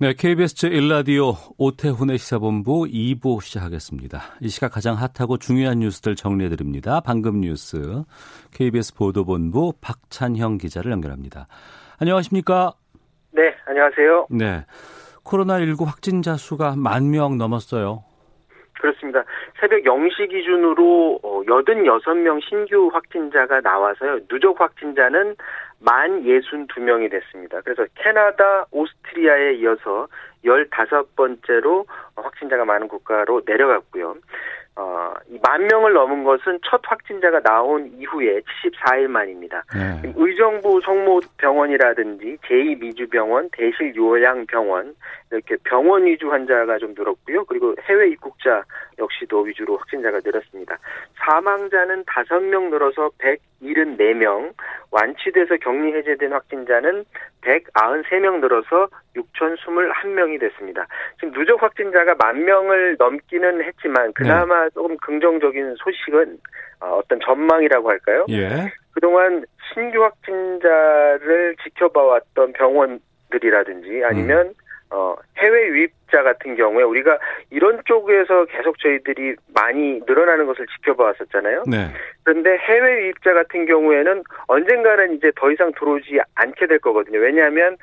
네, 0.00 0.14
KBS 0.16 0.54
제1라디오 0.54 1.34
오태훈의 1.58 2.16
시사본부 2.16 2.86
2부 2.86 3.42
시작하겠습니다. 3.42 4.18
이 4.40 4.48
시각 4.48 4.72
가장 4.72 4.96
핫하고 4.96 5.36
중요한 5.36 5.80
뉴스들 5.80 6.16
정리해드립니다. 6.16 7.02
방금 7.04 7.42
뉴스 7.42 8.02
KBS 8.54 8.96
보도본부 8.96 9.74
박찬형 9.82 10.56
기자를 10.56 10.90
연결합니다. 10.92 11.44
안녕하십니까? 12.00 12.72
네, 13.32 13.54
안녕하세요. 13.66 14.28
네, 14.30 14.64
코로나19 15.22 15.84
확진자 15.84 16.36
수가 16.36 16.76
만 16.78 17.10
명 17.10 17.36
넘었어요. 17.36 18.02
그렇습니다. 18.80 19.22
새벽 19.60 19.82
0시 19.82 20.30
기준으로 20.30 21.20
86명 21.46 22.40
신규 22.48 22.88
확진자가 22.90 23.60
나와서요. 23.60 24.20
누적 24.28 24.58
확진자는 24.58 25.36
만 25.80 26.24
62명이 26.24 27.10
됐습니다. 27.10 27.60
그래서 27.62 27.86
캐나다, 27.94 28.66
오스트리아에 28.70 29.54
이어서 29.54 30.08
15번째로 30.44 31.86
확진자가 32.16 32.64
많은 32.64 32.88
국가로 32.88 33.42
내려갔고요. 33.46 34.16
어, 34.76 35.12
만 35.42 35.66
명을 35.66 35.92
넘은 35.92 36.24
것은 36.24 36.58
첫 36.64 36.80
확진자가 36.84 37.40
나온 37.40 37.92
이후에 37.98 38.40
74일 38.40 39.08
만입니다. 39.08 39.64
네. 39.74 40.12
의정부 40.16 40.80
성모병원이라든지 40.82 42.38
제2미주병원, 42.46 43.50
대실 43.52 43.94
요양병원 43.94 44.94
이렇게 45.32 45.56
병원 45.64 46.06
위주 46.06 46.30
환자가 46.30 46.78
좀 46.78 46.94
늘었고요. 46.96 47.44
그리고 47.44 47.74
해외 47.82 48.08
입국자 48.08 48.64
역시도 48.98 49.42
위주로 49.42 49.76
확진자가 49.76 50.20
늘었습니다. 50.24 50.78
사망자는 51.16 52.04
5명 52.04 52.70
늘어서 52.70 53.10
174명, 53.18 54.52
완치돼서 54.90 55.56
격리 55.58 55.92
해제된 55.94 56.32
확진자는 56.32 57.04
193명 57.42 58.40
늘어서 58.40 58.88
6,021명이 59.16 60.40
됐습니다. 60.40 60.86
지금 61.18 61.32
누적 61.32 61.62
확진자가 61.62 62.14
만 62.16 62.44
명을 62.44 62.96
넘기는 62.98 63.64
했지만 63.64 64.12
그나마 64.12 64.64
네. 64.64 64.70
조금 64.74 64.96
긍정적인 64.98 65.76
소식은 65.78 66.38
어, 66.80 66.98
어떤 66.98 67.20
전망이라고 67.20 67.90
할까요? 67.90 68.26
예. 68.30 68.70
그동안 68.92 69.44
신규 69.72 70.02
확진자를 70.02 71.56
지켜봐왔던 71.62 72.52
병원들이라든지 72.54 74.02
아니면 74.04 74.46
음. 74.48 74.54
어, 74.92 75.14
해외 75.38 75.68
유입자 75.68 76.22
같은 76.24 76.56
경우에 76.56 76.82
우리가 76.82 77.18
이런 77.50 77.80
쪽에서 77.84 78.44
계속 78.46 78.78
저희들이 78.80 79.36
많이 79.54 80.00
늘어나는 80.06 80.46
것을 80.46 80.66
지켜봐왔었잖아요. 80.66 81.62
네. 81.68 81.90
그런데 82.24 82.56
해외 82.56 83.04
유입자 83.04 83.32
같은 83.32 83.66
경우에는 83.66 84.24
언젠가는 84.48 85.14
이제 85.14 85.30
더 85.36 85.50
이상 85.52 85.70
들어오지 85.78 86.18
않게 86.34 86.66
될 86.66 86.80
거거든요. 86.80 87.20
왜냐하면 87.20 87.76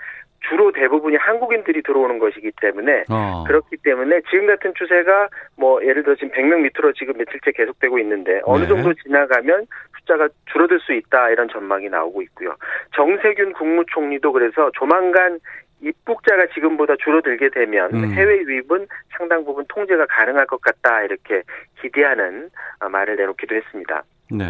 주로 0.50 0.72
대부분이 0.72 1.18
한국인들이 1.18 1.82
들어오는 1.84 2.20
것이기 2.20 2.52
때문에 2.62 3.06
어. 3.10 3.44
그렇기 3.48 3.78
때문에 3.84 4.22
지금 4.30 4.48
같은 4.48 4.74
추세가 4.76 5.28
뭐 5.58 5.84
예를 5.84 6.04
들어 6.04 6.16
지금 6.16 6.30
100명 6.32 6.62
밑으로 6.62 6.94
지금 6.94 7.18
며칠째 7.18 7.52
계속되고 7.52 8.00
있는데 8.00 8.42
어느 8.44 8.64
네. 8.64 8.68
정도 8.68 8.94
지나가면 8.94 9.68
숫자가 10.00 10.30
줄어들 10.52 10.80
수 10.80 10.94
있다 10.94 11.30
이런 11.30 11.48
전망이 11.50 11.90
나오고 11.90 12.22
있고요. 12.24 12.56
정세균 12.96 13.54
국무총리도 13.54 14.32
그래서 14.32 14.72
조만간 14.74 15.40
입국자가 15.82 16.48
지금보다 16.54 16.96
줄어들게 17.04 17.50
되면 17.50 17.94
음. 17.94 18.12
해외 18.14 18.38
유입은 18.40 18.88
상당 19.18 19.46
부분 19.46 19.66
통제가 19.68 20.08
가능할 20.08 20.48
것 20.48 20.60
같다 20.62 21.04
이렇게 21.04 21.44
기대하는 21.82 22.50
어, 22.80 22.90
말을 22.90 23.16
내놓기도 23.16 23.56
했습니다. 23.56 24.04
네. 24.32 24.46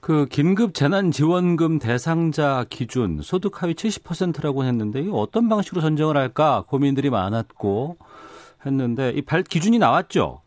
그 0.00 0.26
긴급 0.26 0.74
재난 0.74 1.10
지원금 1.10 1.78
대상자 1.78 2.64
기준 2.70 3.18
소득 3.20 3.62
하위 3.62 3.74
70%라고 3.74 4.64
했는데 4.64 5.00
이 5.00 5.10
어떤 5.12 5.48
방식으로 5.48 5.80
선정을 5.80 6.16
할까 6.16 6.64
고민들이 6.68 7.10
많았고 7.10 7.96
했는데 8.64 9.10
이 9.10 9.22
발 9.22 9.42
기준이 9.42 9.78
나왔죠. 9.78 10.40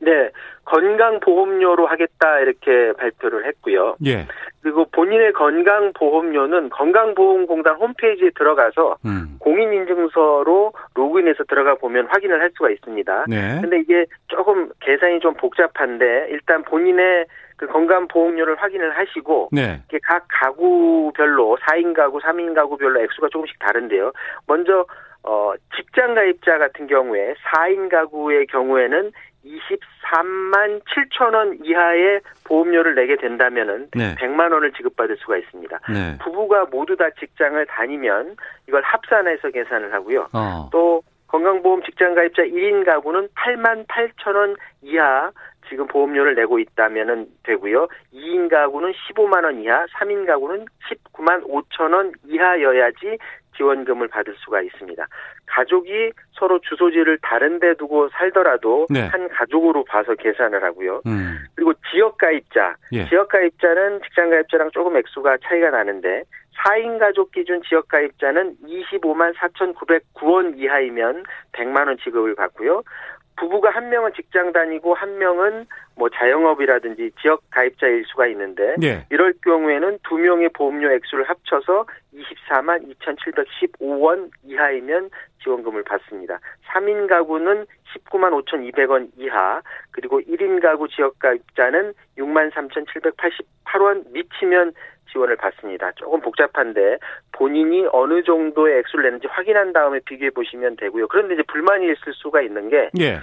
네, 0.00 0.30
건강보험료로 0.64 1.86
하겠다 1.86 2.40
이렇게 2.40 2.92
발표를 2.98 3.46
했고요. 3.46 3.96
예. 4.06 4.26
그리고 4.62 4.86
본인의 4.92 5.32
건강보험료는 5.34 6.70
건강보험공단 6.70 7.76
홈페이지에 7.76 8.30
들어가서 8.36 8.96
음. 9.04 9.36
공인인증서로 9.38 10.72
로그인해서 10.94 11.44
들어가 11.44 11.74
보면 11.74 12.06
확인을 12.10 12.40
할 12.40 12.50
수가 12.56 12.70
있습니다. 12.70 13.24
네. 13.28 13.58
근데 13.60 13.80
이게 13.80 14.06
조금 14.28 14.70
계산이 14.80 15.20
좀 15.20 15.34
복잡한데 15.34 16.28
일단 16.30 16.62
본인의 16.64 17.26
그 17.56 17.66
건강 17.66 18.08
보험료를 18.08 18.56
확인을 18.56 18.96
하시고 18.98 19.50
네. 19.52 19.80
이게 19.88 19.98
각 20.02 20.26
가구별로 20.28 21.56
4인 21.62 21.94
가구, 21.94 22.18
3인 22.18 22.54
가구별로 22.54 23.00
액수가 23.02 23.28
조금씩 23.30 23.58
다른데요. 23.58 24.12
먼저 24.46 24.86
어 25.22 25.52
직장 25.76 26.14
가입자 26.14 26.58
같은 26.58 26.86
경우에 26.86 27.34
4인 27.34 27.88
가구의 27.88 28.46
경우에는 28.48 29.12
23만 29.44 30.80
7천 30.84 31.34
원 31.34 31.58
이하의 31.62 32.20
보험료를 32.44 32.94
내게 32.94 33.16
된다면은 33.16 33.88
네. 33.94 34.14
100만 34.16 34.52
원을 34.52 34.72
지급받을 34.72 35.16
수가 35.18 35.36
있습니다. 35.36 35.80
네. 35.90 36.18
부부가 36.22 36.66
모두 36.70 36.96
다 36.96 37.08
직장을 37.18 37.64
다니면 37.66 38.36
이걸 38.68 38.82
합산해서 38.82 39.50
계산을 39.50 39.92
하고요. 39.92 40.28
어. 40.32 40.68
또 40.72 41.02
건강보험 41.28 41.82
직장 41.82 42.14
가입자 42.14 42.42
1인 42.42 42.84
가구는 42.86 43.28
8만 43.34 43.86
8천 43.88 44.36
원 44.36 44.56
이하 44.82 45.32
지금 45.68 45.86
보험료를 45.86 46.34
내고 46.34 46.58
있다면은 46.58 47.26
되고요. 47.42 47.88
2인 48.12 48.48
가구는 48.50 48.92
15만 48.92 49.44
원 49.44 49.60
이하, 49.60 49.86
3인 49.98 50.26
가구는 50.26 50.66
19만 50.88 51.44
5천 51.44 51.92
원 51.92 52.12
이하여야지 52.24 53.18
지원금을 53.56 54.08
받을 54.08 54.34
수가 54.38 54.62
있습니다. 54.62 55.06
가족이 55.46 56.12
서로 56.32 56.58
주소지를 56.60 57.18
다른 57.22 57.60
데 57.60 57.74
두고 57.74 58.08
살더라도 58.10 58.86
네. 58.90 59.06
한 59.06 59.28
가족으로 59.28 59.84
봐서 59.84 60.14
계산을 60.14 60.62
하고요. 60.62 61.02
음. 61.06 61.38
그리고 61.54 61.72
지역 61.90 62.18
가입자. 62.18 62.74
예. 62.92 63.06
지역 63.06 63.28
가입자는 63.28 64.00
직장 64.02 64.30
가입자랑 64.30 64.70
조금 64.72 64.96
액수가 64.96 65.38
차이가 65.44 65.70
나는데 65.70 66.24
4인 66.64 66.98
가족 66.98 67.32
기준 67.32 67.62
지역 67.62 67.88
가입자는 67.88 68.56
25만 68.64 69.34
4,909원 69.34 70.58
이하이면 70.58 71.24
100만 71.52 71.86
원 71.86 71.96
지급을 71.98 72.34
받고요. 72.34 72.82
부부가 73.36 73.70
한 73.70 73.88
명은 73.88 74.12
직장 74.14 74.52
다니고 74.52 74.94
한 74.94 75.18
명은 75.18 75.66
뭐 75.96 76.08
자영업이라든지 76.08 77.12
지역 77.20 77.42
가입자일 77.50 78.04
수가 78.06 78.26
있는데 78.28 78.74
예. 78.82 79.06
이럴 79.10 79.34
경우에는 79.42 79.98
두 80.08 80.16
명의 80.16 80.48
보험료 80.48 80.90
액수를 80.92 81.28
합쳐서 81.28 81.86
24만 82.14 82.88
2,715원 83.00 84.30
이하이면 84.44 85.10
지원금을 85.42 85.84
받습니다. 85.84 86.38
3인 86.72 87.08
가구는 87.08 87.66
19만 87.94 88.32
5,200원 88.44 89.10
이하, 89.16 89.62
그리고 89.90 90.20
1인 90.20 90.60
가구 90.60 90.88
지역 90.88 91.18
가입자는 91.18 91.94
6만 92.18 92.50
3,788원 92.52 94.10
미치면 94.12 94.72
지원을 95.14 95.36
받습니다. 95.36 95.92
조금 95.92 96.20
복잡한데 96.20 96.98
본인이 97.32 97.86
어느 97.92 98.22
정도의 98.24 98.80
액수를 98.80 99.04
내는지 99.04 99.28
확인한 99.28 99.72
다음에 99.72 100.00
비교해 100.04 100.30
보시면 100.30 100.76
되고요. 100.76 101.06
그런데 101.08 101.34
이제 101.34 101.42
불만이 101.44 101.86
있을 101.86 102.12
수가 102.14 102.42
있는 102.42 102.68
게 102.68 102.90
예. 102.98 103.20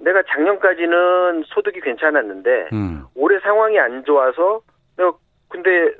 내가 0.00 0.22
작년까지는 0.28 1.44
소득이 1.46 1.80
괜찮았는데 1.80 2.68
음. 2.72 3.04
올해 3.14 3.38
상황이 3.40 3.78
안 3.78 4.04
좋아서 4.04 4.60
내가 4.96 5.12
근데 5.48 5.92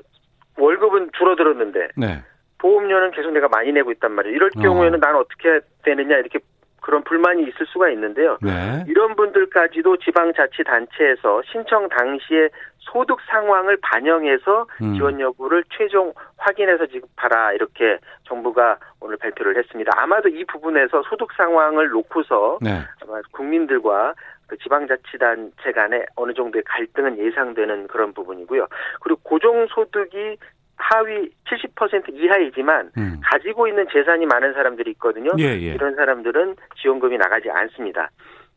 월급은 0.57 1.11
줄어들었는데 1.17 1.89
네. 1.95 2.23
보험료는 2.59 3.11
계속 3.11 3.31
내가 3.31 3.47
많이 3.47 3.71
내고 3.71 3.91
있단 3.91 4.11
말이에요. 4.11 4.35
이럴 4.35 4.51
어. 4.57 4.61
경우에는 4.61 4.99
나는 4.99 5.19
어떻게 5.19 5.49
해야 5.49 5.59
되느냐 5.83 6.17
이렇게 6.17 6.39
그런 6.81 7.03
불만이 7.03 7.43
있을 7.43 7.65
수가 7.67 7.89
있는데요. 7.89 8.37
네. 8.41 8.83
이런 8.87 9.15
분들까지도 9.15 9.97
지방자치단체에서 9.97 11.41
신청 11.51 11.87
당시에 11.89 12.49
소득 12.79 13.19
상황을 13.29 13.77
반영해서 13.81 14.67
음. 14.81 14.95
지원 14.95 15.19
여부를 15.19 15.63
최종 15.77 16.13
확인해서 16.37 16.87
지급하라 16.87 17.53
이렇게 17.53 17.99
정부가 18.23 18.77
오늘 18.99 19.17
발표를 19.17 19.57
했습니다. 19.57 19.91
아마도 19.95 20.29
이 20.29 20.43
부분에서 20.45 21.03
소득 21.03 21.31
상황을 21.33 21.89
놓고서 21.89 22.59
네. 22.61 22.81
아마 23.01 23.21
국민들과 23.31 24.13
그 24.47 24.57
지방자치단체 24.57 25.71
간에 25.73 26.05
어느 26.15 26.33
정도의 26.33 26.63
갈등은 26.65 27.19
예상되는 27.19 27.87
그런 27.87 28.13
부분이고요. 28.13 28.67
그리고 29.01 29.19
고정소득이 29.23 30.37
하위 30.75 31.29
70% 31.45 32.13
이하이지만 32.13 32.91
음. 32.97 33.19
가지고 33.23 33.67
있는 33.67 33.85
재산이 33.91 34.25
많은 34.25 34.53
사람들이 34.53 34.91
있거든요. 34.91 35.29
예, 35.37 35.43
예. 35.43 35.73
이런 35.73 35.95
사람들은 35.95 36.55
지원금이 36.81 37.17
나가지 37.17 37.49
않습니다. 37.49 38.09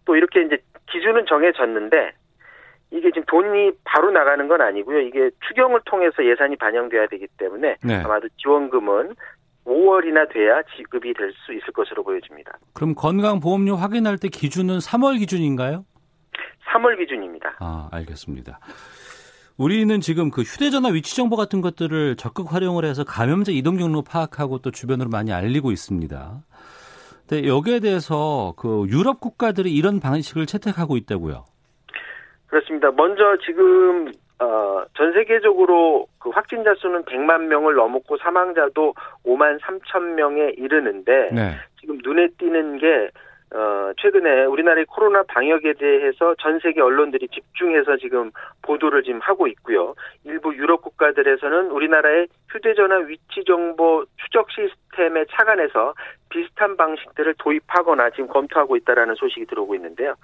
또 0.04 0.16
이렇게 0.16 0.42
이제 0.42 0.58
기준은 0.86 1.26
정해졌는데 1.26 2.12
이게 2.92 3.10
지금 3.10 3.24
돈이 3.26 3.72
바로 3.84 4.10
나가는 4.10 4.46
건 4.46 4.60
아니고요. 4.60 5.00
이게 5.00 5.30
추경을 5.48 5.80
통해서 5.86 6.24
예산이 6.24 6.56
반영돼야 6.56 7.06
되기 7.06 7.26
때문에 7.38 7.76
네. 7.82 7.94
아마도 7.96 8.28
지원금은 8.36 9.14
5월이나 9.64 10.30
돼야 10.32 10.60
지급이 10.76 11.14
될 11.14 11.32
수 11.46 11.52
있을 11.54 11.72
것으로 11.72 12.02
보여집니다. 12.04 12.52
그럼 12.74 12.94
건강보험료 12.94 13.76
확인할 13.76 14.18
때 14.18 14.28
기준은 14.28 14.78
3월 14.78 15.18
기준인가요? 15.18 15.84
3월 16.72 16.98
기준입니다. 16.98 17.56
아, 17.60 17.88
알겠습니다. 17.92 18.60
우리는 19.56 20.00
지금 20.00 20.30
그 20.30 20.42
휴대전화 20.42 20.88
위치 20.90 21.14
정보 21.14 21.36
같은 21.36 21.60
것들을 21.60 22.16
적극 22.16 22.52
활용을 22.52 22.84
해서 22.84 23.04
감염자 23.04 23.52
이동 23.52 23.76
경로 23.76 24.02
파악하고 24.02 24.58
또 24.58 24.70
주변으로 24.70 25.08
많이 25.10 25.32
알리고 25.32 25.70
있습니다. 25.70 26.42
근데 27.28 27.46
여기에 27.46 27.80
대해서 27.80 28.54
그 28.56 28.86
유럽 28.88 29.20
국가들이 29.20 29.72
이런 29.72 30.00
방식을 30.00 30.46
채택하고 30.46 30.96
있다고요. 30.96 31.44
그렇습니다. 32.52 32.90
먼저 32.90 33.38
지금 33.46 34.12
어, 34.38 34.84
전 34.94 35.14
세계적으로 35.14 36.06
그 36.18 36.28
확진자 36.28 36.74
수는 36.74 37.02
100만 37.04 37.46
명을 37.46 37.74
넘었고 37.74 38.18
사망자도 38.18 38.92
5만 39.24 39.58
3천 39.60 40.02
명에 40.14 40.52
이르는데 40.58 41.30
네. 41.32 41.52
지금 41.80 41.98
눈에 42.04 42.28
띄는 42.36 42.76
게 42.76 43.08
어, 43.54 43.92
최근에 43.98 44.44
우리나라의 44.44 44.86
코로나 44.86 45.22
방역에 45.24 45.74
대해서 45.74 46.34
전 46.38 46.58
세계 46.60 46.80
언론들이 46.80 47.28
집중해서 47.28 47.98
지금 47.98 48.30
보도를 48.62 49.02
지금 49.02 49.20
하고 49.20 49.46
있고요. 49.46 49.94
일부 50.24 50.54
유럽 50.56 50.80
국가들에서는 50.80 51.70
우리나라의 51.70 52.28
휴대전화 52.50 52.96
위치 53.06 53.44
정보 53.46 54.06
추적 54.16 54.48
시스템에 54.50 55.26
착안해서 55.30 55.94
비슷한 56.30 56.78
방식들을 56.78 57.34
도입하거나 57.38 58.10
지금 58.10 58.28
검토하고 58.28 58.76
있다라는 58.76 59.16
소식이 59.16 59.44
들어오고 59.46 59.74
있는데요. 59.74 60.14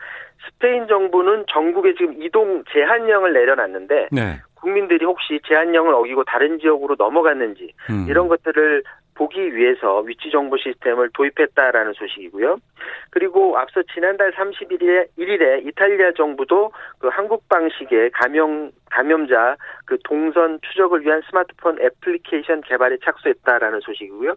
스페인 0.46 0.86
정부는 0.88 1.44
전국에 1.52 1.94
지금 1.94 2.22
이동 2.22 2.64
제한령을 2.72 3.34
내려놨는데 3.34 4.08
네. 4.10 4.40
국민들이 4.54 5.04
혹시 5.04 5.38
제한령을 5.46 5.94
어기고 5.94 6.24
다른 6.24 6.58
지역으로 6.58 6.96
넘어갔는지 6.98 7.72
음. 7.90 8.06
이런 8.08 8.28
것들을 8.28 8.82
보기 9.18 9.56
위해서 9.56 9.98
위치 10.00 10.30
정보 10.30 10.56
시스템을 10.56 11.10
도입했다라는 11.12 11.92
소식이고요. 11.94 12.58
그리고 13.10 13.58
앞서 13.58 13.82
지난달 13.92 14.30
31일에 14.32 15.08
1일에 15.18 15.66
이탈리아 15.66 16.12
정부도 16.12 16.70
그 17.00 17.08
한국 17.08 17.48
방식의 17.48 18.10
감염 18.12 18.70
감염자 18.90 19.56
그 19.84 19.98
동선 20.04 20.60
추적을 20.62 21.04
위한 21.04 21.20
스마트폰 21.28 21.78
애플리케이션 21.82 22.60
개발에 22.62 22.98
착수했다라는 23.04 23.80
소식이고요. 23.80 24.34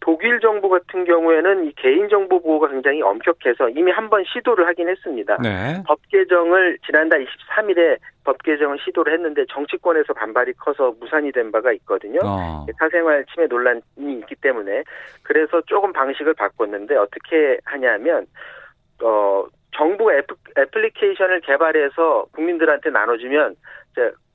독일 0.00 0.40
정부 0.40 0.68
같은 0.68 1.04
경우에는 1.04 1.66
이 1.66 1.72
개인 1.76 2.08
정보 2.08 2.40
보호가 2.42 2.68
굉장히 2.68 3.02
엄격해서 3.02 3.68
이미 3.70 3.90
한 3.92 4.12
번 4.12 4.24
시도를 4.24 4.66
하긴 4.66 4.88
했습니다. 4.90 5.38
네. 5.42 5.82
법 5.86 5.98
개정을 6.10 6.76
지난달 6.84 7.24
23일에 7.24 7.96
법 8.24 8.42
개정을 8.42 8.78
시도를 8.84 9.12
했는데 9.14 9.44
정치권에서 9.50 10.12
반발이 10.14 10.52
커서 10.54 10.94
무산이 11.00 11.32
된 11.32 11.50
바가 11.50 11.72
있거든요. 11.72 12.20
어. 12.22 12.66
사생활 12.78 13.24
침해 13.32 13.46
논란이 13.46 13.82
있기 14.20 14.36
때문에 14.36 14.84
그래서 15.22 15.60
조금 15.66 15.92
방식을 15.92 16.34
바꿨는데 16.34 16.96
어떻게 16.96 17.58
하냐면 17.64 18.26
어 19.02 19.44
정부 19.74 20.12
애플, 20.12 20.36
애플리케이션을 20.56 21.40
개발해서 21.40 22.26
국민들한테 22.32 22.90
나눠주면 22.90 23.56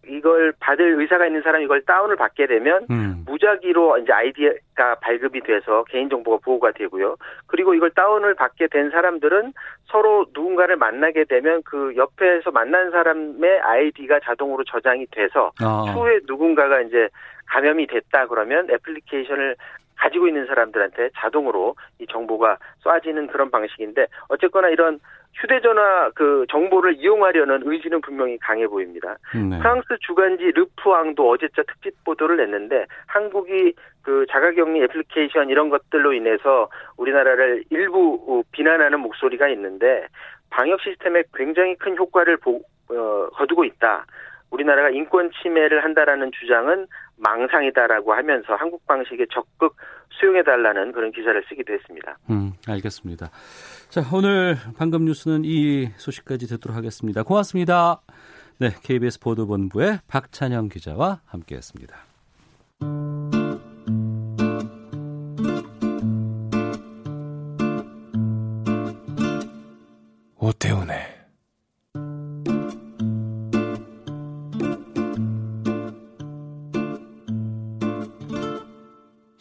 이걸 0.10 0.54
받을 0.60 1.00
의사가 1.00 1.26
있는 1.28 1.42
사람이 1.42 1.66
이걸 1.66 1.82
다운을 1.82 2.16
받게 2.16 2.48
되면 2.48 2.86
음. 2.90 3.24
무작위로 3.26 4.00
이제 4.00 4.12
아이디가 4.12 4.96
발급이 5.02 5.42
돼서 5.42 5.84
개인 5.90 6.10
정보가 6.10 6.40
보호가 6.44 6.72
되고요. 6.72 7.16
그리고 7.48 7.74
이걸 7.74 7.90
다운을 7.92 8.36
받게 8.36 8.68
된 8.68 8.90
사람들은 8.90 9.54
서로 9.86 10.26
누군가를 10.34 10.78
만나게 10.78 11.26
되면 11.26 11.62
그 11.64 11.94
옆에서 11.96 12.52
만난 12.52 12.92
사람의 12.92 13.60
아이디가 13.62 14.20
자동으로 14.24 14.64
저장이 14.64 15.06
돼서 15.12 15.52
아. 15.62 15.86
추후에 15.88 16.20
누군가가 16.26 16.82
이제 16.82 17.10
감염이 17.48 17.88
됐다 17.88 18.28
그러면 18.28 18.70
애플리케이션을 18.70 19.56
가지고 19.98 20.28
있는 20.28 20.46
사람들한테 20.46 21.10
자동으로 21.18 21.76
이 22.00 22.08
정보가 22.08 22.58
쏴지는 22.84 23.32
그런 23.32 23.52
방식인데 23.52 24.08
어쨌거나 24.30 24.70
이런 24.70 25.00
휴대전화 25.34 26.12
그 26.16 26.46
정보를 26.50 26.96
이용하려는 26.96 27.62
의지는 27.64 28.02
분명히 28.02 28.38
강해 28.40 28.68
보입니다. 28.68 29.18
네. 29.36 29.58
프랑스 29.60 29.88
주간지 30.02 30.52
르프왕도 30.52 31.30
어제자 31.30 31.64
특집 31.64 32.04
보도를 32.04 32.38
냈는데 32.38 32.86
한국이 33.06 33.74
그 34.02 34.26
자가격리 34.32 34.82
애플리케이션 34.84 35.50
이런 35.50 35.70
것들로 35.70 36.14
인해서 36.14 36.70
우리나라를 36.98 37.64
일부 37.70 38.44
비난하는 38.52 39.00
목소리가 39.02 39.48
있는데 39.50 40.08
방역 40.50 40.82
시스템에 40.82 41.24
굉장히 41.36 41.76
큰 41.76 41.96
효과를 41.98 42.38
보, 42.38 42.62
어, 42.90 43.30
거두고 43.34 43.66
있다. 43.66 44.06
우리나라가 44.50 44.90
인권 44.90 45.30
침해를 45.42 45.84
한다라는 45.84 46.32
주장은 46.40 46.88
망상이다라고 47.18 48.14
하면서 48.14 48.56
한국 48.56 48.86
방식에 48.86 49.26
적극 49.32 49.76
수용해달라는 50.20 50.92
그런 50.94 51.12
기사를 51.12 51.44
쓰기도 51.50 51.74
했습니다. 51.74 52.18
음, 52.30 52.54
알겠습니다. 52.68 53.30
자, 53.90 54.02
오늘 54.14 54.56
방금 54.78 55.06
뉴스는 55.06 55.42
이 55.44 55.88
소식까지 55.98 56.48
듣도록 56.48 56.78
하겠습니다. 56.78 57.24
고맙습니다. 57.24 58.02
네, 58.60 58.70
KBS 58.84 59.20
보도본부의 59.20 60.00
박찬영 60.08 60.70
기자와 60.70 61.22
함께했습니다. 61.26 61.96
오태훈의 70.40 71.17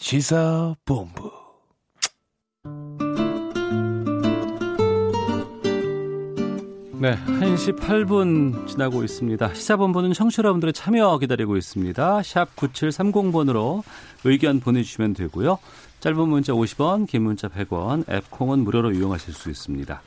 시사본부 0.06 1.32
네, 7.00 7.16
1시 7.26 7.76
8분 7.76 8.68
지나고 8.68 9.02
있습니다. 9.02 9.52
시사본부는 9.52 10.12
청취 10.12 10.38
여러분들의 10.38 10.74
참여 10.74 11.18
기다리고 11.18 11.56
있습니다. 11.56 12.22
샵 12.22 12.54
9730번으로 12.54 13.82
의견 14.22 14.60
보내주시면 14.60 15.14
되고요. 15.14 15.58
짧은 15.98 16.28
문자 16.28 16.52
50원, 16.52 17.08
긴 17.08 17.22
문자 17.22 17.48
100원, 17.48 18.08
앱 18.08 18.30
콩은 18.30 18.60
무료로 18.60 18.92
이용하실 18.92 19.34
수 19.34 19.50
있습니다. 19.50 20.02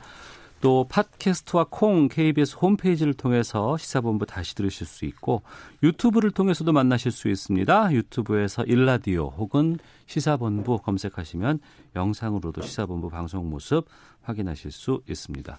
또 0.60 0.86
팟캐스트와 0.88 1.66
콩 1.70 2.08
KBS 2.08 2.56
홈페이지를 2.60 3.14
통해서 3.14 3.76
시사본부 3.78 4.26
다시 4.26 4.54
들으실 4.54 4.86
수 4.86 5.06
있고 5.06 5.42
유튜브를 5.82 6.30
통해서도 6.30 6.72
만나실 6.72 7.12
수 7.12 7.28
있습니다. 7.28 7.92
유튜브에서 7.92 8.64
일라디오 8.64 9.28
혹은 9.28 9.78
시사본부 10.06 10.78
검색하시면 10.78 11.60
영상으로도 11.96 12.60
시사본부 12.60 13.08
방송 13.08 13.48
모습 13.48 13.86
확인하실 14.22 14.70
수 14.70 15.02
있습니다. 15.08 15.56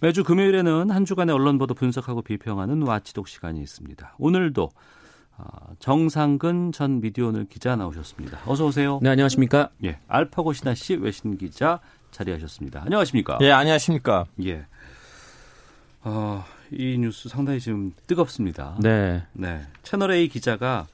매주 0.00 0.22
금요일에는 0.22 0.90
한 0.90 1.04
주간의 1.04 1.34
언론 1.34 1.58
보도 1.58 1.74
분석하고 1.74 2.22
비평하는 2.22 2.82
와치독 2.82 3.26
시간이 3.26 3.60
있습니다. 3.60 4.14
오늘도 4.18 4.70
어, 5.36 5.74
정상근 5.80 6.70
전 6.70 7.00
미디어오늘 7.00 7.46
기자 7.46 7.74
나오셨습니다. 7.74 8.38
어서 8.46 8.66
오세요. 8.66 9.00
네, 9.02 9.10
안녕하십니까? 9.10 9.70
예, 9.82 9.98
알파고 10.06 10.52
신하 10.52 10.74
씨 10.74 10.94
외신 10.94 11.36
기자 11.36 11.80
자리하셨습니다. 12.14 12.82
안녕하십니까? 12.84 13.38
예, 13.42 13.50
안녕하십니까? 13.50 14.26
예. 14.44 14.64
어, 16.02 16.44
이 16.70 16.96
뉴스 16.98 17.28
상당히 17.28 17.60
지금 17.60 17.92
뜨겁습니다. 18.06 18.76
네. 18.80 19.22
네. 19.32 19.66
채널 19.82 20.12
A 20.12 20.28
기자가 20.28 20.86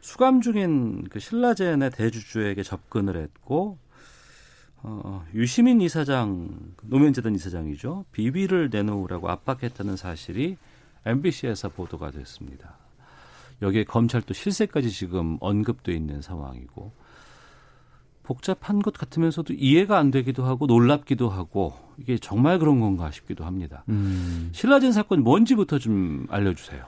수감 0.00 0.40
중인 0.40 1.08
그 1.08 1.20
신라젠의 1.20 1.90
대주주에게 1.90 2.62
접근을 2.62 3.16
했고 3.16 3.78
어, 4.82 5.24
유시민 5.34 5.80
이사장, 5.80 6.74
노면재단 6.82 7.34
이사장이죠. 7.34 8.04
비비를 8.12 8.70
내놓으라고 8.72 9.28
압박했다는 9.28 9.96
사실이 9.96 10.56
MBC에서 11.04 11.70
보도가 11.70 12.12
됐습니다. 12.12 12.76
여기에 13.62 13.84
검찰도 13.84 14.32
실세까지 14.32 14.90
지금 14.90 15.38
언급돼 15.40 15.92
있는 15.92 16.22
상황이고 16.22 16.92
복잡한 18.26 18.82
것 18.82 18.92
같으면서도 18.92 19.54
이해가 19.54 19.98
안 19.98 20.10
되기도 20.10 20.44
하고 20.44 20.66
놀랍기도 20.66 21.28
하고 21.28 21.74
이게 21.96 22.18
정말 22.18 22.58
그런 22.58 22.80
건가 22.80 23.10
싶기도 23.12 23.44
합니다. 23.44 23.84
음. 23.88 24.50
신라젠 24.52 24.90
사건 24.90 25.22
뭔지부터 25.22 25.78
좀 25.78 26.26
알려주세요. 26.28 26.84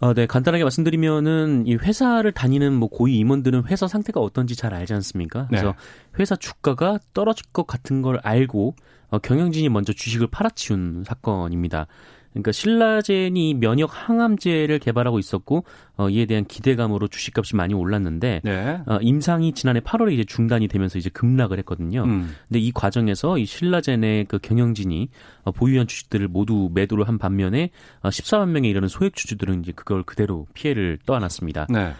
아, 0.00 0.14
네. 0.14 0.26
간단하게 0.26 0.64
말씀드리면은 0.64 1.66
이 1.66 1.76
회사를 1.76 2.32
다니는 2.32 2.72
뭐 2.72 2.88
고위 2.88 3.18
임원들은 3.18 3.66
회사 3.66 3.86
상태가 3.86 4.18
어떤지 4.18 4.56
잘 4.56 4.74
알지 4.74 4.92
않습니까? 4.94 5.46
그래서 5.46 5.66
네. 5.66 5.72
회사 6.18 6.34
주가가 6.34 6.98
떨어질 7.14 7.46
것 7.52 7.66
같은 7.66 8.02
걸 8.02 8.18
알고 8.22 8.74
어, 9.10 9.18
경영진이 9.18 9.68
먼저 9.68 9.92
주식을 9.92 10.26
팔아치운 10.28 11.04
사건입니다. 11.06 11.86
그러니까 12.32 12.52
신라젠이 12.52 13.54
면역 13.54 13.90
항암제를 13.92 14.78
개발하고 14.78 15.18
있었고 15.18 15.64
어, 15.96 16.08
이에 16.08 16.26
대한 16.26 16.44
기대감으로 16.44 17.08
주식값이 17.08 17.56
많이 17.56 17.74
올랐는데 17.74 18.40
네. 18.44 18.80
어, 18.86 18.98
임상이 19.00 19.52
지난해 19.52 19.80
8월에 19.80 20.12
이제 20.12 20.24
중단이 20.24 20.68
되면서 20.68 20.98
이제 20.98 21.10
급락을 21.10 21.58
했거든요. 21.58 22.04
음. 22.04 22.30
근데 22.48 22.60
이 22.60 22.70
과정에서 22.72 23.36
이 23.38 23.44
신라젠의 23.46 24.26
그 24.26 24.38
경영진이 24.38 25.08
어, 25.44 25.52
보유한 25.52 25.86
주식들을 25.86 26.28
모두 26.28 26.70
매도를 26.72 27.08
한 27.08 27.18
반면에 27.18 27.70
어, 28.02 28.08
14만 28.10 28.48
명에 28.50 28.68
이르는 28.68 28.88
소액 28.88 29.14
주주들은 29.16 29.62
이제 29.62 29.72
그걸 29.72 30.02
그대로 30.04 30.46
피해를 30.54 30.98
떠안았습니다. 31.06 31.66
네. 31.68 31.92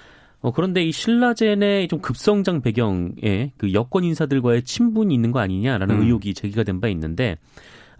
어, 0.42 0.52
그런데 0.52 0.82
이 0.84 0.90
신라젠의 0.92 1.88
좀 1.88 2.00
급성장 2.00 2.62
배경에 2.62 3.52
그 3.58 3.72
여권 3.74 4.04
인사들과의 4.04 4.62
친분이 4.62 5.12
있는 5.12 5.32
거 5.32 5.40
아니냐라는 5.40 5.96
음. 5.96 6.02
의혹이 6.02 6.34
제기가 6.34 6.62
된 6.62 6.80
바 6.80 6.88
있는데 6.88 7.32
어, 7.32 7.36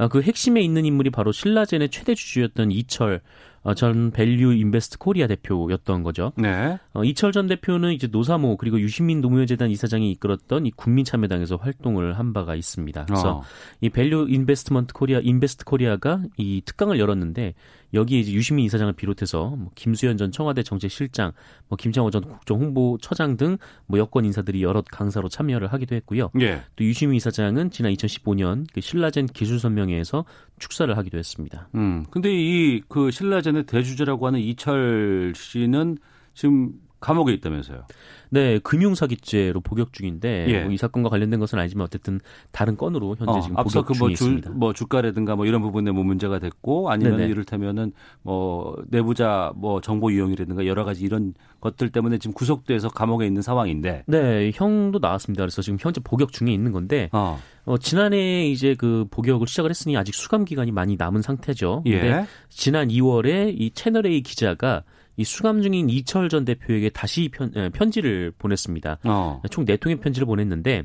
그 0.08 0.22
핵심에 0.22 0.60
있는 0.60 0.84
인물이 0.84 1.10
바로 1.10 1.32
신라젠의 1.32 1.90
최대 1.90 2.14
주주였던 2.14 2.70
이철 2.70 3.20
어, 3.62 3.74
전 3.74 4.10
밸류 4.10 4.54
인베스트 4.54 4.98
코리아 4.98 5.26
대표였던 5.26 6.02
거죠. 6.02 6.32
네. 6.36 6.78
어, 6.94 7.04
이철 7.04 7.32
전 7.32 7.46
대표는 7.46 7.92
이제 7.92 8.06
노사모 8.06 8.56
그리고 8.56 8.80
유시민 8.80 9.20
노무현재단 9.20 9.70
이사장이 9.70 10.10
이끌었던 10.12 10.64
이 10.64 10.70
국민참여당에서 10.70 11.56
활동을 11.56 12.18
한 12.18 12.32
바가 12.32 12.54
있습니다. 12.54 13.04
그래서 13.04 13.38
어. 13.38 13.42
이 13.82 13.90
밸류 13.90 14.28
인베스트먼트 14.30 14.94
코리아 14.94 15.20
인베스트 15.22 15.66
코리아가 15.66 16.22
이 16.38 16.62
특강을 16.64 16.98
열었는데 16.98 17.54
여기에 17.92 18.20
이제 18.20 18.32
유시민 18.32 18.64
이사장을 18.66 18.92
비롯해서 18.92 19.50
뭐 19.56 19.70
김수현 19.74 20.16
전 20.16 20.30
청와대 20.32 20.62
정책실장, 20.62 21.32
뭐 21.68 21.76
김창호 21.76 22.10
전 22.10 22.22
국정홍보처장 22.22 23.36
등 23.36 23.58
뭐 23.86 23.98
여권 23.98 24.24
인사들이 24.24 24.62
여러 24.62 24.82
강사로 24.82 25.28
참여를 25.28 25.72
하기도 25.72 25.94
했고요. 25.96 26.30
예. 26.40 26.62
또 26.76 26.84
유시민 26.84 27.16
이사장은 27.16 27.70
지난 27.70 27.92
2015년 27.92 28.66
그 28.72 28.80
신라젠 28.80 29.26
기술선명회에서 29.26 30.24
축사를 30.58 30.96
하기도 30.96 31.18
했습니다. 31.18 31.68
음. 31.74 32.04
근데 32.10 32.30
이 32.32 32.82
그 32.88 33.10
신라젠의 33.10 33.64
대주주라고 33.66 34.26
하는 34.26 34.40
이철 34.40 35.32
씨는 35.36 35.98
지금 36.34 36.72
감옥에 37.00 37.32
있다면서요. 37.34 37.84
네, 38.32 38.58
금융 38.60 38.94
사기죄로 38.94 39.60
복역 39.60 39.92
중인데 39.92 40.46
예. 40.48 40.60
뭐 40.62 40.70
이 40.70 40.76
사건과 40.76 41.08
관련된 41.08 41.40
것은 41.40 41.58
아니지만 41.58 41.84
어쨌든 41.84 42.20
다른 42.52 42.76
건으로 42.76 43.16
현재 43.18 43.32
어, 43.32 43.40
지금 43.40 43.58
앞서 43.58 43.82
복역 43.82 43.98
그뭐 43.98 44.14
중에. 44.14 44.40
뭐 44.52 44.72
주가라든가 44.72 45.34
뭐 45.36 45.46
이런 45.46 45.60
부분에 45.62 45.90
뭐 45.90 46.04
문제가 46.04 46.38
됐고 46.38 46.90
아니면 46.90 47.16
네네. 47.16 47.30
이를테면은 47.30 47.92
뭐 48.22 48.76
내부자 48.88 49.52
뭐 49.56 49.80
정보 49.80 50.12
유용이라든가 50.12 50.66
여러 50.66 50.84
가지 50.84 51.04
이런 51.04 51.34
것들 51.60 51.90
때문에 51.90 52.18
지금 52.18 52.32
구속돼서 52.34 52.88
감옥에 52.88 53.26
있는 53.26 53.42
상황인데 53.42 54.04
네, 54.06 54.50
형도 54.54 54.98
나왔습니다. 55.00 55.42
그래서 55.42 55.60
지금 55.62 55.78
현재 55.80 56.00
복역 56.02 56.32
중에 56.32 56.52
있는 56.52 56.72
건데 56.72 57.08
어. 57.12 57.38
어, 57.64 57.78
지난해 57.78 58.46
이제 58.48 58.74
그 58.78 59.06
복역을 59.10 59.46
시작을 59.46 59.70
했으니 59.70 59.96
아직 59.96 60.14
수감 60.14 60.44
기간이 60.44 60.70
많이 60.70 60.96
남은 60.96 61.22
상태죠. 61.22 61.82
근데 61.84 62.08
예. 62.10 62.26
지난 62.48 62.88
2월에 62.88 63.54
이 63.58 63.70
채널 63.72 64.06
A 64.06 64.22
기자가 64.22 64.82
이 65.16 65.24
수감 65.24 65.62
중인 65.62 65.90
이철 65.90 66.28
전 66.28 66.44
대표에게 66.44 66.90
다시 66.90 67.28
편, 67.28 67.52
에, 67.56 67.68
편지를 67.70 68.32
보냈습니다. 68.38 68.98
어. 69.04 69.42
총네 69.50 69.76
통의 69.76 70.00
편지를 70.00 70.26
보냈는데 70.26 70.84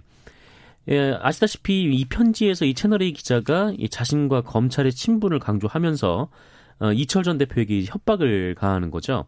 예, 0.89 1.17
아시다시피 1.19 1.83
이 1.83 2.05
편지에서 2.05 2.65
이 2.65 2.73
채널 2.73 3.01
A 3.01 3.13
기자가 3.13 3.73
이 3.77 3.89
자신과 3.89 4.41
검찰의 4.41 4.91
친분을 4.91 5.39
강조하면서 5.39 6.29
어, 6.79 6.91
이철 6.91 7.23
전 7.23 7.37
대표에게 7.37 7.85
협박을 7.85 8.55
가하는 8.55 8.91
거죠. 8.91 9.25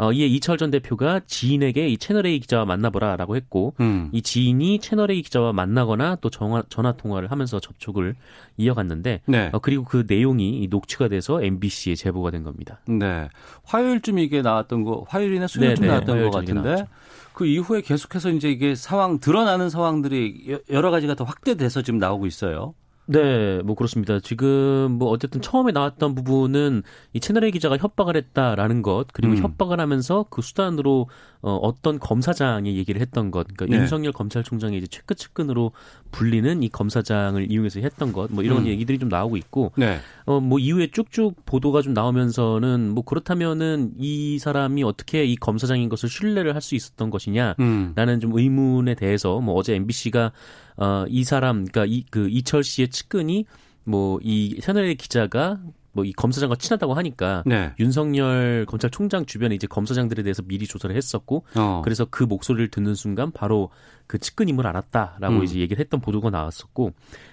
어, 0.00 0.12
이에 0.12 0.26
이철 0.26 0.56
전 0.56 0.70
대표가 0.70 1.20
지인에게 1.26 1.88
이 1.88 1.98
채널 1.98 2.24
A 2.26 2.40
기자와 2.40 2.64
만나보라라고 2.64 3.36
했고 3.36 3.74
음. 3.80 4.08
이 4.12 4.22
지인이 4.22 4.78
채널 4.78 5.10
A 5.10 5.20
기자와 5.20 5.52
만나거나 5.52 6.16
또 6.22 6.30
전화, 6.30 6.62
전화 6.70 6.92
통화를 6.92 7.30
하면서 7.30 7.60
접촉을 7.60 8.14
이어갔는데 8.56 9.20
네. 9.26 9.50
어, 9.52 9.58
그리고 9.58 9.84
그 9.84 10.04
내용이 10.08 10.62
이 10.62 10.68
녹취가 10.68 11.08
돼서 11.08 11.42
MBC에 11.42 11.94
제보가 11.96 12.30
된 12.30 12.44
겁니다. 12.44 12.80
네. 12.88 13.28
화요일쯤 13.64 14.18
이게 14.20 14.40
나왔던 14.40 14.84
거, 14.84 15.04
화요일이나 15.08 15.46
수요일쯤 15.46 15.82
네, 15.82 15.86
네. 15.88 15.92
나왔던 15.92 16.18
이게 16.18 16.30
같은데 16.30 16.62
나왔죠. 16.62 16.86
그 17.34 17.46
이후에 17.46 17.80
계속해서 17.82 18.30
이제 18.30 18.50
이게 18.50 18.74
상황 18.74 19.18
드러나는 19.18 19.70
상황들이 19.70 20.46
여- 20.50 20.58
여러 20.70 20.90
가지가 20.90 21.14
더 21.14 21.24
확대돼서 21.24 21.82
지금 21.82 21.98
나오고 21.98 22.26
있어요. 22.26 22.74
네, 23.10 23.60
뭐 23.62 23.74
그렇습니다. 23.74 24.20
지금 24.20 24.92
뭐 24.92 25.08
어쨌든 25.10 25.40
처음에 25.40 25.72
나왔던 25.72 26.14
부분은 26.14 26.84
이 27.12 27.18
채널 27.18 27.42
A 27.42 27.50
기자가 27.50 27.76
협박을 27.76 28.16
했다라는 28.16 28.82
것 28.82 29.06
그리고 29.12 29.34
음. 29.34 29.42
협박을 29.42 29.80
하면서 29.80 30.26
그 30.30 30.42
수단으로 30.42 31.08
어, 31.42 31.56
어떤 31.56 31.98
검사장의 31.98 32.76
얘기를 32.76 33.00
했던 33.00 33.30
것, 33.30 33.46
그러니까 33.46 33.66
네. 33.66 33.80
윤석열 33.80 34.12
검찰총장의 34.12 34.78
이제 34.78 34.86
최끝 34.86 35.16
측근으로 35.16 35.72
불리는 36.10 36.62
이 36.62 36.68
검사장을 36.68 37.50
이용해서 37.50 37.80
했던 37.80 38.12
것, 38.12 38.30
뭐 38.32 38.44
이런 38.44 38.58
음. 38.58 38.66
얘기들이 38.66 38.98
좀 38.98 39.08
나오고 39.08 39.36
있고, 39.36 39.72
네. 39.76 39.98
어, 40.26 40.40
뭐 40.40 40.58
이후에 40.58 40.88
쭉쭉 40.90 41.46
보도가 41.46 41.82
좀 41.82 41.94
나오면서는 41.94 42.90
뭐 42.90 43.04
그렇다면은 43.04 43.92
이 43.98 44.38
사람이 44.38 44.82
어떻게 44.82 45.24
이 45.24 45.36
검사장인 45.36 45.88
것을 45.88 46.08
신뢰를 46.08 46.54
할 46.54 46.60
수 46.60 46.74
있었던 46.74 47.08
것이냐, 47.08 47.54
음. 47.60 47.92
라는 47.96 48.20
좀 48.20 48.36
의문에 48.36 48.94
대해서 48.94 49.40
뭐 49.40 49.54
어제 49.54 49.74
MBC가 49.74 50.32
어, 50.76 51.04
이 51.08 51.24
사람 51.24 51.64
그러니까 51.64 51.86
이 51.86 52.04
그 52.10 52.28
이철 52.28 52.64
씨의 52.64 52.88
측근이 52.88 53.46
뭐이 53.84 54.60
채널의 54.60 54.96
기자가 54.96 55.58
뭐 55.92 56.04
이 56.10 56.12
검사장과 56.12 56.56
친하다고 56.56 56.94
하니까 56.94 57.42
네. 57.46 57.72
윤석열 57.78 58.66
검찰총장 58.66 59.26
주변에 59.26 59.54
이제 59.54 59.66
검사장들에 59.66 60.22
대해서 60.22 60.42
미리 60.42 60.66
조사를 60.66 60.94
했었고 60.94 61.44
어. 61.54 61.82
그래서 61.84 62.04
그 62.10 62.24
목소리를 62.24 62.68
듣는 62.68 62.94
순간 62.94 63.30
바로 63.30 63.70
그 64.06 64.18
측근임을 64.18 64.66
알았다라고 64.66 65.36
음. 65.36 65.44
이제 65.44 65.60
얘기를 65.60 65.80
했던 65.80 66.00
보도가 66.00 66.30
나왔었고 66.30 66.92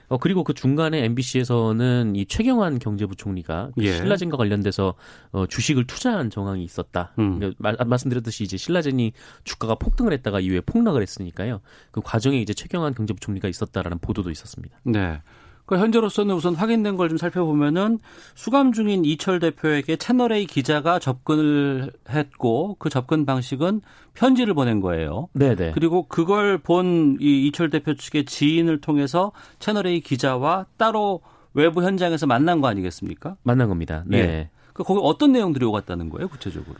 어 0.10 0.18
그리고 0.18 0.44
그 0.44 0.54
중간에 0.54 1.04
MBC에서는 1.06 2.16
이 2.16 2.26
최경환 2.28 2.78
경제부총리가 2.78 3.72
그 3.76 3.84
예. 3.84 3.94
신라젠과 3.94 4.38
관련돼서 4.38 4.94
어 5.32 5.48
주식을 5.48 5.88
투자한 5.88 6.30
정황이 6.30 6.64
있었다. 6.64 7.14
음. 7.20 7.40
그러니까 7.40 7.58
말, 7.60 7.76
말씀드렸듯이 7.84 8.44
이제 8.44 8.58
신라젠이 8.58 9.14
주가가 9.44 9.76
폭등을 9.76 10.14
했다가 10.14 10.40
이후에 10.40 10.62
폭락을 10.62 11.02
했으니까요. 11.02 11.62
그 11.92 12.02
과정에 12.02 12.40
이제 12.40 12.54
최경환 12.54 12.94
경제부총리가 12.94 13.48
있었다라는 13.48 13.98
보도도 14.00 14.30
있었습니다. 14.30 14.78
네. 14.84 15.20
그 15.68 15.78
현재로서는 15.78 16.34
우선 16.34 16.56
확인된 16.56 16.96
걸 16.98 17.10
좀 17.10 17.18
살펴보면은 17.18 18.00
수감 18.36 18.72
중인 18.72 19.06
이철 19.06 19.40
대표에게 19.40 19.98
채널 19.98 20.32
A 20.32 20.46
기자가 20.46 20.98
접근을 21.00 21.92
했고 22.10 22.76
그 22.80 22.90
접근 22.90 23.26
방식은 23.26 23.82
편지를 24.14 24.54
보낸 24.54 24.80
거예요. 24.82 25.28
네네. 25.34 25.72
그리고 25.74 26.04
그걸 26.08 26.58
본 26.58 27.18
이 27.22 27.48
이철 27.48 27.70
대표 27.70 27.94
측의 27.96 28.26
지인을 28.26 28.82
통해서 28.82 29.32
채널 29.60 29.88
A 29.88 30.02
기자와 30.02 30.66
따로 30.78 31.22
외부 31.54 31.84
현장에서 31.84 32.28
만난 32.28 32.62
거 32.62 32.68
아니겠습니까? 32.68 33.36
만난 33.44 33.68
겁니다. 33.68 34.04
네. 34.08 34.18
예. 34.20 34.50
그 34.74 34.84
거기 34.84 35.00
어떤 35.04 35.32
내용들이 35.32 35.66
오갔다는 35.66 36.10
거예요, 36.10 36.28
구체적으로? 36.28 36.76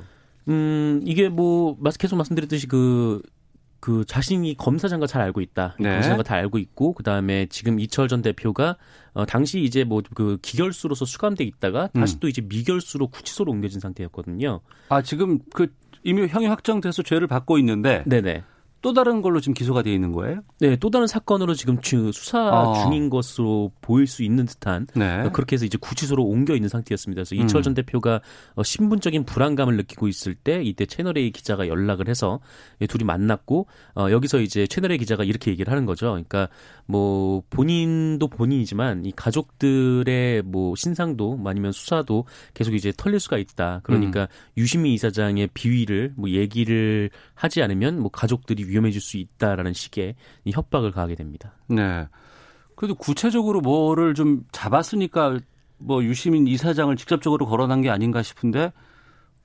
음, 0.50 1.02
이게 1.04 1.30
뭐, 1.30 1.76
계속 2.00 2.16
말씀드렸듯이 2.16 2.68
그, 2.68 3.22
그 3.80 4.04
자신이 4.06 4.56
검사장과 4.58 5.08
잘 5.08 5.22
알고 5.22 5.42
있다. 5.42 5.76
네. 5.80 5.92
검사장과 5.92 6.24
다 6.24 6.36
알고 6.36 6.58
있고, 6.58 6.94
그 6.94 7.04
다음에 7.04 7.46
지금 7.50 7.80
이철 7.80 8.08
전 8.08 8.22
대표가, 8.22 8.78
어, 9.14 9.26
당시 9.26 9.62
이제 9.62 9.84
뭐 9.84 10.02
그 10.14 10.38
기결수로서 10.42 11.06
수감돼 11.06 11.44
있다가 11.44 11.90
다시 11.94 12.16
음. 12.16 12.20
또 12.22 12.28
이제 12.28 12.42
미결수로 12.42 13.08
구치소로 13.08 13.52
옮겨진 13.52 13.80
상태였거든요. 13.80 14.62
아, 14.90 15.02
지금 15.02 15.40
그 15.54 15.68
이미 16.04 16.28
형이 16.28 16.48
확정돼서 16.48 17.04
죄를 17.04 17.28
받고 17.28 17.58
있는데 17.60 18.04
네네. 18.06 18.44
또 18.82 18.94
다른 18.94 19.22
걸로 19.22 19.40
지금 19.40 19.54
기소가 19.54 19.82
돼 19.82 19.94
있는 19.94 20.12
거예요? 20.12 20.42
네, 20.60 20.76
또 20.78 20.90
다른 20.90 21.08
사건으로 21.08 21.54
지금 21.54 21.82
주- 21.82 22.12
수사 22.12 22.50
어. 22.50 22.84
중인 22.84 23.10
것으로 23.10 23.72
보일 23.82 24.08
수 24.08 24.24
있는 24.24 24.46
듯한 24.46 24.88
네. 24.96 25.30
그렇게 25.34 25.56
해서 25.56 25.66
이제 25.66 25.78
구치소로 25.80 26.24
옮겨 26.24 26.56
있는 26.56 26.70
상태였습니다. 26.70 27.20
그래서 27.24 27.36
음. 27.36 27.46
이철 27.46 27.64
전 27.64 27.74
대표가 27.74 28.22
어, 28.56 28.64
신분적인 28.64 29.26
불안감을 29.26 29.78
느끼고 29.78 30.08
있을 30.08 30.36
때 30.36 30.62
이때 30.64 30.86
채널 30.86 31.18
A 31.18 31.32
기자가 31.32 31.68
연락을 31.68 32.08
해서 32.08 32.40
이 32.80 32.88
둘이 32.88 33.04
만났고 33.04 33.68
어, 33.96 34.08
여기서 34.12 34.40
이제 34.42 34.68
채널 34.68 34.92
A 34.92 34.98
기자가 34.98 35.24
이렇게 35.24 35.52
얘기를 35.52 35.72
하는 35.72 35.86
거죠. 35.86 36.08
그러니까 36.12 36.48
뭐 36.86 37.44
본인도 37.50 38.28
본인이지만 38.28 39.06
이 39.06 39.12
가족들의 39.16 40.44
뭐 40.44 40.76
신상도 40.76 41.36
뭐 41.36 41.50
아니면 41.52 41.72
수사도 41.72 42.26
계속 42.54 42.74
이제 42.74 42.94
털릴 42.96 43.20
수가 43.20 43.38
있다. 43.38 43.82
그러니까 43.84 44.22
음. 44.22 44.28
유시민 44.58 44.94
이사장의 44.94 45.50
비위를 45.54 46.14
뭐 46.16 46.30
얘기를 46.30 47.10
하지 47.34 47.62
않으면 47.62 48.00
뭐 48.00 48.10
가족들이 48.10 48.67
위험해질 48.68 49.02
수 49.02 49.18
있다라는 49.18 49.74
식의 49.74 50.16
이 50.46 50.52
협박을 50.52 50.92
가하게 50.92 51.16
됩니다. 51.16 51.54
네. 51.68 52.08
그래도 52.76 52.96
구체적으로 52.96 53.62
뭐를 53.62 54.14
좀 54.14 54.46
잡았으니까 54.52 55.40
뭐 55.80 56.04
유시민 56.04 56.48
이사장을 56.48 56.96
직접적으로 56.96 57.46
거론한 57.46 57.82
게 57.82 57.90
아닌가 57.90 58.22
싶은데 58.22 58.72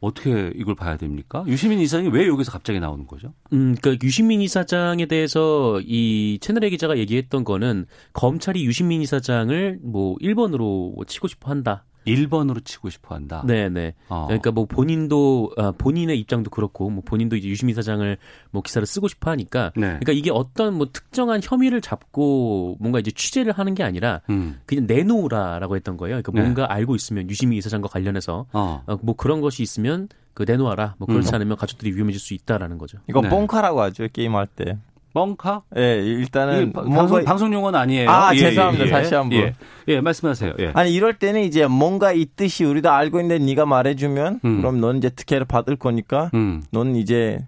어떻게 0.01 0.53
이걸 0.57 0.75
봐야 0.75 0.97
됩니까? 0.97 1.45
유시민 1.47 1.79
이사장이 1.79 2.09
왜 2.09 2.27
여기서 2.27 2.51
갑자기 2.51 2.81
나오는 2.81 3.07
거죠? 3.07 3.33
음, 3.53 3.77
그러니까 3.81 4.05
유시민 4.05 4.43
이사장에 4.43 5.07
대해서 5.07 5.81
이 5.83 6.39
채널의 6.41 6.71
기자가 6.71 6.99
얘기했던 6.99 7.45
거는 7.45 7.87
검찰이 8.13 8.65
유시민 8.65 9.01
이사장을 9.01 9.79
뭐 9.83 10.17
1번으로 10.17 11.07
치고 11.07 11.29
싶어 11.29 11.51
한다. 11.51 11.85
1번으로 12.07 12.65
치고 12.65 12.91
싶어 12.91 13.15
한다. 13.15 13.43
네, 13.47 13.69
네. 13.69 13.95
어. 14.09 14.27
그러니까 14.27 14.51
뭐 14.51 14.67
본인도 14.67 15.53
아, 15.57 15.73
본인의 15.77 16.19
입장도 16.21 16.51
그렇고 16.51 16.91
뭐 16.91 17.03
본인도 17.05 17.37
이제 17.37 17.49
유시민 17.49 17.75
사장을 17.75 18.17
뭐 18.51 18.63
기사를 18.63 18.85
쓰고 18.87 19.09
싶어 19.09 19.31
하니까 19.31 19.73
네. 19.77 19.87
그러니까 19.87 20.13
이게 20.13 20.31
어떤 20.31 20.75
뭐 20.75 20.89
특정한 20.93 21.41
혐의를 21.43 21.81
잡고 21.81 22.77
뭔가 22.81 22.99
이제 22.99 23.11
취재를 23.11 23.53
하는 23.53 23.75
게 23.75 23.83
아니라 23.83 24.21
음. 24.31 24.61
그냥 24.67 24.87
내놓으라라고 24.87 25.77
했던 25.77 25.97
거예요. 25.97 26.15
그러니까 26.23 26.33
네. 26.33 26.41
뭔가 26.41 26.73
알고 26.73 26.95
있으면 26.95 27.29
유시민 27.31 27.59
이사장과 27.59 27.89
관련해서 27.89 28.47
어. 28.53 28.83
어, 28.87 28.99
뭐 29.03 29.15
그런 29.15 29.41
것이 29.41 29.63
있으면 29.63 30.09
그 30.35 30.45
내놓아라. 30.47 30.95
뭐 30.99 31.07
그렇지 31.07 31.31
음. 31.31 31.35
않으면 31.37 31.57
가족들이 31.57 31.95
위험해질 31.95 32.21
수 32.21 32.35
있다라는 32.35 32.79
거죠. 32.79 32.99
이거 33.09 33.21
네. 33.21 33.29
뽕카라고 33.29 33.81
하죠 33.83 34.09
게임 34.13 34.35
할 34.35 34.47
때. 34.47 34.79
뻥카? 35.15 35.63
예, 35.77 35.97
일단은 35.99 36.69
이 36.69 36.73
바- 36.73 36.81
뭔가 36.83 37.01
방송, 37.01 37.25
방송 37.25 37.53
용어는 37.55 37.79
아니에요. 37.79 38.09
아, 38.11 38.35
죄송합니다. 38.35 38.87
다시 38.87 39.15
한 39.15 39.29
번. 39.29 39.39
예, 39.39 39.55
예, 39.89 40.01
말씀하세요. 40.01 40.55
예. 40.61 40.71
아니 40.75 40.93
이럴 40.95 41.19
때는 41.19 41.43
이제 41.43 41.67
뭔가 41.67 42.13
있듯이 42.13 42.65
우리도 42.65 42.91
알고 42.91 43.21
있는데 43.21 43.45
네가 43.45 43.67
말해주면 43.67 44.41
음. 44.45 44.57
그럼 44.61 44.81
넌 44.81 44.97
이제 44.97 45.11
특혜를 45.11 45.45
받을 45.47 45.77
거니까 45.77 46.31
음. 46.35 46.63
넌 46.71 46.97
이제 46.97 47.39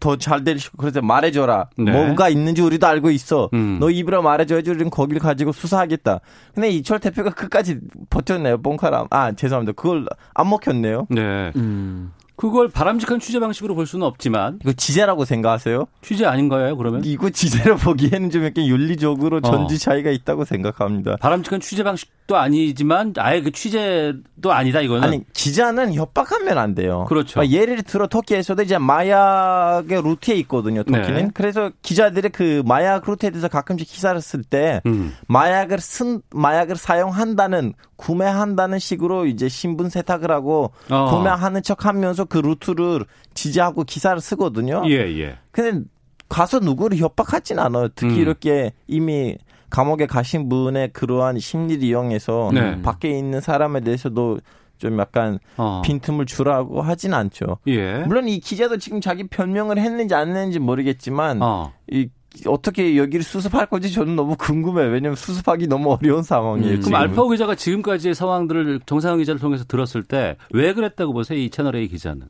더잘될 0.00 0.58
그래서 0.76 1.00
말해줘라 1.00 1.70
네. 1.78 1.90
뭔가 1.90 2.28
있는지 2.28 2.60
우리도 2.60 2.86
알고 2.86 3.10
있어 3.10 3.48
음. 3.54 3.78
너 3.80 3.88
입으로 3.88 4.20
말해줘야지 4.20 4.68
우리는 4.68 4.90
거기를 4.90 5.18
가지고 5.18 5.52
수사하겠다 5.52 6.20
근데 6.54 6.68
이철 6.68 6.98
대표가 7.00 7.30
끝까지 7.30 7.78
버텼네요 8.10 8.60
뽕카람 8.60 9.06
아 9.08 9.32
죄송합니다 9.32 9.72
그걸 9.80 10.04
안 10.34 10.50
먹혔네요 10.50 11.06
네. 11.08 11.52
음. 11.56 12.12
그걸 12.36 12.68
바람직한 12.68 13.20
취재 13.20 13.38
방식으로 13.38 13.74
볼 13.74 13.86
수는 13.86 14.04
없지만 14.06 14.58
이거 14.62 14.72
지제라고 14.72 15.24
생각하세요? 15.24 15.86
취재 16.02 16.26
아닌가요, 16.26 16.76
그러면? 16.76 17.02
이거 17.04 17.30
지제로 17.30 17.76
보기에는 17.76 18.30
좀 18.30 18.42
이렇게 18.42 18.66
윤리적으로 18.66 19.36
어. 19.38 19.40
전지 19.40 19.78
차이가 19.78 20.10
있다고 20.10 20.44
생각합니다. 20.44 21.16
바람직한 21.20 21.60
취재 21.60 21.84
방식도 21.84 22.36
아니지만 22.36 23.14
아예 23.18 23.40
그 23.40 23.52
취재도 23.52 24.52
아니다 24.52 24.80
이거는. 24.80 25.04
아니 25.04 25.22
기자는 25.32 25.94
협박하면 25.94 26.58
안 26.58 26.74
돼요. 26.74 27.04
그렇죠. 27.08 27.40
아, 27.40 27.46
예를 27.46 27.82
들어 27.82 28.08
터키에서도 28.08 28.62
이제 28.62 28.78
마약의 28.78 30.02
루트에 30.02 30.34
있거든요. 30.36 30.82
터키는. 30.82 31.14
네. 31.14 31.30
그래서 31.34 31.70
기자들이 31.82 32.30
그 32.30 32.62
마약 32.66 33.04
루트에 33.06 33.30
대해서 33.30 33.46
가끔씩 33.48 33.86
기사를 33.86 34.20
쓸때 34.20 34.80
음. 34.86 35.14
마약을 35.28 35.78
쓴 35.78 36.20
마약을 36.30 36.76
사용한다는 36.76 37.74
구매한다는 38.04 38.78
식으로 38.78 39.24
이제 39.24 39.48
신분 39.48 39.88
세탁을 39.88 40.30
하고 40.30 40.72
어. 40.90 41.10
구매하는 41.10 41.62
척 41.62 41.86
하면서 41.86 42.26
그 42.26 42.36
루트를 42.36 43.06
지지하고 43.32 43.84
기사를 43.84 44.20
쓰거든요. 44.20 44.82
예, 44.86 44.96
예. 45.18 45.38
근데 45.50 45.82
가서 46.28 46.58
누구를 46.58 46.98
협박하진 46.98 47.58
않아요. 47.58 47.88
특히 47.94 48.16
음. 48.16 48.20
이렇게 48.20 48.72
이미 48.86 49.38
감옥에 49.70 50.06
가신 50.06 50.50
분의 50.50 50.92
그러한 50.92 51.38
심리를 51.38 51.82
이용해서 51.82 52.50
네. 52.52 52.82
밖에 52.82 53.10
있는 53.10 53.40
사람에 53.40 53.80
대해서도 53.80 54.38
좀 54.76 54.98
약간 54.98 55.38
어. 55.56 55.80
빈틈을 55.82 56.26
주라고 56.26 56.82
하진 56.82 57.14
않죠. 57.14 57.58
예. 57.68 57.98
물론 58.00 58.28
이 58.28 58.38
기자도 58.38 58.76
지금 58.76 59.00
자기 59.00 59.26
변명을 59.26 59.78
했는지 59.78 60.14
안 60.14 60.28
했는지 60.28 60.58
모르겠지만 60.58 61.40
어. 61.40 61.72
이 61.90 62.08
어떻게 62.46 62.96
여기를 62.96 63.22
수습할 63.22 63.66
건지 63.66 63.92
저는 63.92 64.16
너무 64.16 64.36
궁금해요. 64.36 64.90
왜냐면 64.90 65.16
수습하기 65.16 65.66
너무 65.68 65.92
어려운 65.92 66.22
상황이에요. 66.22 66.72
음. 66.74 66.80
지금. 66.80 66.90
그럼 66.92 67.00
알파고 67.02 67.28
기자가 67.30 67.54
지금까지의 67.54 68.14
상황들을 68.14 68.80
정상훈 68.86 69.18
기자를 69.20 69.40
통해서 69.40 69.64
들었을 69.64 70.02
때 70.02 70.36
왜 70.52 70.72
그랬다고 70.72 71.12
보세요, 71.12 71.38
이 71.38 71.50
채널 71.50 71.76
A 71.76 71.88
기자는? 71.88 72.26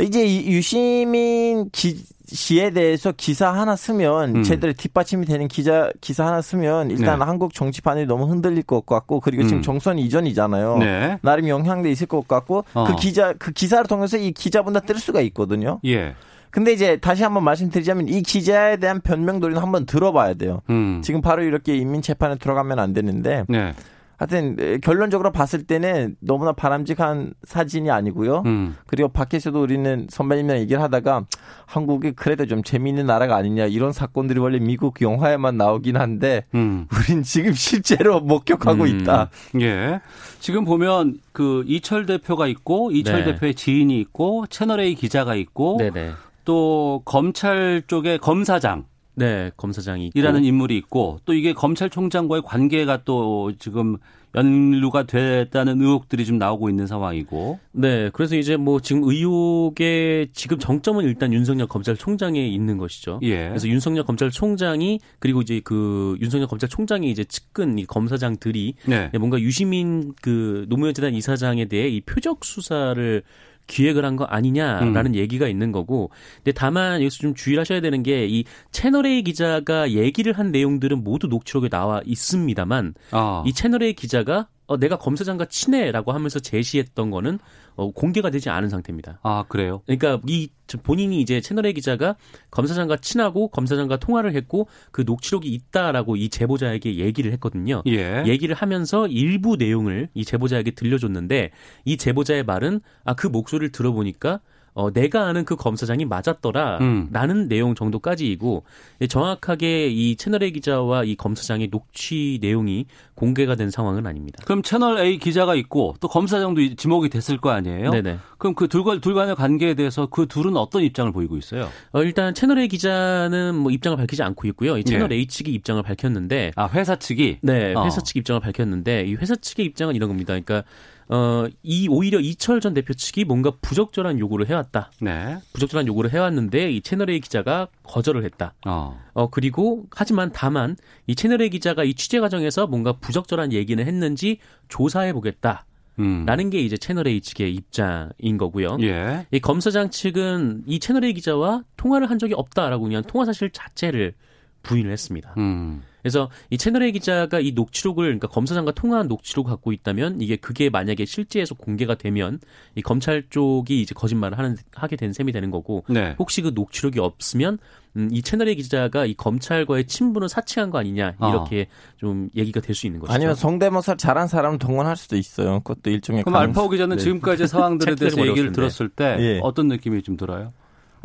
이제 0.00 0.24
이 0.26 0.50
유시민 0.52 1.70
기, 1.70 1.96
씨에 2.26 2.70
대해서 2.70 3.12
기사 3.16 3.50
하나 3.52 3.76
쓰면 3.76 4.36
음. 4.36 4.42
제대로 4.42 4.72
뒷받침이 4.72 5.24
되는 5.26 5.48
기자 5.48 5.90
기사 6.00 6.26
하나 6.26 6.42
쓰면 6.42 6.90
일단 6.90 7.18
네. 7.20 7.24
한국 7.24 7.54
정치판이 7.54 8.04
너무 8.06 8.26
흔들릴 8.26 8.62
것 8.64 8.84
같고 8.84 9.20
그리고 9.20 9.44
지금 9.44 9.58
음. 9.58 9.62
정선 9.62 9.98
이전이잖아요. 9.98 10.78
네. 10.78 11.18
나름 11.22 11.48
영향도 11.48 11.88
있을 11.88 12.06
것 12.08 12.26
같고 12.28 12.64
어. 12.74 12.84
그 12.84 12.96
기자 12.96 13.32
그 13.38 13.52
기사를 13.52 13.86
통해서 13.86 14.16
이 14.18 14.32
기자분들 14.32 14.82
뜰 14.82 14.98
수가 14.98 15.20
있거든요. 15.22 15.80
예. 15.86 16.14
근데 16.50 16.72
이제 16.72 16.96
다시 16.96 17.22
한번 17.22 17.44
말씀드리자면 17.44 18.08
이 18.08 18.22
기자에 18.22 18.76
대한 18.78 19.00
변명 19.00 19.40
도리는 19.40 19.60
한번 19.60 19.86
들어봐야 19.86 20.34
돼요. 20.34 20.62
음. 20.70 21.00
지금 21.02 21.20
바로 21.20 21.42
이렇게 21.42 21.76
인민 21.76 22.02
재판에 22.02 22.36
들어가면 22.36 22.78
안 22.78 22.92
되는데 22.92 23.44
네. 23.48 23.74
하여튼 24.18 24.56
에, 24.58 24.78
결론적으로 24.78 25.30
봤을 25.30 25.64
때는 25.64 26.16
너무나 26.20 26.52
바람직한 26.52 27.34
사진이 27.44 27.90
아니고요. 27.90 28.42
음. 28.46 28.76
그리고 28.86 29.08
밖에서도 29.08 29.60
우리는 29.60 30.06
선배님이랑 30.08 30.60
얘기를 30.60 30.80
하다가 30.82 31.26
한국이 31.66 32.12
그래도 32.12 32.46
좀 32.46 32.62
재미있는 32.62 33.06
나라가 33.06 33.36
아니냐 33.36 33.66
이런 33.66 33.92
사건들이 33.92 34.40
원래 34.40 34.58
미국 34.58 35.02
영화에만 35.02 35.58
나오긴 35.58 35.96
한데 35.96 36.44
음. 36.54 36.86
우린 36.92 37.22
지금 37.22 37.52
실제로 37.52 38.20
목격하고 38.20 38.84
음. 38.84 38.88
있다. 38.88 39.28
예. 39.60 40.00
지금 40.40 40.64
보면 40.64 41.18
그 41.32 41.64
이철 41.66 42.06
대표가 42.06 42.46
있고 42.46 42.90
이철 42.92 43.24
네. 43.24 43.32
대표의 43.32 43.54
지인이 43.54 44.00
있고 44.00 44.46
채널 44.48 44.80
A 44.80 44.94
기자가 44.94 45.34
있고 45.34 45.76
네네. 45.78 46.12
또 46.46 47.02
검찰 47.04 47.82
쪽에 47.86 48.16
검사장 48.16 48.86
네, 49.14 49.50
검사장이 49.56 50.06
있고. 50.06 50.18
이라는 50.18 50.44
인물이 50.44 50.76
있고 50.78 51.20
또 51.24 51.34
이게 51.34 51.52
검찰총장과의 51.52 52.42
관계가 52.42 53.04
또 53.04 53.52
지금 53.58 53.96
연루가 54.34 55.04
됐다는 55.04 55.80
의혹들이 55.80 56.26
좀 56.26 56.36
나오고 56.36 56.68
있는 56.68 56.86
상황이고 56.86 57.58
네, 57.72 58.10
그래서 58.12 58.36
이제 58.36 58.58
뭐 58.58 58.80
지금 58.80 59.04
의혹의 59.04 60.28
지금 60.34 60.58
정점은 60.58 61.06
일단 61.06 61.32
윤석열 61.32 61.66
검찰총장에 61.66 62.46
있는 62.46 62.76
것이죠. 62.76 63.18
예. 63.22 63.48
그래서 63.48 63.66
윤석열 63.68 64.04
검찰총장이 64.04 65.00
그리고 65.18 65.40
이제 65.40 65.62
그 65.64 66.18
윤석열 66.20 66.46
검찰총장이 66.48 67.10
이제 67.10 67.24
측근 67.24 67.78
이 67.78 67.86
검사장들이 67.86 68.74
네. 68.84 69.10
뭔가 69.18 69.40
유시민 69.40 70.12
그 70.20 70.66
노무현 70.68 70.92
재단 70.92 71.14
이사장에 71.14 71.64
대해 71.64 71.88
이 71.88 72.02
표적 72.02 72.44
수사를 72.44 73.22
기획을 73.66 74.04
한 74.04 74.16
거 74.16 74.24
아니냐라는 74.24 75.12
음. 75.12 75.14
얘기가 75.14 75.46
있는 75.48 75.72
거고. 75.72 76.10
근데 76.36 76.52
다만 76.52 77.00
여기서 77.02 77.18
좀 77.18 77.34
주의하셔야 77.34 77.80
되는 77.80 78.02
게 78.02 78.26
이 78.26 78.44
채널 78.72 79.06
A 79.06 79.22
기자가 79.22 79.90
얘기를 79.90 80.32
한 80.32 80.50
내용들은 80.52 81.04
모두 81.04 81.26
녹취록에 81.26 81.68
나와 81.68 82.00
있습니다만 82.04 82.94
아. 83.10 83.42
이 83.46 83.52
채널 83.52 83.82
A 83.82 83.92
기자가 83.94 84.48
어, 84.66 84.76
내가 84.78 84.96
검사장과 84.98 85.44
친해라고 85.46 86.12
하면서 86.12 86.40
제시했던 86.40 87.10
거는 87.10 87.38
어, 87.76 87.90
공개가 87.92 88.30
되지 88.30 88.48
않은 88.50 88.68
상태입니다. 88.70 89.20
아, 89.22 89.44
그래요. 89.48 89.82
그러니까 89.86 90.20
이 90.26 90.48
저- 90.66 90.78
본인이 90.78 91.20
이제 91.20 91.40
채널 91.40 91.66
A 91.66 91.72
기자가 91.74 92.16
검사장과 92.50 92.96
친하고 92.96 93.48
검사장과 93.48 93.98
통화를 93.98 94.34
했고 94.34 94.66
그 94.90 95.02
녹취록이 95.06 95.48
있다라고 95.48 96.16
이 96.16 96.28
제보자에게 96.28 96.96
얘기를 96.96 97.32
했거든요. 97.32 97.82
예. 97.86 98.24
얘기를 98.26 98.54
하면서 98.54 99.06
일부 99.06 99.56
내용을 99.56 100.08
이 100.14 100.24
제보자에게 100.24 100.72
들려줬는데 100.72 101.50
이 101.84 101.96
제보자의 101.96 102.44
말은 102.44 102.80
아 103.04 103.14
그 103.14 103.26
목소리를 103.26 103.70
들어보니까 103.72 104.40
어, 104.74 104.92
내가 104.92 105.26
아는 105.26 105.46
그 105.46 105.56
검사장이 105.56 106.04
맞았더라. 106.04 106.78
음. 106.82 107.08
라는 107.10 107.48
내용 107.48 107.74
정도까지이고 107.74 108.64
예, 109.00 109.06
정확하게 109.06 109.88
이 109.88 110.16
채널A 110.16 110.52
기자와 110.52 111.04
이 111.04 111.16
검사장의 111.16 111.68
녹취 111.70 112.38
내용이 112.42 112.84
공개가 113.16 113.56
된 113.56 113.70
상황은 113.70 114.06
아닙니다. 114.06 114.40
그럼 114.44 114.62
채널 114.62 114.98
A 114.98 115.18
기자가 115.18 115.56
있고 115.56 115.96
또 116.00 116.06
검사장도 116.06 116.60
이- 116.60 116.76
지목이 116.76 117.08
됐을 117.08 117.38
거 117.38 117.50
아니에요? 117.50 117.90
네네. 117.90 118.18
그럼 118.38 118.54
그 118.54 118.68
둘과 118.68 119.00
둘간의 119.00 119.34
관계에 119.34 119.74
대해서 119.74 120.06
그 120.06 120.26
둘은 120.26 120.56
어떤 120.56 120.82
입장을 120.82 121.10
보이고 121.12 121.36
있어요? 121.36 121.68
어, 121.92 122.02
일단 122.02 122.34
채널A 122.34 122.68
기자는 122.68 123.54
뭐 123.56 123.72
입장을 123.72 123.96
밝히지 123.96 124.22
않고 124.22 124.46
있고요. 124.48 124.78
이 124.78 124.84
채널 124.84 125.10
예. 125.10 125.16
A 125.16 125.26
측이 125.26 125.50
입장을 125.52 125.82
밝혔는데 125.82 126.52
아, 126.54 126.68
회사 126.68 126.94
측이 126.96 127.38
네, 127.42 127.74
어. 127.74 127.84
회사 127.84 128.00
측 128.02 128.16
입장을 128.18 128.40
밝혔는데 128.40 129.06
이 129.06 129.14
회사 129.14 129.34
측의 129.34 129.64
입장은 129.66 129.96
이런 129.96 130.08
겁니다. 130.08 130.34
그러니까 130.38 130.62
어, 131.08 131.46
이 131.62 131.86
오히려 131.88 132.18
이철 132.18 132.60
전 132.60 132.74
대표 132.74 132.92
측이 132.92 133.24
뭔가 133.24 133.52
부적절한 133.62 134.18
요구를 134.18 134.48
해왔다. 134.48 134.90
네. 135.00 135.38
부적절한 135.52 135.86
요구를 135.86 136.12
해왔는데 136.12 136.72
이 136.72 136.80
채널 136.80 137.10
A 137.10 137.20
기자가 137.20 137.68
거절을 137.84 138.24
했다. 138.24 138.54
어. 138.66 139.00
어 139.14 139.30
그리고 139.30 139.84
하지만 139.92 140.32
다만 140.34 140.76
이 141.06 141.14
채널 141.14 141.42
A 141.42 141.50
기자가 141.50 141.84
이 141.84 141.94
취재 141.94 142.18
과정에서 142.18 142.66
뭔가 142.66 142.92
부적절한 143.06 143.52
얘기는 143.52 143.84
했는지 143.84 144.38
조사해 144.68 145.12
보겠다. 145.12 145.64
음. 145.98 146.24
라는 146.26 146.50
게 146.50 146.58
이제 146.58 146.76
채널 146.76 147.06
A 147.06 147.20
측의 147.20 147.54
입장인 147.54 148.36
거고요. 148.36 148.78
예. 148.82 149.26
이 149.30 149.38
검사장 149.38 149.90
측은 149.90 150.64
이 150.66 150.78
채널 150.80 151.04
A 151.04 151.14
기자와 151.14 151.62
통화를 151.76 152.10
한 152.10 152.18
적이 152.18 152.34
없다라고 152.34 152.84
그냥 152.84 153.02
통화 153.04 153.24
사실 153.24 153.50
자체를 153.50 154.14
부인을 154.62 154.90
했습니다. 154.90 155.34
음. 155.38 155.82
그래서 156.06 156.30
이 156.50 156.56
채널A 156.56 156.92
기자가 156.92 157.40
이 157.40 157.50
녹취록을 157.50 158.04
그러니까 158.04 158.28
검사장과 158.28 158.70
통화한 158.72 159.08
녹취록을 159.08 159.50
갖고 159.50 159.72
있다면 159.72 160.20
이게 160.20 160.36
그게 160.36 160.70
만약에 160.70 161.04
실제에서 161.04 161.56
공개가 161.56 161.96
되면 161.96 162.38
이 162.76 162.80
검찰 162.82 163.24
쪽이 163.28 163.82
이제 163.82 163.92
거짓말을 163.92 164.38
하는 164.38 164.56
하게 164.72 164.94
된 164.94 165.12
셈이 165.12 165.32
되는 165.32 165.50
거고 165.50 165.84
네. 165.88 166.14
혹시 166.20 166.42
그 166.42 166.52
녹취록이 166.54 167.00
없으면 167.00 167.58
음, 167.96 168.08
이 168.12 168.22
채널A 168.22 168.54
기자가 168.54 169.04
이 169.04 169.14
검찰과의 169.14 169.86
친분을 169.88 170.28
사칭한 170.28 170.70
거 170.70 170.78
아니냐 170.78 171.14
어. 171.18 171.28
이렇게 171.28 171.66
좀 171.96 172.28
얘기가 172.36 172.60
될 172.60 172.76
수 172.76 172.86
있는 172.86 173.00
것이죠. 173.00 173.12
아니면 173.12 173.34
성대모사 173.34 173.96
잘한 173.96 174.28
사람 174.28 174.58
동원할 174.58 174.94
수도 174.96 175.16
있어요. 175.16 175.58
그것도 175.64 175.90
일종의 175.90 176.22
그럼 176.22 176.34
가능- 176.34 176.50
알파오 176.50 176.68
기자는 176.68 176.98
네. 176.98 177.02
지금까지 177.02 177.48
상황들에 177.48 177.96
대해서 177.96 178.24
얘기를. 178.24 178.52
들었을 178.52 178.90
때 178.90 179.16
예. 179.18 179.40
어떤 179.42 179.66
느낌이 179.66 180.02
좀 180.02 180.16
들어요? 180.16 180.52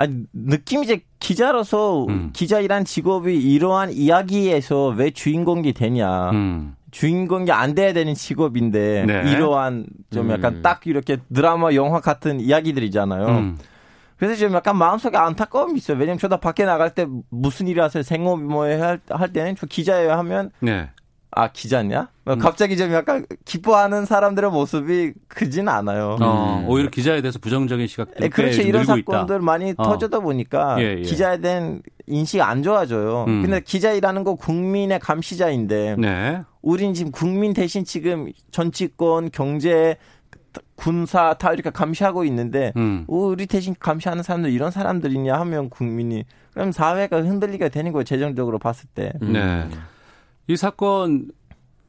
아니 0.01 0.23
느낌이 0.33 0.83
이제 0.83 1.01
기자로서 1.19 2.05
음. 2.05 2.31
기자이란 2.33 2.85
직업이 2.85 3.39
이러한 3.39 3.91
이야기에서 3.91 4.87
왜 4.87 5.11
주인공이 5.11 5.73
되냐. 5.73 6.31
음. 6.31 6.75
주인공이 6.89 7.51
안 7.51 7.75
돼야 7.75 7.93
되는 7.93 8.15
직업인데 8.15 9.05
네. 9.05 9.31
이러한 9.31 9.85
좀 10.11 10.31
약간 10.31 10.55
음. 10.55 10.61
딱 10.63 10.87
이렇게 10.87 11.17
드라마 11.31 11.75
영화 11.75 11.99
같은 11.99 12.39
이야기들이잖아요. 12.39 13.27
음. 13.27 13.57
그래서 14.17 14.35
좀 14.35 14.53
약간 14.53 14.75
마음속에 14.75 15.17
안타까움이 15.17 15.77
있어요. 15.77 15.97
왜냐면 15.97 16.17
저도 16.17 16.37
밖에 16.37 16.65
나갈 16.65 16.95
때 16.95 17.05
무슨 17.29 17.67
일이 17.67 17.79
하세요? 17.79 18.01
생업이 18.01 18.41
뭐예요? 18.41 18.83
할, 18.83 18.99
할 19.07 19.31
때는 19.31 19.55
저 19.55 19.67
기자예요 19.67 20.13
하면 20.13 20.49
네. 20.61 20.89
아 21.33 21.47
기자냐? 21.47 22.09
음. 22.27 22.39
갑자기 22.39 22.75
좀 22.77 22.91
약간 22.91 23.25
기뻐하는 23.45 24.05
사람들의 24.05 24.51
모습이 24.51 25.13
크진 25.27 25.69
않아요. 25.69 26.17
어, 26.21 26.65
오히려 26.67 26.89
기자에 26.89 27.21
대해서 27.21 27.39
부정적인 27.39 27.87
시각들이 27.87 28.25
예, 28.25 28.29
그렇죠. 28.29 28.61
꽤 28.61 28.67
이런 28.67 28.81
늘고 28.81 28.97
있다. 28.97 29.11
사건들 29.11 29.39
많이 29.39 29.73
어. 29.77 29.83
터져다 29.83 30.19
보니까 30.19 30.75
예, 30.79 30.97
예. 30.97 31.01
기자에 31.01 31.39
대한 31.39 31.81
인식이 32.07 32.41
안 32.41 32.63
좋아져요. 32.63 33.25
음. 33.27 33.41
근데 33.41 33.61
기자이라는 33.61 34.23
거 34.25 34.35
국민의 34.35 34.99
감시자인데 34.99 35.95
네. 35.97 36.41
우린 36.61 36.93
지금 36.93 37.11
국민 37.11 37.53
대신 37.53 37.85
지금 37.85 38.29
정치권, 38.51 39.31
경제, 39.31 39.95
군사 40.75 41.33
다 41.35 41.53
이렇게 41.53 41.69
감시하고 41.69 42.25
있는데 42.25 42.73
음. 42.75 43.05
우리 43.07 43.45
대신 43.45 43.73
감시하는 43.79 44.21
사람들 44.21 44.51
이런 44.51 44.69
사람들이냐 44.69 45.39
하면 45.39 45.69
국민이 45.69 46.25
그럼 46.53 46.73
사회가 46.73 47.21
흔들리게 47.21 47.69
되는 47.69 47.93
거예요. 47.93 48.03
재정적으로 48.03 48.59
봤을 48.59 48.89
때. 48.93 49.13
음. 49.21 49.71
네. 50.47 50.53
이 50.53 50.57
사건 50.57 51.29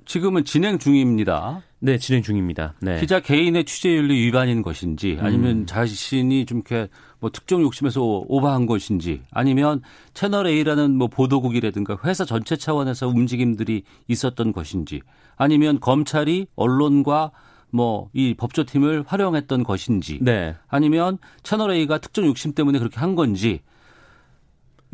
지금은 0.05 0.45
진행 0.45 0.79
중입니다. 0.79 1.63
네, 1.79 1.99
진행 1.99 2.23
중입니다. 2.23 2.75
네. 2.81 3.01
기자 3.01 3.21
개인의 3.21 3.65
취재윤리 3.65 4.15
위반인 4.15 4.63
것인지 4.63 5.19
아니면 5.21 5.59
음. 5.59 5.67
자신이 5.67 6.47
좀 6.47 6.59
이렇게 6.59 6.89
뭐 7.19 7.31
특정 7.31 7.63
욕심에서 7.63 8.03
오버한 8.03 8.67
것인지 8.67 9.23
아니면 9.31 9.81
채널 10.15 10.47
A라는 10.47 10.97
뭐 10.97 11.09
보도국이라든가 11.09 11.99
회사 12.05 12.25
전체 12.25 12.57
차원에서 12.57 13.09
움직임들이 13.09 13.83
있었던 14.09 14.53
것인지 14.53 15.03
아니면 15.37 15.81
검찰이 15.81 16.47
언론과 16.57 17.33
뭐 17.71 18.11
이 18.13 18.35
법조팀을 18.35 19.05
활용했던 19.07 19.65
것인지 19.65 20.19
네. 20.21 20.55
아니면 20.69 21.19
채널 21.43 21.71
A가 21.73 21.99
특정 21.99 22.27
욕심 22.27 22.53
때문에 22.53 22.79
그렇게 22.79 23.01
한 23.01 23.15
건지 23.15 23.61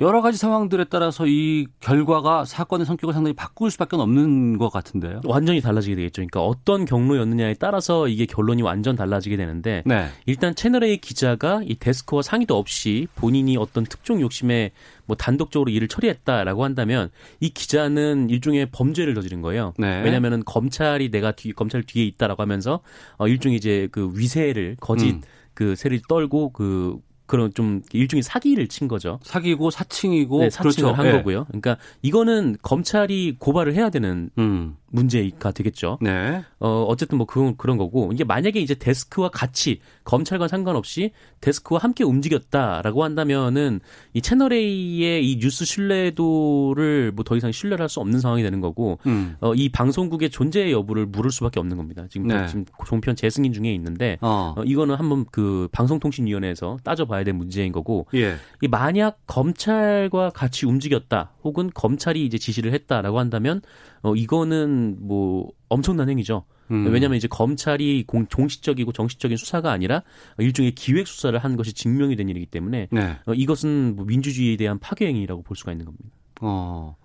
여러 0.00 0.22
가지 0.22 0.38
상황들에 0.38 0.84
따라서 0.84 1.26
이 1.26 1.66
결과가 1.80 2.44
사건의 2.44 2.86
성격을 2.86 3.12
상당히 3.12 3.34
바꿀 3.34 3.70
수밖에 3.72 3.96
없는 3.96 4.56
것 4.56 4.68
같은데요. 4.68 5.22
완전히 5.24 5.60
달라지게 5.60 5.96
되겠죠. 5.96 6.22
그러니까 6.22 6.44
어떤 6.44 6.84
경로였느냐에 6.84 7.54
따라서 7.54 8.06
이게 8.06 8.24
결론이 8.24 8.62
완전 8.62 8.94
달라지게 8.94 9.36
되는데 9.36 9.82
네. 9.86 10.06
일단 10.26 10.54
채널A 10.54 10.98
기자가 10.98 11.62
이 11.64 11.74
데스크와 11.74 12.22
상의도 12.22 12.56
없이 12.56 13.08
본인이 13.16 13.56
어떤 13.56 13.84
특정 13.84 14.20
욕심에 14.20 14.70
뭐 15.06 15.16
단독적으로 15.16 15.70
일을 15.70 15.88
처리했다라고 15.88 16.62
한다면 16.62 17.10
이 17.40 17.48
기자는 17.48 18.30
일종의 18.30 18.66
범죄를 18.70 19.16
저지른 19.16 19.42
거예요. 19.42 19.74
네. 19.78 20.02
왜냐하면은 20.02 20.44
검찰이 20.44 21.10
내가 21.10 21.32
뒤, 21.32 21.52
검찰 21.52 21.82
뒤에 21.82 22.04
있다라고 22.04 22.40
하면서 22.40 22.80
어 23.16 23.26
일종의 23.26 23.56
이제 23.56 23.88
그 23.90 24.12
위세를 24.14 24.76
거짓 24.78 25.14
음. 25.14 25.22
그 25.54 25.74
세를 25.74 26.00
떨고 26.08 26.50
그 26.50 27.00
그런 27.28 27.52
좀 27.54 27.82
일종의 27.92 28.24
사기를 28.24 28.66
친 28.66 28.88
거죠. 28.88 29.20
사기고 29.22 29.70
사칭이고 29.70 30.40
네, 30.40 30.50
사칭을 30.50 30.72
그렇죠. 30.74 30.92
한 30.92 31.06
예. 31.06 31.12
거고요. 31.12 31.44
그러니까 31.44 31.76
이거는 32.02 32.56
검찰이 32.62 33.36
고발을 33.38 33.74
해야 33.74 33.90
되는 33.90 34.30
음. 34.38 34.76
문제가 34.90 35.52
되겠죠. 35.52 35.98
네. 36.00 36.42
어, 36.58 36.84
어쨌든 36.88 37.18
뭐 37.18 37.26
그런, 37.26 37.56
그런 37.56 37.76
거고, 37.76 38.10
이게 38.12 38.24
만약에 38.24 38.60
이제 38.60 38.74
데스크와 38.74 39.28
같이, 39.28 39.80
검찰과 40.04 40.48
상관없이 40.48 41.12
데스크와 41.40 41.80
함께 41.82 42.04
움직였다라고 42.04 43.04
한다면은 43.04 43.80
이 44.14 44.20
채널A의 44.22 45.30
이 45.30 45.38
뉴스 45.38 45.64
신뢰도를 45.64 47.12
뭐 47.12 47.24
더 47.24 47.36
이상 47.36 47.52
신뢰를 47.52 47.82
할 47.82 47.88
수 47.88 48.00
없는 48.00 48.20
상황이 48.20 48.42
되는 48.42 48.60
거고, 48.60 48.98
음. 49.06 49.36
어, 49.40 49.54
이 49.54 49.68
방송국의 49.70 50.30
존재 50.30 50.70
여부를 50.72 51.06
물을 51.06 51.30
수밖에 51.30 51.58
없는 51.60 51.76
겁니다. 51.76 52.06
지금, 52.10 52.28
네. 52.28 52.46
지금 52.46 52.64
종편 52.86 53.16
재승인 53.16 53.52
중에 53.52 53.72
있는데, 53.74 54.18
어. 54.20 54.54
어, 54.56 54.62
이거는 54.64 54.94
한번 54.94 55.24
그 55.30 55.68
방송통신위원회에서 55.72 56.78
따져봐야 56.84 57.24
될 57.24 57.34
문제인 57.34 57.72
거고, 57.72 58.06
예. 58.14 58.36
이 58.62 58.68
만약 58.68 59.18
검찰과 59.26 60.30
같이 60.30 60.66
움직였다 60.66 61.32
혹은 61.48 61.70
검찰이 61.72 62.24
이제 62.24 62.38
지시를 62.38 62.72
했다라고 62.74 63.18
한다면 63.18 63.62
어 64.02 64.14
이거는 64.14 64.98
뭐 65.00 65.48
엄청난 65.68 66.08
행위죠. 66.08 66.44
음. 66.70 66.86
왜냐하면 66.92 67.16
이제 67.16 67.28
검찰이 67.28 68.04
공, 68.06 68.26
공식적이고 68.26 68.92
정식적인 68.92 69.36
수사가 69.36 69.72
아니라 69.72 70.02
일종의 70.38 70.72
기획 70.72 71.06
수사를 71.06 71.38
한 71.38 71.56
것이 71.56 71.72
증명이 71.72 72.16
된 72.16 72.28
일이기 72.28 72.46
때문에 72.46 72.88
네. 72.90 73.16
어, 73.26 73.32
이것은 73.32 73.96
뭐 73.96 74.04
민주주의에 74.04 74.56
대한 74.56 74.78
파괴 74.78 75.06
행위라고 75.06 75.42
볼 75.42 75.56
수가 75.56 75.72
있는 75.72 75.86
겁니다. 75.86 76.10
어. 76.42 76.96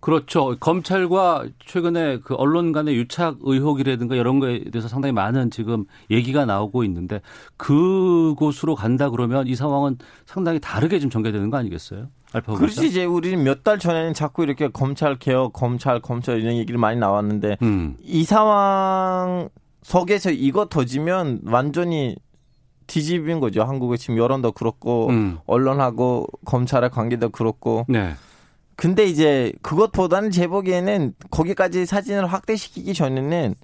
그렇죠. 0.00 0.56
검찰과 0.58 1.46
최근에 1.58 2.20
그 2.20 2.34
언론 2.34 2.72
간의 2.72 2.96
유착 2.96 3.36
의혹이라든가 3.42 4.16
이런 4.16 4.40
거에 4.40 4.64
대해서 4.70 4.88
상당히 4.88 5.12
많은 5.12 5.50
지금 5.50 5.84
얘기가 6.10 6.46
나오고 6.46 6.84
있는데 6.84 7.20
그곳으로 7.58 8.74
간다 8.74 9.10
그러면 9.10 9.46
이 9.46 9.54
상황은 9.54 9.98
상당히 10.24 10.58
다르게 10.58 11.00
좀 11.00 11.10
전개되는 11.10 11.50
거 11.50 11.58
아니겠어요? 11.58 12.08
알파고 12.32 12.58
그렇지 12.58 12.86
이제 12.86 13.04
우리는 13.04 13.42
몇 13.42 13.64
달 13.64 13.78
전에는 13.78 14.14
자꾸 14.14 14.42
이렇게 14.42 14.68
검찰 14.68 15.18
개혁, 15.18 15.52
검찰, 15.52 16.00
검찰 16.00 16.40
이런 16.40 16.54
얘기를 16.56 16.78
많이 16.78 16.98
나왔는데 16.98 17.58
음. 17.62 17.96
이 18.02 18.24
상황 18.24 19.48
속에서 19.82 20.30
이거 20.30 20.66
터지면 20.66 21.40
완전히 21.44 22.16
뒤집인 22.86 23.40
거죠. 23.40 23.62
한국의 23.62 23.98
지금 23.98 24.16
여론도 24.18 24.52
그렇고 24.52 25.08
음. 25.10 25.38
언론하고 25.46 26.26
검찰의 26.44 26.90
관계도 26.90 27.30
그렇고. 27.30 27.84
네. 27.88 28.14
근데 28.76 29.04
이제 29.04 29.52
그것보다는 29.62 30.30
제 30.30 30.46
보기에는 30.46 31.14
거기까지 31.30 31.84
사진을 31.86 32.26
확대시키기 32.26 32.94
전에는 32.94 33.54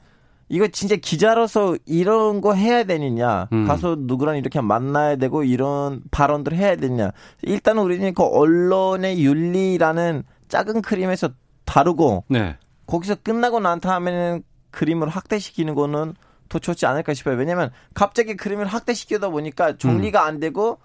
이거 0.49 0.69
진짜 0.69 0.97
기자로서 0.97 1.77
이런 1.87 2.41
거 2.41 2.55
해야 2.55 2.85
되느냐 2.85 3.49
음. 3.53 3.67
가서 3.67 3.97
누구랑 3.99 4.37
이렇게 4.37 4.61
만나야 4.61 5.17
되고 5.17 5.43
이런 5.43 6.03
발언들을 6.11 6.57
해야 6.57 6.77
되느냐 6.77 7.11
일단 7.43 7.79
우리는 7.79 8.15
그 8.15 8.23
언론의 8.23 9.23
윤리라는 9.25 10.23
작은 10.49 10.83
그림에서 10.83 11.31
다루고 11.65 12.25
네. 12.29 12.57
거기서 12.87 13.17
끝나고 13.17 13.61
난 13.61 13.81
다음에는 13.81 14.43
그림을 14.71 15.09
확대시키는 15.09 15.75
거는 15.75 16.15
더 16.49 16.59
좋지 16.61 16.87
않을까 16.87 17.13
싶어요. 17.15 17.37
왜냐면 17.37 17.71
갑자기 17.95 18.37
그림을 18.37 18.67
확대시키다 18.67 19.31
보니까 19.31 19.77
정리가 19.77 20.25
안 20.25 20.39
되고 20.39 20.79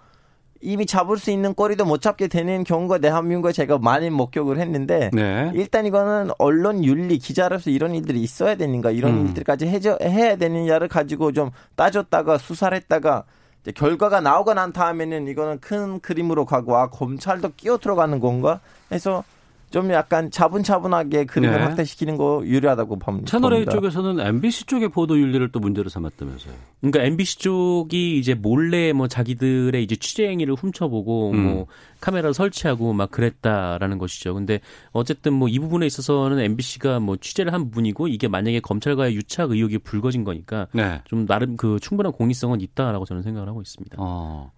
이미 0.62 0.86
잡을 0.86 1.18
수 1.18 1.30
있는 1.30 1.54
꼬리도 1.54 1.84
못 1.84 2.00
잡게 2.00 2.28
되는 2.28 2.62
경우가 2.62 2.98
대한민국에 2.98 3.52
제가 3.52 3.78
많이 3.78 4.10
목격을 4.10 4.58
했는데 4.58 5.10
네. 5.12 5.50
일단 5.54 5.86
이거는 5.86 6.30
언론 6.38 6.84
윤리 6.84 7.18
기자로서 7.18 7.70
이런 7.70 7.94
일들이 7.94 8.20
있어야 8.20 8.54
되는가 8.54 8.92
이런 8.92 9.12
음. 9.12 9.26
일들까지 9.26 9.66
해줘, 9.66 9.98
해야 10.00 10.36
되느냐를 10.36 10.86
가지고 10.86 11.32
좀 11.32 11.50
따졌다가 11.74 12.38
수사를 12.38 12.74
했다가 12.76 13.24
이제 13.62 13.72
결과가 13.72 14.20
나오고 14.20 14.54
난 14.54 14.72
다음에는 14.72 15.26
이거는 15.28 15.58
큰 15.60 16.00
그림으로 16.00 16.46
가고 16.46 16.76
아 16.76 16.88
검찰도 16.88 17.52
끼어 17.56 17.78
들어가는 17.78 18.20
건가 18.20 18.60
해서 18.92 19.24
좀 19.72 19.90
약간 19.90 20.30
차분차분하게 20.30 21.24
그림을 21.24 21.56
네. 21.58 21.64
확대시키는 21.64 22.16
거 22.16 22.42
유리하다고 22.44 22.98
봅니다. 22.98 23.30
채널 23.30 23.54
A 23.54 23.64
봅니다. 23.64 23.72
쪽에서는 23.72 24.20
MBC 24.26 24.66
쪽의 24.66 24.90
보도 24.90 25.18
윤리를 25.18 25.50
또 25.50 25.58
문제로 25.60 25.88
삼았다면서요. 25.88 26.54
그러니까 26.80 27.02
MBC 27.04 27.38
쪽이 27.38 28.18
이제 28.18 28.34
몰래 28.34 28.92
뭐 28.92 29.08
자기들의 29.08 29.82
이제 29.82 29.96
취재 29.96 30.28
행위를 30.28 30.54
훔쳐보고 30.54 31.30
음. 31.32 31.42
뭐 31.44 31.66
카메라 32.00 32.32
설치하고 32.32 32.92
막 32.92 33.10
그랬다라는 33.10 33.98
것이죠. 33.98 34.34
근데 34.34 34.60
어쨌든 34.92 35.32
뭐 35.32 35.48
이 35.48 35.58
부분에 35.58 35.86
있어서는 35.86 36.38
MBC가 36.40 37.00
뭐 37.00 37.16
취재를 37.16 37.52
한 37.52 37.64
부분이고 37.64 38.08
이게 38.08 38.28
만약에 38.28 38.60
검찰과의 38.60 39.14
유착 39.16 39.50
의혹이 39.50 39.78
불거진 39.78 40.24
거니까 40.24 40.68
네. 40.72 41.00
좀 41.06 41.26
나름 41.26 41.56
그 41.56 41.78
충분한 41.80 42.12
공익성은 42.12 42.60
있다라고 42.60 43.04
저는 43.06 43.22
생각을 43.22 43.48
하고 43.48 43.62
있습니다. 43.62 43.96
어. 43.98 44.50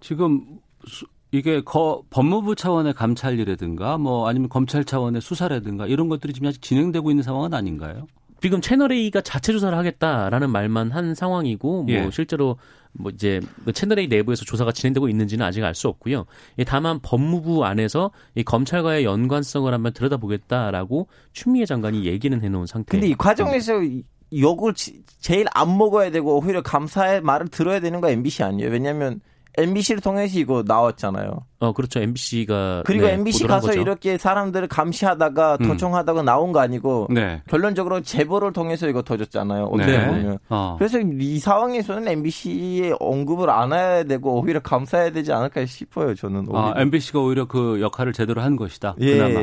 지금 0.00 0.44
수- 0.86 1.06
이게 1.34 1.60
거, 1.62 2.02
법무부 2.10 2.54
차원의 2.54 2.94
감찰이라든가 2.94 3.98
뭐 3.98 4.28
아니면 4.28 4.48
검찰 4.48 4.84
차원의 4.84 5.20
수사라든가 5.20 5.86
이런 5.88 6.08
것들이 6.08 6.32
지금 6.32 6.46
아직 6.48 6.62
진행되고 6.62 7.10
있는 7.10 7.24
상황은 7.24 7.52
아닌가요? 7.54 8.06
지금 8.40 8.60
채널 8.60 8.92
A가 8.92 9.20
자체 9.20 9.52
조사를 9.52 9.76
하겠다라는 9.76 10.50
말만 10.50 10.92
한 10.92 11.14
상황이고 11.14 11.84
뭐 11.84 11.92
예. 11.92 12.08
실제로 12.12 12.56
뭐 12.92 13.10
이제 13.10 13.40
그 13.64 13.72
채널 13.72 13.98
A 13.98 14.06
내부에서 14.06 14.44
조사가 14.44 14.70
진행되고 14.70 15.08
있는지는 15.08 15.44
아직 15.44 15.64
알 15.64 15.74
수 15.74 15.88
없고요. 15.88 16.26
예, 16.60 16.64
다만 16.64 17.00
법무부 17.00 17.64
안에서 17.64 18.12
이 18.36 18.44
검찰과의 18.44 19.04
연관성을 19.04 19.72
한번 19.72 19.92
들여다보겠다라고 19.92 21.08
추미애 21.32 21.64
장관이 21.66 22.04
얘기는 22.04 22.40
해놓은 22.40 22.66
상태. 22.66 22.92
근데 22.92 23.08
이 23.08 23.14
과정에서 23.14 23.82
이- 23.82 24.04
욕을 24.38 24.74
지- 24.74 25.02
제일 25.18 25.46
안 25.52 25.76
먹어야 25.78 26.10
되고 26.10 26.38
오히려 26.38 26.62
감사의 26.62 27.22
말을 27.22 27.48
들어야 27.48 27.80
되는 27.80 28.00
거 28.00 28.08
MBC 28.10 28.42
아니에요? 28.44 28.70
왜냐하면 28.70 29.20
MBC를 29.56 30.00
통해서 30.00 30.38
이거 30.38 30.64
나왔잖아요. 30.66 31.44
어 31.60 31.72
그렇죠 31.72 32.00
MBC가 32.00 32.82
그리고 32.84 33.06
MBC 33.06 33.46
가서 33.46 33.72
이렇게 33.72 34.18
사람들을 34.18 34.68
감시하다가 34.68 35.58
음. 35.60 35.68
도청하다가 35.68 36.22
나온 36.22 36.52
거 36.52 36.60
아니고 36.60 37.08
네. 37.10 37.42
결론적으로 37.48 38.00
제보를 38.00 38.52
통해서 38.52 38.88
이거 38.88 39.02
터졌잖아요. 39.02 39.64
어떻게 39.64 39.98
네. 39.98 40.06
보면. 40.06 40.38
어. 40.48 40.76
그래서 40.78 40.98
이 41.00 41.38
상황에서는 41.38 42.08
MBC의 42.08 42.96
언급을 42.98 43.50
안 43.50 43.72
해야 43.72 44.04
되고 44.04 44.40
오히려 44.40 44.60
감사해야 44.60 45.10
되지 45.10 45.32
않을까 45.32 45.64
싶어요. 45.66 46.14
저는 46.14 46.46
오히려. 46.48 46.74
아, 46.74 46.74
MBC가 46.80 47.20
오히려 47.20 47.46
그 47.46 47.80
역할을 47.80 48.12
제대로 48.12 48.42
한 48.42 48.56
것이다. 48.56 48.96
예. 49.00 49.16
그나마. 49.16 49.40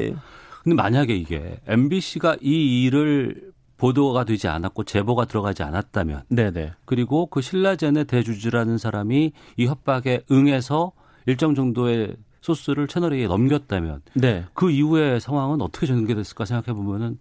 근데 0.64 0.76
만약에 0.76 1.16
이게 1.16 1.58
MBC가 1.68 2.38
이 2.42 2.84
일을 2.84 3.51
보도가 3.82 4.26
되지 4.26 4.48
않았고 4.48 4.84
제보가 4.84 5.26
들어가지 5.26 5.64
않았다면 5.64 6.26
네네. 6.30 6.74
그리고 6.86 7.26
그 7.26 7.42
신라젠의 7.42 8.06
대주주라는 8.06 8.78
사람이 8.78 9.32
이 9.58 9.66
협박에 9.66 10.22
응해서 10.30 10.92
일정 11.26 11.56
정도의 11.56 12.16
소스를 12.42 12.88
채널A에 12.88 13.26
넘겼다면 13.26 14.04
네. 14.14 14.46
그 14.54 14.70
이후의 14.70 15.20
상황은 15.20 15.62
어떻게 15.62 15.88
전개됐을까 15.88 16.46
생각해 16.46 16.78
보면은 16.78 17.18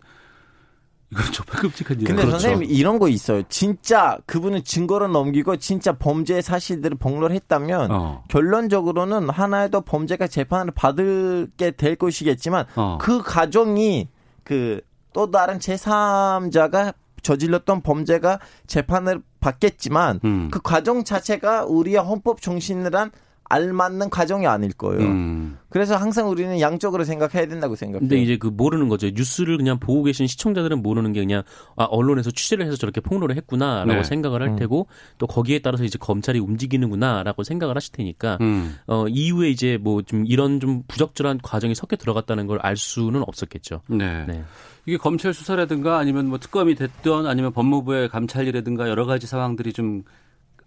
이건 1.10 1.24
정말 1.32 1.62
끔찍한 1.62 1.96
일이에요. 1.96 2.08
근데 2.08 2.22
그렇죠. 2.26 2.38
선생님 2.38 2.70
이런 2.70 2.98
거 2.98 3.08
있어요. 3.08 3.42
진짜 3.48 4.18
그분은 4.26 4.62
증거를 4.62 5.10
넘기고 5.10 5.56
진짜 5.56 5.92
범죄 5.92 6.42
사실들을 6.42 6.98
폭로를 6.98 7.34
했다면 7.36 7.90
어. 7.90 8.24
결론적으로는 8.28 9.30
하나의 9.30 9.70
더 9.70 9.80
범죄가 9.80 10.26
재판을 10.26 10.72
받게 10.72 11.70
될 11.72 11.96
것이겠지만 11.96 12.66
어. 12.76 12.98
그 13.00 13.22
가정이 13.22 14.08
그 14.44 14.82
또 15.12 15.30
다른 15.30 15.58
제3자가 15.58 16.94
저질렀던 17.22 17.82
범죄가 17.82 18.38
재판을 18.66 19.22
받겠지만 19.40 20.20
음. 20.24 20.48
그 20.50 20.60
과정 20.62 21.04
자체가 21.04 21.64
우리의 21.66 21.98
헌법 21.98 22.40
정신이란 22.40 23.10
알맞는 23.52 24.10
과정이 24.10 24.46
아닐 24.46 24.72
거예요. 24.72 25.00
음. 25.00 25.58
그래서 25.70 25.96
항상 25.96 26.30
우리는 26.30 26.60
양쪽으로 26.60 27.02
생각해야 27.02 27.48
된다고 27.48 27.74
생각해요. 27.74 28.08
근데 28.08 28.22
이제 28.22 28.36
그 28.36 28.46
모르는 28.46 28.88
거죠. 28.88 29.08
뉴스를 29.10 29.56
그냥 29.56 29.80
보고 29.80 30.04
계신 30.04 30.28
시청자들은 30.28 30.80
모르는 30.82 31.12
게 31.12 31.18
그냥 31.20 31.42
아, 31.74 31.82
언론에서 31.84 32.30
취재를 32.30 32.64
해서 32.64 32.76
저렇게 32.76 33.00
폭로를 33.00 33.34
했구나라고 33.36 33.92
네. 33.92 34.04
생각을 34.04 34.40
할 34.40 34.50
음. 34.50 34.56
테고 34.56 34.86
또 35.18 35.26
거기에 35.26 35.58
따라서 35.58 35.82
이제 35.82 35.98
검찰이 35.98 36.38
움직이는구나라고 36.38 37.42
생각을 37.42 37.74
하실 37.74 37.92
테니까 37.92 38.38
음. 38.40 38.76
어 38.86 39.06
이후에 39.08 39.48
이제 39.50 39.78
뭐 39.80 40.02
좀 40.02 40.24
이런 40.26 40.60
좀 40.60 40.84
부적절한 40.86 41.40
과정이 41.42 41.74
섞여 41.74 41.96
들어갔다는 41.96 42.46
걸 42.46 42.60
알 42.62 42.76
수는 42.76 43.22
없었겠죠. 43.26 43.80
네. 43.88 44.26
네. 44.28 44.44
이게 44.90 44.96
검찰 44.96 45.32
수사라든가 45.32 45.98
아니면 45.98 46.26
뭐 46.26 46.38
특검이 46.38 46.74
됐던 46.74 47.26
아니면 47.26 47.52
법무부의 47.52 48.08
감찰이라든가 48.08 48.88
여러 48.88 49.06
가지 49.06 49.28
상황들이 49.28 49.72
좀 49.72 50.02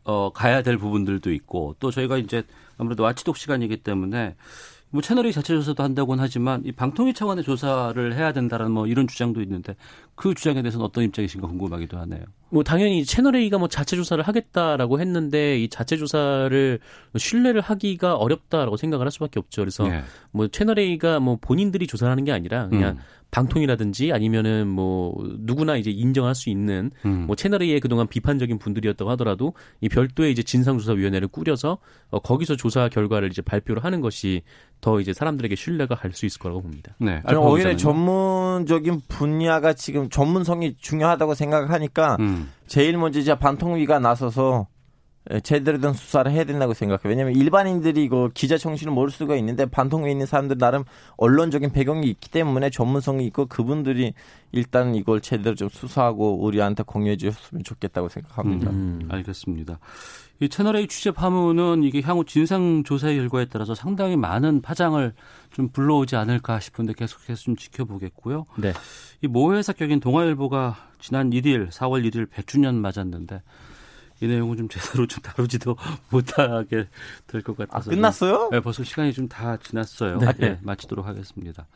어, 0.05 0.31
가야 0.31 0.61
될 0.61 0.77
부분들도 0.77 1.33
있고 1.33 1.75
또 1.81 1.91
저희가 1.91 2.17
이제 2.17 2.43
아무래도 2.77 3.03
와치독 3.03 3.35
시간이기 3.35 3.83
때문에 3.83 4.35
뭐 4.91 5.01
채널이 5.01 5.33
자체 5.33 5.55
조사도 5.55 5.83
한다고는 5.83 6.23
하지만 6.23 6.61
이 6.63 6.71
방통위 6.71 7.13
차원의 7.13 7.43
조사를 7.43 8.15
해야 8.15 8.31
된다라는 8.31 8.71
뭐 8.71 8.87
이런 8.87 9.07
주장도 9.07 9.41
있는데 9.41 9.75
그 10.15 10.33
주장에 10.33 10.61
대해서는 10.61 10.85
어떤 10.85 11.03
입장이신가 11.03 11.45
궁금하기도 11.45 11.97
하네요. 11.97 12.21
뭐 12.49 12.63
당연히 12.63 13.03
채널 13.03 13.35
A가 13.35 13.57
뭐 13.57 13.67
자체 13.67 13.97
조사를 13.97 14.23
하겠다라고 14.23 15.01
했는데 15.01 15.59
이 15.59 15.67
자체 15.67 15.97
조사를 15.97 16.79
신뢰를 17.17 17.59
하기가 17.59 18.15
어렵다라고 18.15 18.77
생각을 18.77 19.05
할 19.05 19.11
수밖에 19.11 19.39
없죠. 19.39 19.63
그래서 19.63 19.85
네. 19.85 20.03
뭐 20.31 20.47
채널 20.47 20.79
A가 20.79 21.19
뭐 21.19 21.37
본인들이 21.41 21.87
조사를 21.87 22.09
하는 22.09 22.23
게 22.23 22.31
아니라 22.31 22.69
그냥 22.69 22.97
음. 22.97 23.22
방통이라든지 23.33 24.13
아니면은 24.13 24.67
뭐 24.67 25.15
누구나 25.39 25.75
이제 25.75 25.89
인정할 25.89 26.35
수 26.35 26.49
있는 26.49 26.91
음. 27.05 27.25
뭐 27.25 27.35
채널 27.35 27.63
A의 27.63 27.79
그동안 27.79 28.07
비판적인 28.07 28.59
분들이었다고 28.59 29.09
하더라도 29.11 29.53
이 29.81 29.89
별도의 29.89 30.31
이제 30.31 30.43
진상조사위원회를 30.43 31.27
꾸려서 31.27 31.79
어, 32.11 32.19
거기서 32.19 32.55
조사 32.55 32.87
결과를 32.89 33.29
이제 33.29 33.41
발표를 33.41 33.83
하는 33.83 34.01
것이 34.01 34.43
더 34.81 34.99
이제 34.99 35.13
사람들에게 35.13 35.55
신뢰가 35.55 35.95
갈 35.95 36.13
수 36.13 36.27
있을 36.27 36.39
거라고 36.39 36.61
봅니다. 36.61 36.93
네. 36.99 37.23
저는 37.25 37.41
오히려? 37.41 37.75
전문적인 37.75 39.01
분야가 39.07 39.73
지금 39.73 40.09
전문성이 40.11 40.75
중요하다고 40.77 41.33
생각하니까 41.33 42.17
음. 42.19 42.51
제일 42.67 42.97
먼저 42.99 43.19
이제 43.19 43.33
반통위가 43.33 43.97
나서서 43.97 44.67
예, 44.67 44.72
제대로 45.43 45.79
된 45.79 45.93
수사를 45.93 46.29
해야 46.31 46.43
된다고 46.43 46.73
생각해요. 46.73 47.09
왜냐하면 47.09 47.35
일반인들이 47.35 48.03
이거 48.03 48.29
기자 48.33 48.57
정신을 48.57 48.91
모를 48.91 49.09
수가 49.11 49.35
있는데 49.37 49.65
반통위에 49.65 50.11
있는 50.11 50.25
사람들 50.25 50.57
나름 50.57 50.83
언론적인 51.17 51.71
배경이 51.71 52.07
있기 52.09 52.29
때문에 52.29 52.69
전문성이 52.69 53.25
있고 53.27 53.45
그분들이 53.45 54.13
일단 54.51 54.95
이걸 54.95 55.21
제대로 55.21 55.55
좀 55.55 55.69
수사하고 55.69 56.43
우리한테 56.43 56.83
공유해 56.83 57.15
주셨으면 57.15 57.63
좋겠다고 57.63 58.09
생각합니다. 58.09 58.69
음. 58.71 59.07
알겠습니다. 59.09 59.79
이 60.41 60.49
채널A 60.49 60.87
취재 60.87 61.11
파문은 61.11 61.83
이게 61.83 62.01
향후 62.01 62.25
진상 62.25 62.83
조사의 62.83 63.15
결과에 63.17 63.45
따라서 63.45 63.75
상당히 63.75 64.17
많은 64.17 64.61
파장을 64.61 65.13
좀 65.51 65.69
불러오지 65.69 66.17
않을까 66.17 66.59
싶은데 66.59 66.93
계속해서 66.93 67.41
좀 67.41 67.55
지켜보겠고요. 67.55 68.45
네. 68.57 68.73
이 69.21 69.27
모회사 69.27 69.71
격인 69.71 70.01
동아일보가 70.01 70.75
지난 70.99 71.29
1일 71.29 71.69
4월 71.69 72.09
1일 72.09 72.29
100주년 72.29 72.75
맞았는데 72.75 73.41
이 74.23 74.27
내용은 74.27 74.55
좀 74.57 74.69
제대로 74.69 75.05
좀 75.05 75.21
다루지도 75.21 75.75
못하게 76.09 76.87
될것아 77.27 77.65
같아서 77.65 77.89
끝났어요? 77.91 78.49
네, 78.51 78.59
벌써 78.61 78.83
시간이 78.83 79.11
좀 79.13 79.27
다 79.27 79.57
지났어요. 79.57 80.19
네. 80.19 80.33
네, 80.37 80.59
마치도록 80.61 81.05
하겠습니다. 81.05 81.67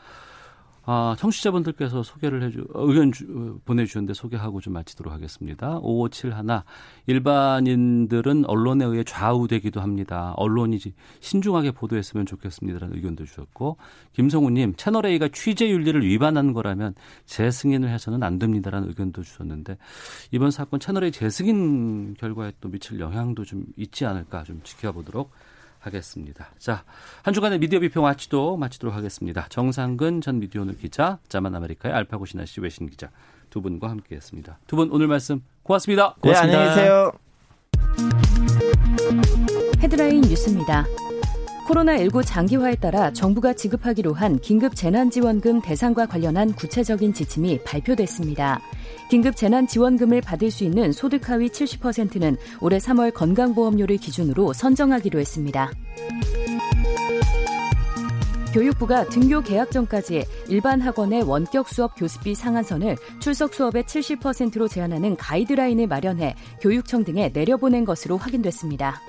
아, 0.90 1.18
청취자분들께서 1.20 2.02
소개를 2.02 2.44
해주, 2.44 2.66
의견 2.70 3.12
주, 3.12 3.26
어, 3.26 3.60
보내주셨는데 3.66 4.14
소개하고 4.14 4.62
좀 4.62 4.72
마치도록 4.72 5.14
하겠습니다. 5.14 5.80
5571. 5.82 6.64
일반인들은 7.08 8.46
언론에 8.46 8.86
의해 8.86 9.04
좌우되기도 9.04 9.82
합니다. 9.82 10.34
언론이 10.38 10.80
신중하게 11.20 11.72
보도했으면 11.72 12.26
좋겠습니다라는 12.26 12.96
의견도 12.96 13.26
주셨고, 13.26 13.76
김성우님, 14.14 14.76
채널A가 14.78 15.28
취재윤리를 15.28 16.06
위반한 16.06 16.54
거라면 16.54 16.96
재승인을 17.26 17.90
해서는 17.90 18.24
안 18.24 18.40
됩니다라는 18.40 18.88
의견도 18.88 19.24
주셨는데, 19.24 19.78
이번 20.32 20.52
사건 20.52 20.80
채널A 20.80 21.12
재승인 21.12 22.14
결과에 22.14 22.54
또 22.62 22.70
미칠 22.70 23.02
영향도 23.02 23.44
좀 23.44 23.66
있지 23.76 24.06
않을까 24.06 24.46
좀 24.46 24.62
지켜보도록 24.64 25.32
하겠습니다. 25.88 26.50
자, 26.60 26.84
한 27.24 27.34
주간의 27.34 27.58
미디어 27.60 27.80
비평 27.80 28.04
와치도 28.04 28.58
마치도록 28.58 28.96
하겠습니다. 28.96 29.48
정상근 29.50 30.22
전 30.22 30.40
미디어 30.40 30.62
오늘 30.62 30.78
기자, 30.78 31.18
자만 31.28 31.56
아메리카의 31.56 31.94
알파고 31.96 32.26
신하 32.26 32.46
씨 32.46 32.62
외신 32.62 32.88
기자 32.90 33.10
두 33.50 33.62
분과 33.62 33.90
함께했습니다. 33.90 34.60
두 34.68 34.76
분 34.76 34.92
오늘 34.92 35.08
말씀 35.08 35.42
고맙습니다. 35.64 36.16
네 36.22 36.22
고맙습니다. 36.22 36.60
안녕히 36.60 36.76
계세요. 36.76 37.12
헤드라인 39.82 40.22
뉴스입니다. 40.22 41.07
코로나19 41.68 42.26
장기화에 42.26 42.76
따라 42.76 43.12
정부가 43.12 43.52
지급하기로 43.54 44.14
한 44.14 44.40
긴급 44.40 44.76
재난지원금 44.76 45.62
대상과 45.62 46.06
관련한 46.06 46.54
구체적인 46.54 47.14
지침이 47.14 47.60
발표됐습니다. 47.64 48.62
긴급 49.10 49.36
재난지원금을 49.36 50.22
받을 50.22 50.50
수 50.50 50.64
있는 50.64 50.94
소득 50.94 51.30
하위 51.30 51.50
70%는 51.50 52.38
올해 52.62 52.78
3월 52.78 53.14
건강보험료를 53.14 53.98
기준으로 53.98 54.54
선정하기로 54.54 55.20
했습니다. 55.20 55.72
교육부가 58.54 59.04
등교 59.06 59.42
개학 59.42 59.70
전까지 59.70 60.26
일반 60.48 60.80
학원의 60.80 61.24
원격 61.24 61.68
수업 61.68 61.96
교습비 61.98 62.34
상한선을 62.34 62.96
출석 63.20 63.54
수업의 63.54 63.84
70%로 63.84 64.70
제한하는 64.70 65.18
가이드라인을 65.18 65.88
마련해 65.88 66.36
교육청 66.62 67.04
등에 67.04 67.30
내려보낸 67.34 67.84
것으로 67.84 68.18
확인됐습니다. 68.18 69.02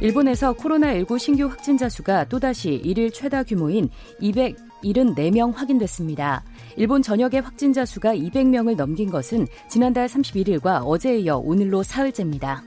일본에서 0.00 0.54
코로나19 0.54 1.18
신규 1.18 1.46
확진자 1.46 1.88
수가 1.88 2.24
또다시 2.24 2.72
일일 2.72 3.10
최다 3.10 3.42
규모인 3.42 3.90
274명 4.22 5.52
확인됐습니다. 5.54 6.42
일본 6.76 7.02
전역의 7.02 7.42
확진자 7.42 7.84
수가 7.84 8.14
200명을 8.14 8.76
넘긴 8.76 9.10
것은 9.10 9.46
지난달 9.68 10.06
31일과 10.06 10.82
어제에 10.86 11.18
이어 11.18 11.36
오늘로 11.36 11.82
사흘째입니다. 11.82 12.62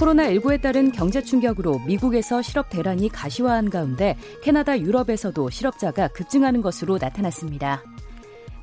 코로나19에 0.00 0.60
따른 0.60 0.92
경제 0.92 1.22
충격으로 1.22 1.78
미국에서 1.86 2.42
실업 2.42 2.68
대란이 2.68 3.08
가시화한 3.08 3.70
가운데 3.70 4.16
캐나다, 4.42 4.78
유럽에서도 4.78 5.48
실업자가 5.48 6.08
급증하는 6.08 6.60
것으로 6.60 6.98
나타났습니다. 7.00 7.82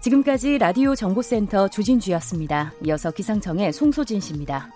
지금까지 0.01 0.57
라디오 0.57 0.95
정보센터 0.95 1.69
조진주였습니다. 1.69 2.73
이어서 2.85 3.09
기상청의 3.09 3.71
송소진 3.71 4.19
씨입니다. 4.19 4.69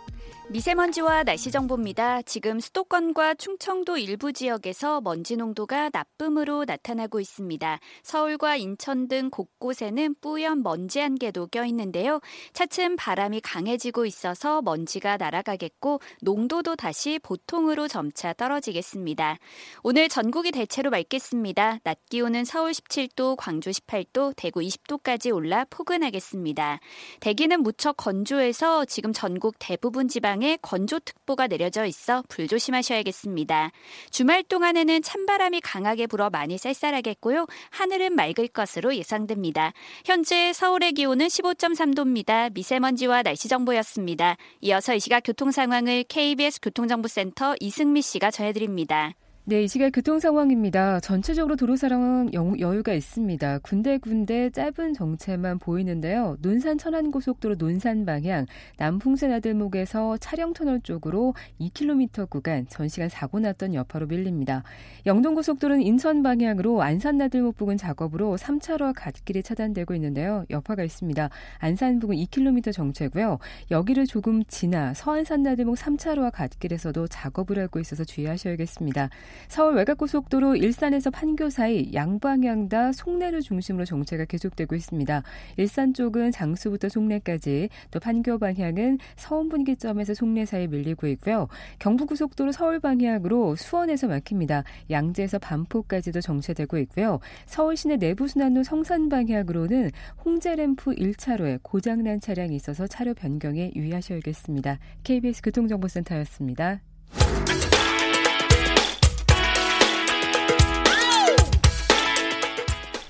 미세먼지와 0.49 1.23
날씨 1.23 1.51
정보입니다. 1.51 2.21
지금 2.21 2.61
수도권과 2.61 3.33
충청도 3.35 3.97
일부 3.97 4.31
지역에서 4.31 5.01
먼지 5.01 5.35
농도가 5.35 5.89
나쁨으로 5.91 6.63
나타나고 6.63 7.19
있습니다. 7.19 7.79
서울과 8.03 8.55
인천 8.55 9.09
등 9.09 9.29
곳곳에는 9.29 10.15
뿌연 10.21 10.63
먼지 10.63 10.99
한 10.99 11.15
개도 11.15 11.47
껴 11.47 11.65
있는데요. 11.65 12.21
차츰 12.53 12.95
바람이 12.95 13.41
강해지고 13.41 14.05
있어서 14.05 14.61
먼지가 14.61 15.17
날아가겠고 15.17 15.99
농도도 16.21 16.77
다시 16.77 17.19
보통으로 17.21 17.89
점차 17.89 18.31
떨어지겠습니다. 18.31 19.39
오늘 19.83 20.07
전국이 20.07 20.51
대체로 20.51 20.89
맑겠습니다. 20.91 21.79
낮 21.83 21.97
기온은 22.09 22.45
서울 22.45 22.71
17도, 22.71 23.35
광주 23.35 23.69
18도, 23.69 24.33
대구 24.37 24.61
20도까지 24.61 25.35
올라 25.35 25.65
포근하겠습니다. 25.69 26.79
대기는 27.19 27.61
무척 27.63 27.97
건조해서 27.97 28.85
지금 28.85 29.11
전국 29.11 29.55
대부분 29.59 30.07
지방 30.07 30.16
지방에 30.17 30.57
건조특보가 30.63 31.45
내려져 31.45 31.85
있어 31.85 32.23
불조심하셔야겠습니다. 32.27 33.69
주말 34.09 34.41
동안에는 34.41 35.03
찬바람이 35.03 35.61
강하게 35.61 36.07
불어 36.07 36.31
많이 36.31 36.57
쌀쌀하겠고요. 36.57 37.45
하늘은 37.69 38.15
맑을 38.15 38.47
것으로 38.47 38.95
예상됩니다. 38.95 39.73
현재 40.05 40.53
서울의 40.53 40.93
기온은 40.93 41.27
15.3도입니다. 41.27 42.51
미세먼지와 42.51 43.21
날씨 43.21 43.47
정보였습니다. 43.47 44.37
이어서 44.61 44.95
이 44.95 44.99
시각 44.99 45.19
교통 45.19 45.51
상황을 45.51 46.03
KBS 46.05 46.61
교통정보센터 46.61 47.55
이승미 47.59 48.01
씨가 48.01 48.31
전해드립니다. 48.31 49.13
네, 49.49 49.63
이 49.63 49.67
시각 49.69 49.91
교통 49.91 50.19
상황입니다. 50.19 50.99
전체적으로 50.99 51.55
도로 51.55 51.77
상황은 51.77 52.33
여유가 52.33 52.91
있습니다. 52.91 53.59
군데군데 53.59 54.49
짧은 54.49 54.93
정체만 54.93 55.59
보이는데요. 55.59 56.35
논산 56.41 56.77
천안고속도로 56.77 57.55
논산 57.55 58.05
방향 58.05 58.45
남풍새 58.75 59.29
나들목에서 59.29 60.17
차량터널 60.17 60.81
쪽으로 60.81 61.33
2km 61.61 62.29
구간 62.29 62.67
전시간 62.67 63.07
사고 63.07 63.39
났던 63.39 63.73
여파로 63.73 64.07
밀립니다. 64.07 64.63
영동고속도로는 65.05 65.81
인천 65.81 66.23
방향으로 66.23 66.81
안산 66.81 67.15
나들목 67.15 67.55
부근 67.55 67.77
작업으로 67.77 68.35
3차로 68.35 68.91
갓길이 68.97 69.43
차단되고 69.43 69.95
있는데요. 69.95 70.43
여파가 70.49 70.83
있습니다. 70.83 71.29
안산 71.59 71.99
부근 71.99 72.17
2km 72.17 72.73
정체고요. 72.73 73.39
여기를 73.71 74.07
조금 74.07 74.43
지나 74.43 74.93
서안산 74.93 75.43
나들목 75.43 75.77
3차로와 75.77 76.33
갓길에서도 76.33 77.07
작업을 77.07 77.59
하고 77.59 77.79
있어서 77.79 78.03
주의하셔야겠습니다. 78.03 79.09
서울 79.47 79.75
외곽고속도로 79.75 80.55
일산에서 80.55 81.09
판교 81.09 81.49
사이 81.49 81.91
양방향 81.93 82.69
다 82.69 82.91
송내를 82.91 83.41
중심으로 83.41 83.85
정체가 83.85 84.25
계속되고 84.25 84.75
있습니다. 84.75 85.23
일산 85.57 85.93
쪽은 85.93 86.31
장수부터 86.31 86.89
송내까지 86.89 87.69
또 87.91 87.99
판교 87.99 88.39
방향은 88.39 88.99
서운 89.15 89.49
분기점에서 89.49 90.13
송내 90.13 90.45
사이 90.45 90.67
밀리고 90.67 91.07
있고요. 91.07 91.47
경부고속도로 91.79 92.51
서울 92.51 92.79
방향으로 92.79 93.55
수원에서 93.55 94.07
막힙니다. 94.07 94.63
양재에서 94.89 95.39
반포까지도 95.39 96.21
정체되고 96.21 96.77
있고요. 96.79 97.19
서울 97.45 97.77
시내 97.77 97.97
내부순환로 97.97 98.63
성산 98.63 99.09
방향으로는 99.09 99.91
홍제램프 100.25 100.95
1차로에 100.95 101.59
고장난 101.61 102.19
차량이 102.19 102.55
있어서 102.55 102.87
차로 102.87 103.13
변경에 103.13 103.71
유의하셔야겠습니다. 103.75 104.79
KBS 105.03 105.41
교통정보센터였습니다. 105.41 106.81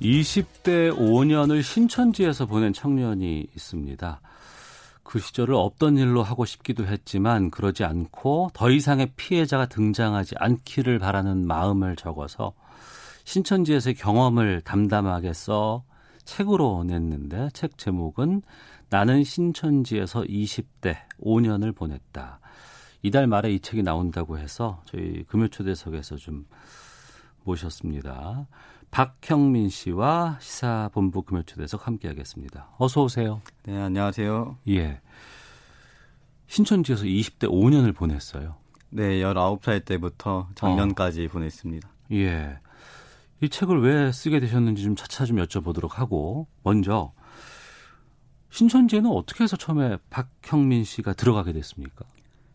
20대 0.00 0.96
5년을 0.96 1.62
신천지에서 1.62 2.46
보낸 2.46 2.72
청년이 2.72 3.48
있습니다. 3.54 4.20
그 5.02 5.18
시절을 5.18 5.54
없던 5.54 5.98
일로 5.98 6.22
하고 6.22 6.44
싶기도 6.44 6.86
했지만 6.86 7.50
그러지 7.50 7.84
않고 7.84 8.50
더 8.54 8.70
이상의 8.70 9.12
피해자가 9.16 9.66
등장하지 9.66 10.36
않기를 10.38 10.98
바라는 10.98 11.46
마음을 11.46 11.96
적어서 11.96 12.54
신천지에서의 13.24 13.94
경험을 13.96 14.62
담담하게 14.62 15.32
써 15.32 15.84
책으로 16.24 16.84
냈는데 16.84 17.48
책 17.52 17.76
제목은 17.76 18.42
나는 18.88 19.24
신천지에서 19.24 20.22
20대 20.22 20.96
5년을 21.22 21.74
보냈다. 21.74 22.40
이달 23.02 23.26
말에 23.26 23.52
이 23.52 23.60
책이 23.60 23.82
나온다고 23.82 24.38
해서 24.38 24.82
저희 24.86 25.24
금요초대석에서 25.24 26.16
좀 26.16 26.46
모셨습니다. 27.44 28.46
박형민 28.90 29.68
씨와 29.68 30.38
시사본부 30.40 31.22
금요초대석 31.22 31.86
함께하겠습니다. 31.86 32.70
어서 32.78 33.02
오세요. 33.02 33.40
네, 33.64 33.76
안녕하세요. 33.80 34.58
예. 34.68 35.00
신천지에서 36.48 37.04
20대 37.04 37.48
5년을 37.48 37.94
보냈어요. 37.94 38.56
네, 38.90 39.20
19살 39.20 39.84
때부터 39.84 40.48
작년까지 40.56 41.26
어. 41.26 41.28
보냈습니다. 41.28 41.88
예. 42.12 42.58
이 43.40 43.48
책을 43.48 43.80
왜 43.80 44.12
쓰게 44.12 44.40
되셨는지 44.40 44.82
좀 44.82 44.96
차차 44.96 45.24
좀 45.24 45.36
여쭤보도록 45.36 45.92
하고 45.92 46.48
먼저 46.62 47.12
신천지에는 48.50 49.08
어떻게 49.10 49.44
해서 49.44 49.56
처음에 49.56 49.98
박형민 50.10 50.82
씨가 50.82 51.12
들어가게 51.12 51.52
됐습니까? 51.52 52.04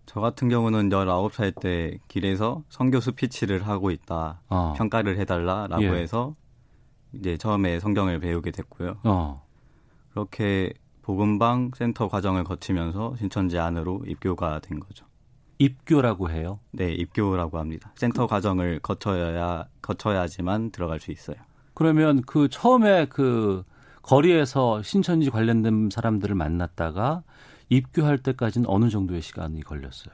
저 0.05 0.19
같은 0.19 0.49
경우는 0.49 0.89
19살 0.89 1.59
때 1.59 1.97
길에서 2.07 2.63
성교 2.69 2.99
스피치를 2.99 3.67
하고 3.67 3.91
있다. 3.91 4.41
어. 4.49 4.73
평가를 4.77 5.17
해달라라고 5.17 5.83
예. 5.83 5.89
해서 5.89 6.35
이제 7.13 7.37
처음에 7.37 7.79
성경을 7.79 8.19
배우게 8.19 8.51
됐고요. 8.51 8.97
어. 9.03 9.45
그렇게 10.11 10.73
복음방 11.01 11.71
센터 11.75 12.07
과정을 12.07 12.43
거치면서 12.43 13.15
신천지 13.17 13.59
안으로 13.59 14.03
입교가 14.07 14.59
된 14.59 14.79
거죠. 14.79 15.05
입교라고 15.57 16.29
해요? 16.29 16.59
네, 16.71 16.91
입교라고 16.93 17.59
합니다. 17.59 17.91
센터 17.95 18.23
그, 18.23 18.27
과정을 18.27 18.79
거쳐야 18.79 19.67
거쳐야지만 19.81 20.71
들어갈 20.71 20.99
수 20.99 21.11
있어요. 21.11 21.37
그러면 21.73 22.21
그 22.23 22.49
처음에 22.49 23.05
그 23.05 23.63
거리에서 24.01 24.81
신천지 24.81 25.29
관련된 25.29 25.89
사람들을 25.91 26.35
만났다가 26.35 27.23
입교할 27.69 28.17
때까지는 28.19 28.69
어느 28.69 28.89
정도의 28.89 29.21
시간이 29.21 29.61
걸렸어요? 29.63 30.13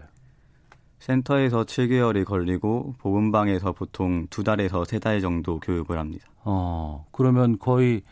센터에서 1.00 1.64
7개월이 1.64 2.26
걸리고 2.26 2.96
보건방에서 3.00 3.72
보통 3.74 4.28
두 4.30 4.44
달에서 4.44 4.86
세 4.86 5.00
달 5.00 5.20
정도 5.20 5.60
교육을 5.60 5.98
합니다. 5.98 6.26
어, 6.44 7.06
그러면 7.12 7.58
거의 7.58 8.04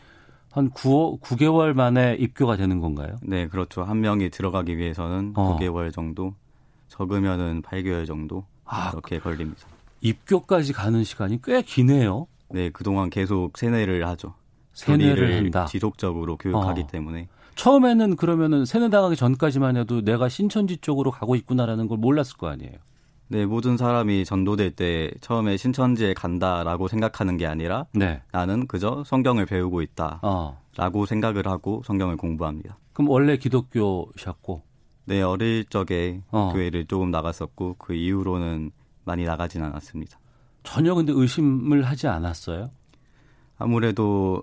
한 0.50 0.70
9, 0.70 1.20
9개월 1.22 1.72
만에 1.74 2.16
입교가 2.18 2.56
되는 2.56 2.80
건가요? 2.80 3.16
네, 3.22 3.46
그렇죠. 3.46 3.84
한 3.84 4.00
명이 4.00 4.30
들어가기 4.30 4.76
위해서는 4.76 5.34
어. 5.36 5.56
9개월 5.58 5.92
정도, 5.92 6.34
적으면은 6.88 7.62
8개월 7.62 8.06
정도 8.06 8.44
아, 8.64 8.90
그렇게 8.90 9.20
걸립니다. 9.20 9.60
입교까지 10.00 10.72
가는 10.72 11.04
시간이 11.04 11.40
꽤 11.44 11.62
기네요. 11.62 12.26
네, 12.48 12.70
그동안 12.70 13.10
계속 13.10 13.56
세뇌를 13.56 14.04
하죠. 14.08 14.34
세뇌를 14.72 15.36
한다. 15.36 15.66
지속적으로 15.66 16.36
교육하기 16.36 16.80
어. 16.82 16.86
때문에. 16.88 17.28
처음에는 17.54 18.16
그러면은 18.16 18.64
세뇌당하기 18.64 19.16
전까지만 19.16 19.76
해도 19.76 20.02
내가 20.02 20.28
신천지 20.28 20.76
쪽으로 20.78 21.10
가고 21.10 21.36
있구나라는 21.36 21.88
걸 21.88 21.98
몰랐을 21.98 22.36
거 22.38 22.48
아니에요. 22.48 22.74
네, 23.28 23.46
모든 23.46 23.76
사람이 23.76 24.24
전도될 24.24 24.72
때 24.72 25.12
처음에 25.20 25.56
신천지에 25.56 26.14
간다라고 26.14 26.88
생각하는 26.88 27.36
게 27.36 27.46
아니라 27.46 27.86
네. 27.92 28.22
나는 28.32 28.66
그저 28.66 29.04
성경을 29.06 29.46
배우고 29.46 29.82
있다라고 29.82 30.20
어. 30.22 31.06
생각을 31.06 31.46
하고 31.46 31.82
성경을 31.84 32.16
공부합니다. 32.16 32.76
그럼 32.92 33.08
원래 33.08 33.36
기독교셨고? 33.36 34.62
네, 35.04 35.22
어릴 35.22 35.64
적에 35.64 36.22
어. 36.32 36.50
교회를 36.52 36.86
조금 36.86 37.12
나갔었고 37.12 37.76
그 37.78 37.94
이후로는 37.94 38.72
많이 39.04 39.24
나가진 39.24 39.62
않았습니다. 39.62 40.18
전혀 40.64 40.94
근데 40.94 41.12
의심을 41.14 41.84
하지 41.84 42.08
않았어요? 42.08 42.70
아무래도 43.58 44.42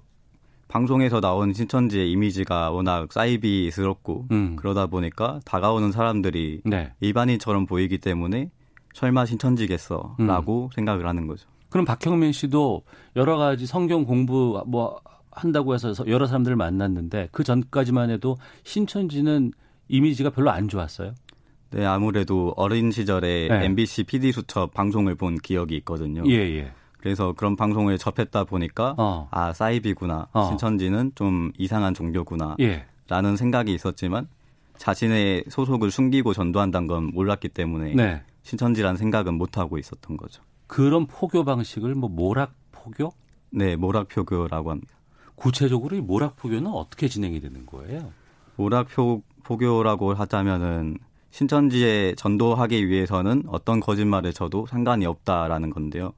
방송에서 0.68 1.22
나온 1.22 1.54
신천지의 1.54 2.12
이미지가 2.12 2.72
워낙 2.72 3.12
사이비스럽고 3.12 4.28
음. 4.32 4.56
그러다 4.58 4.88
보니까 4.88 5.40
다가오는 5.46 5.92
사람들이 5.92 6.62
네. 6.66 6.92
일반인처럼 7.00 7.66
보이기 7.66 7.98
때문에 8.00 8.52
설마 8.94 9.26
신천지겠어라고 9.26 10.66
음. 10.66 10.70
생각을 10.76 11.08
하는 11.08 11.28
거죠. 11.28 11.48
그럼 11.70 11.86
박형민 11.86 12.32
씨도 12.32 12.84
여러 13.16 13.38
가지 13.38 13.66
성경 13.66 14.06
공부 14.06 14.64
뭐 14.68 15.00
한다고 15.32 15.74
해서 15.74 15.94
여러 16.08 16.26
사람들을 16.26 16.56
만났는데 16.56 17.30
그 17.32 17.44
전까지만 17.44 18.10
해도 18.10 18.38
신천지는 18.64 19.52
이미지가 19.88 20.32
별로 20.32 20.52
안 20.52 20.68
좋았어요. 20.68 21.14
네, 21.72 21.86
아무래도 21.86 22.54
어린 22.56 22.92
시절에 22.92 23.48
네. 23.50 23.66
MBC 23.66 24.06
PD 24.06 24.32
수첩 24.32 24.74
방송을 24.74 25.16
본 25.16 25.38
기억이 25.38 25.76
있거든요. 25.78 26.24
예, 26.28 26.34
예. 26.34 26.72
그래서 26.98 27.34
그런 27.34 27.56
방송을 27.56 27.98
접했다 27.98 28.44
보니까 28.46 28.96
어. 28.98 29.28
아 29.32 29.54
사이비구나 29.54 30.28
어. 30.34 30.48
신천지는 30.50 31.12
좀 31.16 31.52
이상한 31.58 31.94
종교구나 31.94 32.56
예. 32.60 32.86
라는 33.08 33.36
생각이 33.36 33.74
있었지만 33.74 34.28
자신의 34.78 35.46
소속을 35.50 35.92
숨기고 35.92 36.34
전도한다는 36.34 36.88
건 36.88 37.12
몰랐기 37.14 37.50
때문에 37.50 37.94
네. 37.96 38.24
신천지라는 38.44 38.98
생각은 38.98 39.34
못 39.34 39.58
하고 39.58 39.78
있었던 39.78 40.18
거죠. 40.18 40.44
그런 40.68 41.08
포교 41.08 41.44
방식을 41.44 41.96
뭐 41.96 42.10
모락 42.10 42.54
포교? 42.72 43.12
네, 43.50 43.76
모락 43.76 44.10
포교라고 44.10 44.72
합니다. 44.72 44.94
구체적으로 45.36 45.96
이 45.96 46.02
모락 46.02 46.36
포교는 46.36 46.68
어떻게 46.68 47.08
진행이 47.08 47.40
되는 47.40 47.66
거예요? 47.66 48.12
모락 48.56 48.88
포교라고 49.44 50.14
하자면은 50.14 50.98
신천지에 51.32 52.16
전도하기 52.16 52.88
위해서는 52.90 53.44
어떤 53.48 53.80
거짓말을 53.80 54.34
쳐도 54.34 54.66
상관이 54.66 55.06
없다라는 55.06 55.70
건데요. 55.70 56.14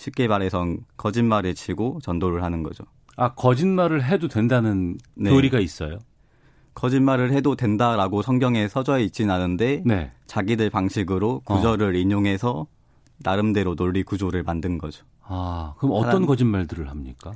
쉽게 0.00 0.28
말해서 0.28 0.64
거짓말을 0.96 1.54
치고 1.54 1.98
전도를 2.02 2.42
하는 2.42 2.62
거죠. 2.62 2.84
아, 3.16 3.34
거짓말을 3.34 4.02
해도 4.02 4.28
된다는 4.28 4.96
네. 5.14 5.30
교리가 5.30 5.60
있어요? 5.60 5.98
거짓말을 6.72 7.32
해도 7.32 7.54
된다라고 7.54 8.22
성경에 8.22 8.66
써져 8.66 8.98
있진 8.98 9.30
않은데 9.30 9.82
네. 9.84 10.10
자기들 10.26 10.70
방식으로 10.70 11.40
구절을 11.40 11.94
어. 11.94 11.98
인용해서 11.98 12.66
나름대로 13.18 13.74
논리 13.74 14.02
구조를 14.02 14.42
만든 14.42 14.78
거죠. 14.78 15.04
아, 15.22 15.74
그럼 15.76 15.92
어떤 15.92 16.12
사람, 16.12 16.26
거짓말들을 16.26 16.88
합니까? 16.88 17.32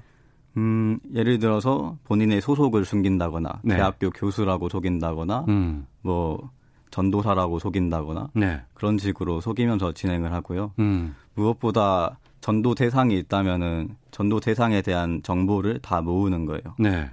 음, 0.56 0.98
예를 1.12 1.38
들어서 1.38 1.98
본인의 2.04 2.40
소속을 2.40 2.86
숨긴다거나 2.86 3.60
네. 3.62 3.76
대학교 3.76 4.08
교수라고 4.08 4.70
속인다거나 4.70 5.44
음. 5.48 5.86
뭐 6.00 6.50
전도사라고 6.90 7.58
속인다거나 7.58 8.30
네. 8.32 8.62
그런 8.72 8.96
식으로 8.96 9.42
속이면서 9.42 9.92
진행을 9.92 10.32
하고요. 10.32 10.72
음. 10.78 11.14
무엇보다 11.34 12.18
전도 12.45 12.74
대상이 12.74 13.16
있다면은 13.20 13.97
전도 14.11 14.38
대상에 14.38 14.82
대한 14.82 15.22
정보를 15.22 15.78
다 15.78 16.03
모으는 16.03 16.45
거예요. 16.45 16.74
네. 16.78 17.09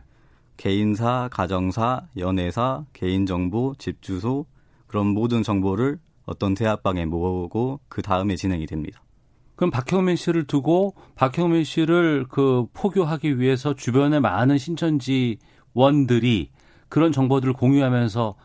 개인사, 0.57 1.29
가정사, 1.31 2.01
연애사, 2.17 2.83
개인정보, 2.91 3.75
집 3.77 4.01
주소 4.01 4.45
그런 4.87 5.07
모든 5.07 5.41
정보를 5.41 5.99
어떤 6.25 6.53
대학방에 6.53 7.05
모으고 7.05 7.79
그 7.87 8.01
다음에 8.01 8.35
진행이 8.35 8.65
됩니다. 8.65 9.01
그럼 9.55 9.71
박형민 9.71 10.17
씨를 10.17 10.47
두고 10.47 10.95
박형민 11.15 11.63
씨를 11.63 12.25
그 12.27 12.65
포교하기 12.73 13.39
위해서 13.39 13.73
주변에 13.73 14.19
많은 14.19 14.57
신천지 14.57 15.37
원들이 15.73 16.49
그런 16.89 17.13
정보들을 17.13 17.53
공유하면서 17.53 18.35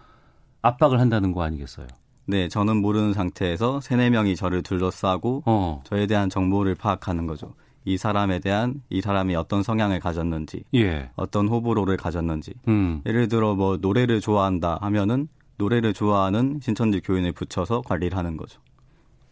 압박을 0.62 1.01
한다는 1.01 1.32
거 1.32 1.43
아니겠어요? 1.43 1.89
네, 2.27 2.49
저는 2.49 2.79
모르는 2.79 3.12
상태에서 3.12 3.81
세네 3.81 4.11
명이 4.11 4.37
저를 4.37 4.62
둘러싸고 4.62 5.45
어. 5.47 5.83
저에 5.85 6.07
대한 6.07 6.29
정보를 6.29 6.74
파악하는 6.74 7.27
거죠. 7.27 7.55
이 7.85 7.97
사람에 7.97 8.41
대한 8.41 8.83
이 8.91 9.01
사람이 9.01 9.37
어떤 9.37 9.62
성향을 9.62 10.01
가졌는지, 10.01 10.64
예. 10.74 11.11
어떤 11.14 11.47
호불호를 11.47 11.97
가졌는지. 11.97 12.55
음. 12.66 13.01
예를 13.07 13.29
들어 13.29 13.55
뭐 13.55 13.77
노래를 13.77 14.20
좋아한다 14.20 14.79
하면은 14.81 15.29
노래를 15.59 15.95
좋아하는 15.95 16.59
신천지 16.61 17.01
교인을 17.01 17.33
붙여서 17.33 17.83
관리를 17.83 18.18
하는 18.18 18.37
거죠. 18.37 18.61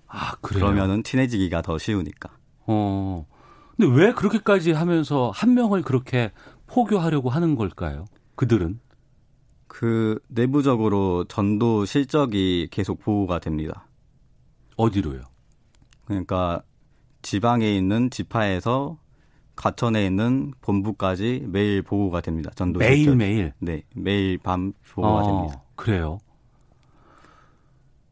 아, 0.06 0.36
그래요? 0.40 0.64
그러면은 0.64 1.02
친해지기가 1.02 1.62
더 1.62 1.78
쉬우니까. 1.78 2.30
어. 2.66 3.26
근데 3.76 3.92
왜 3.92 4.12
그렇게까지 4.12 4.70
하면서 4.70 5.32
한 5.34 5.54
명을 5.54 5.82
그렇게 5.82 6.30
포교하려고 6.68 7.30
하는 7.30 7.56
걸까요? 7.56 8.04
그들은? 8.36 8.78
그 9.74 10.20
내부적으로 10.28 11.24
전도 11.24 11.84
실적이 11.84 12.68
계속 12.70 13.00
보호가 13.00 13.40
됩니다. 13.40 13.88
어디로요? 14.76 15.22
그러니까 16.04 16.62
지방에 17.22 17.74
있는 17.76 18.08
지파에서 18.08 18.98
가천에 19.56 20.06
있는 20.06 20.52
본부까지 20.60 21.46
매일 21.48 21.82
보고가 21.82 22.20
됩니다. 22.20 22.52
전도 22.54 22.78
매일 22.78 22.98
실적. 22.98 23.16
매일. 23.16 23.52
네, 23.58 23.82
매일 23.96 24.38
밤 24.38 24.74
보고가 24.92 25.12
어, 25.12 25.26
됩니다. 25.26 25.62
그래요. 25.74 26.20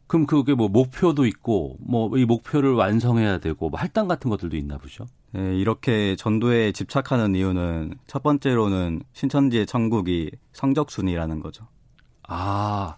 그럼 0.09 0.27
그게 0.27 0.55
뭐 0.55 0.69
목표도 0.69 1.27
있고 1.27 1.77
뭐 1.79 2.11
이 2.17 2.25
목표를 2.25 2.73
완성해야 2.75 3.39
되고 3.39 3.71
뭐 3.71 3.79
할당 3.79 4.09
같은 4.09 4.31
것들도 4.31 4.57
있나 4.57 4.79
보죠. 4.79 5.07
네, 5.33 5.57
이렇게 5.57 6.15
전도에 6.17 6.73
집착하는 6.73 7.35
이유는 7.35 7.95
첫 8.07 8.23
번째로는 8.23 9.03
신천지의 9.13 9.67
천국이 9.67 10.31
성적순이라는 10.53 11.41
거죠. 11.41 11.67
아, 12.29 12.97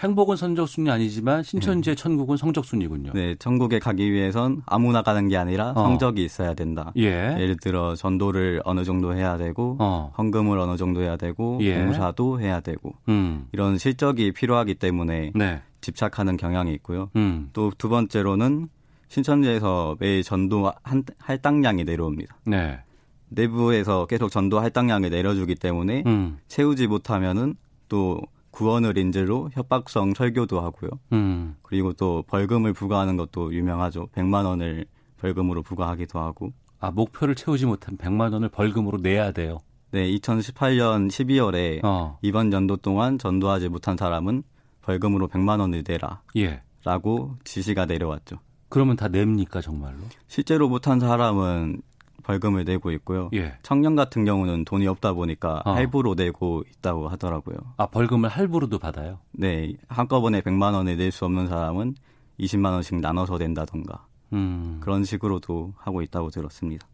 행복은 0.00 0.36
성적순이 0.36 0.90
아니지만 0.90 1.42
신천지의 1.42 1.96
네. 1.96 2.02
천국은 2.02 2.36
성적순이군요. 2.36 3.12
네, 3.14 3.36
천국에 3.36 3.78
가기 3.78 4.12
위해선 4.12 4.62
아무나 4.66 5.02
가는 5.02 5.28
게 5.28 5.36
아니라 5.36 5.70
어. 5.70 5.84
성적이 5.84 6.24
있어야 6.24 6.54
된다. 6.54 6.92
예. 6.96 7.36
예를 7.38 7.56
들어 7.56 7.94
전도를 7.94 8.62
어느 8.64 8.84
정도 8.84 9.14
해야 9.14 9.38
되고 9.38 9.76
어. 9.78 10.12
헌금을 10.18 10.58
어느 10.58 10.76
정도 10.76 11.02
해야 11.02 11.16
되고 11.16 11.58
예. 11.62 11.84
봉사도 11.84 12.40
해야 12.40 12.60
되고 12.60 12.94
음. 13.08 13.46
이런 13.52 13.78
실적이 13.78 14.32
필요하기 14.32 14.74
때문에 14.74 15.32
네. 15.34 15.62
집착하는 15.80 16.36
경향이 16.36 16.72
있고요. 16.74 17.10
음. 17.16 17.50
또두 17.52 17.88
번째로는 17.88 18.68
신천지에서 19.12 19.96
매일 19.98 20.22
전도 20.22 20.72
한, 20.82 21.04
할당량이 21.18 21.84
내려옵니다. 21.84 22.38
네. 22.46 22.80
내부에서 23.28 24.06
계속 24.06 24.30
전도 24.30 24.58
할당량을 24.58 25.10
내려주기 25.10 25.54
때문에 25.54 26.02
음. 26.06 26.38
채우지 26.48 26.86
못하면은 26.86 27.54
또 27.90 28.22
구원을 28.52 28.96
인질로 28.96 29.50
협박성 29.52 30.14
설교도 30.14 30.60
하고요. 30.60 30.90
음. 31.12 31.56
그리고 31.62 31.92
또 31.92 32.24
벌금을 32.26 32.72
부과하는 32.72 33.18
것도 33.18 33.52
유명하죠. 33.52 34.08
100만 34.14 34.46
원을 34.46 34.86
벌금으로 35.18 35.62
부과하기도 35.62 36.18
하고. 36.18 36.52
아, 36.80 36.90
목표를 36.90 37.34
채우지 37.34 37.66
못한 37.66 37.98
100만 37.98 38.32
원을 38.32 38.48
벌금으로 38.48 38.98
내야 38.98 39.32
돼요. 39.32 39.58
네, 39.90 40.10
2018년 40.10 41.08
12월에 41.08 41.84
어. 41.84 42.18
이번 42.22 42.50
연도 42.52 42.76
동안 42.76 43.18
전도하지 43.18 43.68
못한 43.68 43.98
사람은 43.98 44.42
벌금으로 44.80 45.28
100만 45.28 45.60
원을 45.60 45.84
내라. 45.86 46.22
예. 46.36 46.60
라고 46.82 47.36
지시가 47.44 47.84
내려왔죠. 47.84 48.38
그러면 48.72 48.96
다 48.96 49.06
냅니까 49.08 49.60
정말로? 49.60 49.98
실제로 50.28 50.66
못한 50.66 50.98
사람은 50.98 51.82
벌금을 52.22 52.64
내고 52.64 52.90
있고요. 52.92 53.28
예. 53.34 53.52
청년 53.62 53.96
같은 53.96 54.24
경우는 54.24 54.64
돈이 54.64 54.86
없다 54.86 55.12
보니까 55.12 55.60
어. 55.66 55.72
할부로 55.72 56.14
내고 56.14 56.62
있다고 56.78 57.08
하더라고요. 57.08 57.56
아 57.76 57.86
벌금을 57.88 58.30
할부로도 58.30 58.78
받아요? 58.78 59.18
네, 59.32 59.74
한꺼번에 59.88 60.40
100만 60.40 60.72
원을 60.72 60.96
낼 60.96 61.12
수 61.12 61.26
없는 61.26 61.48
사람은 61.48 61.96
20만 62.40 62.72
원씩 62.72 63.00
나눠서 63.00 63.36
낸다던가 63.36 64.06
음. 64.32 64.78
그런 64.80 65.04
식으로도 65.04 65.74
하고 65.76 66.00
있다고 66.00 66.30
들었습니다. 66.30 66.86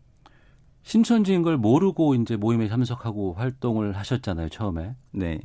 신천지인 0.83 1.43
걸 1.43 1.57
모르고 1.59 2.16
이제 2.16 2.35
모임에 2.37 2.66
참석하고 2.68 3.35
활동을 3.35 3.93
하셨잖아요 3.97 4.49
처음에. 4.49 4.97
네. 5.12 5.39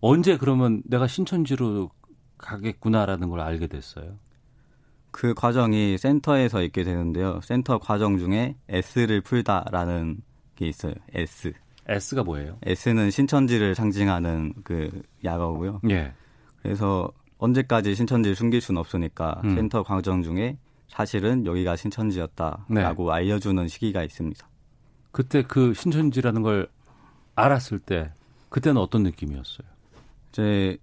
언제 0.00 0.36
그러면 0.36 0.82
내가 0.84 1.08
신천지로 1.08 1.90
가겠구나라는 2.38 3.30
걸 3.30 3.40
알게 3.40 3.66
됐어요? 3.66 4.18
그 5.14 5.32
과정이 5.32 5.96
센터에서 5.96 6.60
있게 6.64 6.82
되는데요. 6.82 7.40
센터 7.40 7.78
과정 7.78 8.18
중에 8.18 8.56
S를 8.68 9.20
풀다라는 9.20 10.16
게 10.56 10.66
있어요. 10.66 10.94
S. 11.12 11.52
S가 11.86 12.24
뭐예요? 12.24 12.56
S는 12.66 13.12
신천지를 13.12 13.76
상징하는 13.76 14.54
그 14.64 14.90
약어고요. 15.22 15.82
예. 15.90 16.12
그래서 16.60 17.12
언제까지 17.38 17.94
신천지를 17.94 18.34
숨길 18.34 18.60
수는 18.60 18.80
없으니까 18.80 19.40
음. 19.44 19.54
센터 19.54 19.84
과정 19.84 20.24
중에 20.24 20.58
사실은 20.88 21.46
여기가 21.46 21.76
신천지였다라고 21.76 23.10
네. 23.10 23.14
알려주는 23.14 23.68
시기가 23.68 24.02
있습니다. 24.02 24.48
그때 25.12 25.42
그 25.42 25.74
신천지라는 25.74 26.42
걸 26.42 26.66
알았을 27.36 27.78
때 27.78 28.10
그때는 28.48 28.80
어떤 28.80 29.04
느낌이었어요? 29.04 29.68
이제 30.30 30.76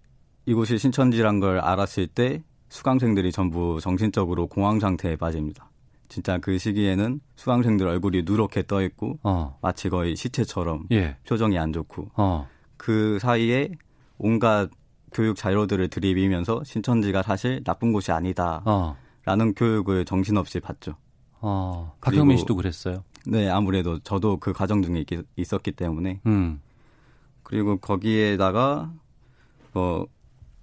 이곳이 0.46 0.78
신천지란 0.78 1.42
걸 1.42 1.60
알았을 1.60 2.08
때 2.08 2.44
수강생들이 2.72 3.34
전부 3.34 3.80
정신적으로 3.82 4.48
공황 4.48 4.80
상태에 4.80 5.18
빠집니다. 5.18 5.70
진짜 6.08 6.38
그 6.38 6.58
시기에는 6.58 7.20
수강생들 7.36 7.86
얼굴이 7.86 8.24
누렇게 8.24 8.64
떠 8.66 8.82
있고 8.82 9.20
어. 9.24 9.58
마치 9.62 9.90
거의 9.90 10.16
시체처럼 10.16 10.88
예. 10.92 11.18
표정이 11.28 11.58
안 11.58 11.74
좋고 11.74 12.12
어. 12.16 12.48
그 12.78 13.20
사이에 13.20 13.72
온갖 14.18 14.70
교육 15.12 15.36
자료들을 15.36 15.90
들이미면서 15.90 16.64
신천지가 16.64 17.24
사실 17.24 17.62
나쁜 17.66 17.92
곳이 17.92 18.14
아니다라는 18.14 18.64
어. 18.66 18.96
교육을 19.56 20.06
정신없이 20.06 20.62
받죠. 20.62 20.96
어. 21.42 21.94
박형민 22.00 22.38
씨도 22.38 22.56
그랬어요? 22.56 23.04
네, 23.28 23.50
아무래도 23.50 24.00
저도 24.00 24.38
그 24.38 24.54
과정 24.54 24.82
중에 24.82 25.04
있 25.36 25.54
었기 25.54 25.74
때문에 25.74 26.22
음. 26.26 26.62
그리고 27.44 27.78
거기에다가 27.78 28.94
뭐 29.74 30.08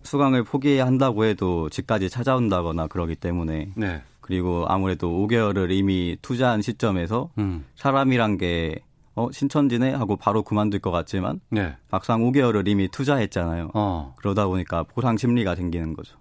수강을 0.08 0.42
포기해야 0.42 0.86
한다고 0.86 1.24
해도 1.24 1.68
집까지 1.68 2.08
찾아온다거나 2.08 2.86
그러기 2.86 3.14
때문에 3.14 3.72
네. 3.76 4.02
그리고 4.22 4.64
아무래도 4.66 5.10
5개월을 5.10 5.70
이미 5.70 6.16
투자한 6.22 6.62
시점에서 6.62 7.30
음. 7.36 7.66
사람이란 7.76 8.38
게 8.38 8.80
어, 9.14 9.30
신천지네 9.30 9.92
하고 9.92 10.16
바로 10.16 10.42
그만둘 10.42 10.80
것 10.80 10.90
같지만 10.90 11.40
네. 11.50 11.76
막상 11.90 12.22
5개월을 12.22 12.66
이미 12.68 12.88
투자했잖아요. 12.88 13.72
어. 13.74 14.14
그러다 14.16 14.46
보니까 14.46 14.82
보상 14.84 15.18
심리가 15.18 15.54
생기는 15.54 15.92
거죠. 15.92 16.16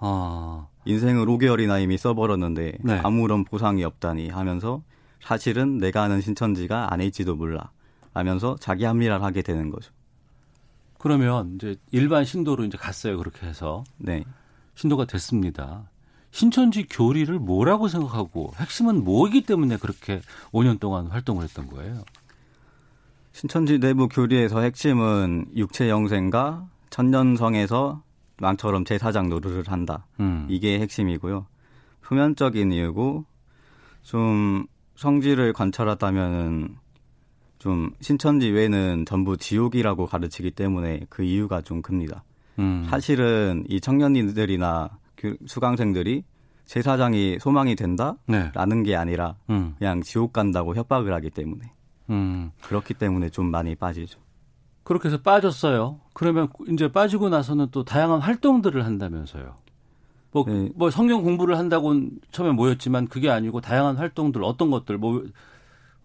아. 0.00 0.66
인생을 0.84 1.24
5개월이나 1.26 1.82
이미 1.82 1.96
써버렸는데 1.96 2.78
네. 2.82 3.00
아무런 3.02 3.44
보상이 3.44 3.84
없다니 3.84 4.28
하면서 4.28 4.82
사실은 5.22 5.78
내가 5.78 6.02
아는 6.02 6.20
신천지가 6.20 6.92
아닐지도 6.92 7.36
몰라 7.36 7.70
하면서 8.12 8.56
자기 8.60 8.84
합리화를 8.84 9.24
하게 9.24 9.40
되는 9.40 9.70
거죠. 9.70 9.92
그러면 11.00 11.54
이제 11.54 11.76
일반 11.92 12.26
신도로 12.26 12.64
이제 12.64 12.76
갔어요. 12.76 13.16
그렇게 13.16 13.46
해서. 13.46 13.84
네. 13.96 14.22
신도가 14.74 15.06
됐습니다. 15.06 15.88
신천지 16.30 16.86
교리를 16.86 17.38
뭐라고 17.38 17.88
생각하고 17.88 18.52
핵심은 18.56 19.02
뭐이기 19.02 19.40
때문에 19.40 19.78
그렇게 19.78 20.20
5년 20.52 20.78
동안 20.78 21.06
활동을 21.06 21.42
했던 21.42 21.68
거예요? 21.68 22.04
신천지 23.32 23.78
내부 23.78 24.08
교리에서 24.08 24.60
핵심은 24.60 25.46
육체 25.56 25.88
영생과 25.88 26.68
천년성에서 26.90 28.02
왕처럼 28.42 28.84
제사장 28.84 29.30
노릇을 29.30 29.64
한다. 29.68 30.06
음. 30.20 30.46
이게 30.50 30.80
핵심이고요. 30.80 31.46
표면적인 32.02 32.72
이유고 32.72 33.24
좀 34.02 34.66
성질을 34.96 35.54
관찰하다면은 35.54 36.76
좀 37.60 37.90
신천지 38.00 38.48
외에는 38.48 39.04
전부 39.06 39.36
지옥이라고 39.36 40.06
가르치기 40.06 40.52
때문에 40.52 41.00
그 41.10 41.22
이유가 41.22 41.60
좀 41.60 41.82
큽니다. 41.82 42.24
음. 42.58 42.86
사실은 42.88 43.64
이 43.68 43.80
청년들이나 43.80 44.88
수강생들이 45.46 46.24
제사장이 46.64 47.38
소망이 47.38 47.76
된다라는 47.76 48.16
네. 48.26 48.82
게 48.82 48.96
아니라 48.96 49.36
음. 49.50 49.74
그냥 49.78 50.00
지옥 50.00 50.32
간다고 50.32 50.74
협박을 50.74 51.12
하기 51.12 51.28
때문에 51.30 51.70
음. 52.08 52.50
그렇기 52.62 52.94
때문에 52.94 53.28
좀 53.28 53.50
많이 53.50 53.74
빠지죠. 53.74 54.18
그렇게 54.82 55.08
해서 55.08 55.18
빠졌어요. 55.20 56.00
그러면 56.14 56.48
이제 56.70 56.90
빠지고 56.90 57.28
나서는 57.28 57.68
또 57.72 57.84
다양한 57.84 58.20
활동들을 58.20 58.86
한다면서요. 58.86 59.54
뭐, 60.32 60.44
네. 60.46 60.70
뭐 60.74 60.90
성경 60.90 61.22
공부를 61.22 61.58
한다고 61.58 61.94
처음에 62.30 62.52
모였지만 62.52 63.08
그게 63.08 63.28
아니고 63.28 63.60
다양한 63.60 63.96
활동들 63.96 64.42
어떤 64.44 64.70
것들 64.70 64.96
뭐 64.96 65.22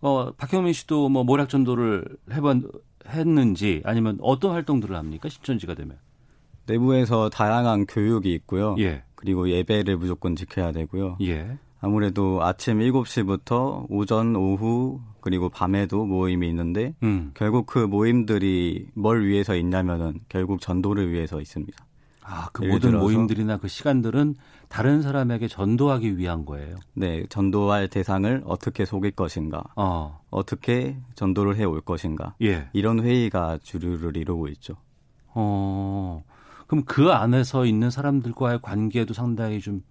어, 0.01 0.31
박형민 0.37 0.73
씨도 0.73 1.09
뭐 1.09 1.23
모략 1.23 1.49
전도를 1.49 2.05
해본 2.31 2.69
했는지 3.07 3.81
아니면 3.85 4.17
어떤 4.21 4.51
활동들을 4.51 4.95
합니까 4.95 5.29
신천지가 5.29 5.75
되면 5.75 5.97
내부에서 6.65 7.29
다양한 7.29 7.85
교육이 7.85 8.33
있고요. 8.33 8.75
예. 8.79 9.03
그리고 9.15 9.49
예배를 9.49 9.97
무조건 9.97 10.35
지켜야 10.35 10.71
되고요. 10.71 11.17
예. 11.21 11.57
아무래도 11.79 12.43
아침 12.43 12.79
7시부터 12.79 13.85
오전, 13.89 14.35
오후 14.35 15.01
그리고 15.21 15.49
밤에도 15.49 16.05
모임이 16.05 16.47
있는데 16.49 16.95
음. 17.03 17.31
결국 17.35 17.67
그 17.67 17.79
모임들이 17.79 18.87
뭘 18.95 19.25
위해서 19.25 19.55
있냐면은 19.55 20.19
결국 20.29 20.61
전도를 20.61 21.11
위해서 21.11 21.41
있습니다. 21.41 21.85
아, 22.23 22.49
그 22.53 22.63
모든 22.63 22.97
모임들이나 22.97 23.57
그 23.57 23.67
시간들은 23.67 24.35
다른 24.76 25.01
사람에게 25.01 25.47
전도하기 25.47 26.17
위한 26.17 26.43
거예요. 26.43 26.76
네, 26.95 27.26
전도할 27.30 27.88
대상을 27.88 28.43
어떻게 28.43 28.84
속일 28.84 29.11
것인가, 29.11 29.63
어. 29.78 30.19
떻게 30.45 30.97
전도를 31.15 31.55
해올 31.55 31.80
것인가, 31.80 32.36
예. 32.41 32.67
이런 32.73 32.99
회의가 32.99 33.57
주류를 33.63 34.17
이루고 34.17 34.49
있죠. 34.49 34.76
어, 35.28 36.26
그럼 36.67 36.84
그 36.84 37.13
안에서 37.13 37.65
있는 37.65 37.89
사람들과의 37.89 38.59
관계도 38.61 39.13
상당히 39.13 39.61
좀 39.61 39.82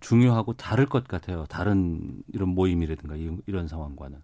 중요하고 0.00 0.54
다를 0.54 0.86
것 0.86 1.06
같아요. 1.06 1.44
다른 1.48 2.20
이런 2.32 2.48
모임이라든가 2.48 3.14
이런 3.46 3.68
상황과는. 3.68 4.18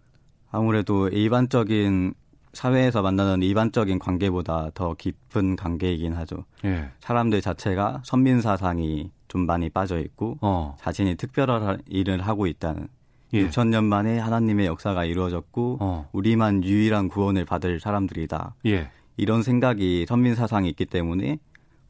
아무래도 0.51 1.07
일반적인 1.07 2.13
사회에서 2.55 3.03
만나는 3.03 3.45
일반적인 3.45 4.01
관계보다 4.01 4.73
더 4.75 4.95
깊은 4.95 5.55
관계이긴 5.55 6.15
하죠. 6.15 6.45
예. 6.65 6.91
사람들 6.99 7.41
자체가 7.41 8.03
선민 8.05 8.41
사상이 8.41 9.13
좀 9.29 9.47
많이 9.47 9.69
빠져 9.71 9.99
있고 10.01 10.39
어. 10.41 10.77
자신이 10.81 11.17
특별한 11.17 11.83
일을 11.89 12.21
하고 12.23 12.47
있다는 12.47 12.89
예. 13.35 13.47
6천 13.49 13.69
년 13.69 13.85
만에 13.85 14.19
하나님의 14.19 14.67
역사가 14.67 15.05
이루어졌고 15.05 15.79
어. 15.81 16.09
우리만 16.13 16.65
유일한 16.65 17.09
구원을 17.09 17.45
받을 17.45 17.79
사람들이다. 17.79 18.55
예. 18.67 18.91
이런 19.17 19.43
생각이 19.43 20.07
선민 20.09 20.35
사상이 20.35 20.69
있기 20.71 20.87
때문에 20.87 21.39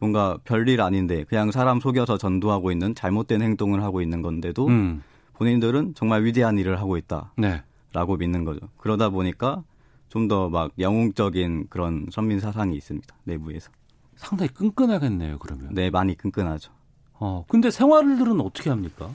뭔가 0.00 0.38
별일 0.44 0.80
아닌데 0.80 1.24
그냥 1.24 1.50
사람 1.50 1.80
속여서 1.80 2.18
전도하고 2.18 2.70
있는 2.72 2.94
잘못된 2.94 3.42
행동을 3.42 3.82
하고 3.82 4.00
있는 4.02 4.22
건데도 4.22 4.66
음. 4.66 5.02
본인들은 5.34 5.94
정말 5.94 6.24
위대한 6.24 6.58
일을 6.58 6.80
하고 6.80 6.96
있다. 6.96 7.32
네. 7.36 7.62
라고 7.92 8.16
믿는 8.16 8.44
거죠. 8.44 8.60
그러다 8.76 9.08
보니까 9.10 9.62
좀 10.08 10.26
더 10.26 10.48
막 10.48 10.72
영웅적인 10.78 11.66
그런 11.68 12.06
선민 12.10 12.40
사상이 12.40 12.74
있습니다. 12.76 13.14
내부에서. 13.24 13.70
상당히 14.16 14.48
끈끈하겠네요, 14.52 15.38
그러면. 15.38 15.68
네, 15.74 15.90
많이 15.90 16.14
끈끈하죠. 16.16 16.72
어, 17.20 17.44
근데 17.48 17.70
생활들은 17.70 18.40
어떻게 18.40 18.70
합니까? 18.70 19.10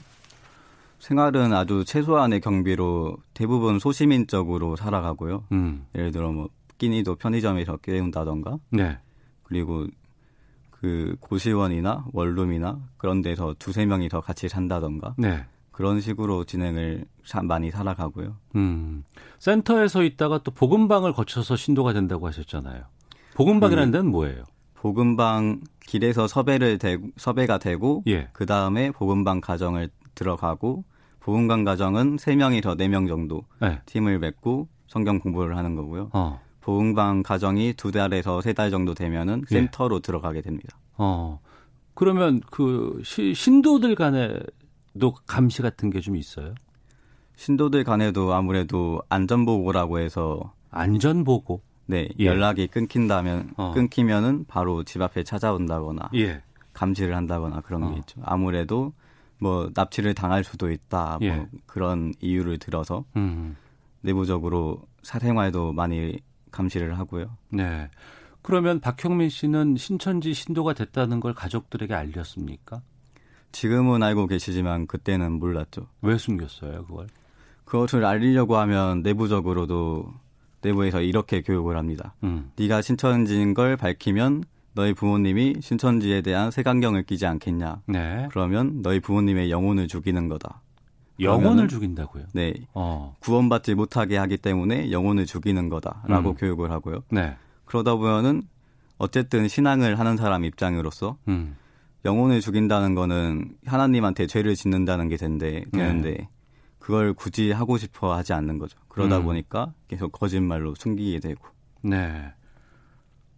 생활은 0.98 1.52
아주 1.52 1.84
최소한의 1.84 2.40
경비로 2.40 3.18
대부분 3.34 3.78
소시민적으로 3.78 4.76
살아가고요. 4.76 5.44
음. 5.52 5.86
예를 5.94 6.12
들어 6.12 6.32
뭐 6.32 6.48
끼니도 6.78 7.16
편의점에서 7.16 7.76
깨운다던가. 7.78 8.58
네. 8.70 8.98
그리고 9.42 9.86
그 10.70 11.16
고시원이나 11.20 12.06
원룸이나 12.12 12.78
그런 12.96 13.22
데서 13.22 13.54
두세 13.58 13.86
명이 13.86 14.08
더 14.08 14.20
같이 14.20 14.48
산다던가. 14.48 15.14
네. 15.18 15.44
그런 15.72 16.00
식으로 16.00 16.44
진행을 16.44 17.04
많이 17.42 17.70
살아가고요. 17.70 18.36
음. 18.56 19.04
센터에서 19.38 20.04
있다가 20.04 20.38
또 20.38 20.52
복음방을 20.52 21.12
거쳐서 21.12 21.56
신도가 21.56 21.92
된다고 21.92 22.26
하셨잖아요. 22.28 22.84
복음방이라는 23.34 23.90
그 23.90 23.98
데는 23.98 24.10
뭐예요? 24.10 24.44
복음방 24.88 25.62
길에서 25.86 26.26
섭외를 26.26 26.76
되, 26.76 26.98
섭외가 27.16 27.56
되고 27.56 28.02
예. 28.06 28.28
그 28.34 28.44
다음에 28.44 28.90
복음방 28.90 29.40
가정을 29.40 29.88
들어가고 30.14 30.84
복음방 31.20 31.64
가정은 31.64 32.16
3명이서 32.16 32.76
4명 32.78 33.08
정도 33.08 33.44
네. 33.62 33.80
팀을 33.86 34.18
맺고 34.18 34.68
성경 34.86 35.20
공부를 35.20 35.56
하는 35.56 35.74
거고요. 35.74 36.10
어. 36.12 36.38
복음방 36.60 37.22
가정이 37.22 37.72
두 37.78 37.92
달에서 37.92 38.42
세 38.42 38.52
달 38.52 38.70
정도 38.70 38.92
되면은 38.92 39.44
예. 39.50 39.54
센터로 39.54 40.00
들어가게 40.00 40.42
됩니다. 40.42 40.76
어. 40.98 41.40
그러면 41.94 42.42
그 42.50 43.00
시, 43.06 43.32
신도들 43.32 43.94
간에 43.94 44.38
도 45.00 45.14
감시 45.26 45.62
같은 45.62 45.88
게 45.88 46.02
좀 46.02 46.14
있어요? 46.14 46.52
신도들 47.36 47.84
간에도 47.84 48.34
아무래도 48.34 49.00
안전보고라고 49.08 49.98
해서 50.00 50.52
안전보고 50.70 51.62
네 51.86 52.08
예. 52.18 52.26
연락이 52.26 52.66
끊긴다면 52.66 53.54
어. 53.56 53.72
끊기면은 53.72 54.44
바로 54.46 54.84
집 54.84 55.02
앞에 55.02 55.22
찾아온다거나 55.22 56.10
예. 56.14 56.42
감시를 56.72 57.14
한다거나 57.14 57.60
그런 57.60 57.84
어. 57.84 57.90
게 57.90 57.98
있죠. 57.98 58.20
아무래도 58.24 58.92
뭐 59.38 59.70
납치를 59.74 60.14
당할 60.14 60.44
수도 60.44 60.70
있다 60.70 61.18
뭐 61.20 61.28
예. 61.28 61.46
그런 61.66 62.12
이유를 62.20 62.58
들어서 62.58 63.04
음. 63.16 63.56
내부적으로 64.00 64.82
사생활도 65.02 65.72
많이 65.72 66.18
감시를 66.50 66.98
하고요. 66.98 67.36
네. 67.50 67.90
그러면 68.42 68.78
박형민 68.80 69.30
씨는 69.30 69.76
신천지 69.76 70.34
신도가 70.34 70.74
됐다는 70.74 71.20
걸 71.20 71.32
가족들에게 71.32 71.94
알렸습니까? 71.94 72.82
지금은 73.52 74.02
알고 74.02 74.26
계시지만 74.26 74.86
그때는 74.86 75.32
몰랐죠. 75.32 75.86
왜 76.02 76.18
숨겼어요, 76.18 76.84
그걸? 76.84 77.06
그것을 77.64 78.04
알리려고 78.04 78.58
하면 78.58 79.02
내부적으로도 79.02 80.12
내부에서 80.64 81.00
이렇게 81.02 81.42
교육을 81.42 81.76
합니다. 81.76 82.14
음. 82.24 82.50
네가 82.56 82.82
신천지인 82.82 83.54
걸 83.54 83.76
밝히면 83.76 84.44
너희 84.74 84.92
부모님이 84.92 85.56
신천지에 85.60 86.22
대한 86.22 86.50
색안경을 86.50 87.04
끼지 87.04 87.26
않겠냐. 87.26 87.82
네. 87.86 88.28
그러면 88.30 88.82
너희 88.82 88.98
부모님의 88.98 89.50
영혼을 89.50 89.86
죽이는 89.86 90.28
거다. 90.28 90.62
영혼을 91.20 91.68
죽인다고요? 91.68 92.24
네. 92.32 92.54
어. 92.74 93.14
구원받지 93.20 93.74
못하게 93.74 94.16
하기 94.16 94.38
때문에 94.38 94.90
영혼을 94.90 95.26
죽이는 95.26 95.68
거다라고 95.68 96.30
음. 96.30 96.34
교육을 96.34 96.72
하고요. 96.72 97.04
네. 97.10 97.36
그러다 97.66 97.94
보면은 97.94 98.42
어쨌든 98.98 99.46
신앙을 99.46 99.98
하는 99.98 100.16
사람 100.16 100.44
입장으로서 100.44 101.16
음. 101.28 101.56
영혼을 102.04 102.40
죽인다는 102.40 102.94
거는 102.94 103.52
하나님한테 103.64 104.26
죄를 104.26 104.56
짓는다는 104.56 105.08
게 105.08 105.16
된대, 105.16 105.64
되는데 105.70 106.10
네. 106.10 106.28
그걸 106.84 107.14
굳이 107.14 107.50
하고 107.50 107.78
싶어 107.78 108.14
하지 108.14 108.34
않는 108.34 108.58
거죠. 108.58 108.78
그러다 108.88 109.16
음. 109.16 109.24
보니까 109.24 109.72
계속 109.88 110.12
거짓말로 110.12 110.74
숨기게 110.74 111.18
되고. 111.18 111.42
네. 111.80 112.30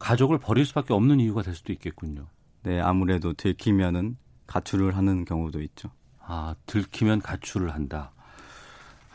가족을 0.01 0.38
버릴 0.38 0.66
수밖에 0.66 0.92
없는 0.92 1.20
이유가 1.20 1.42
될 1.42 1.55
수도 1.55 1.72
있겠군요. 1.72 2.26
네, 2.64 2.80
아무래도 2.80 3.34
들키면은 3.34 4.16
가출을 4.49 4.97
하는 4.97 5.24
경우도 5.24 5.62
있죠. 5.62 5.92
아, 6.18 6.57
들키면 6.66 7.22
가출을 7.22 7.72
한다. 7.72 8.11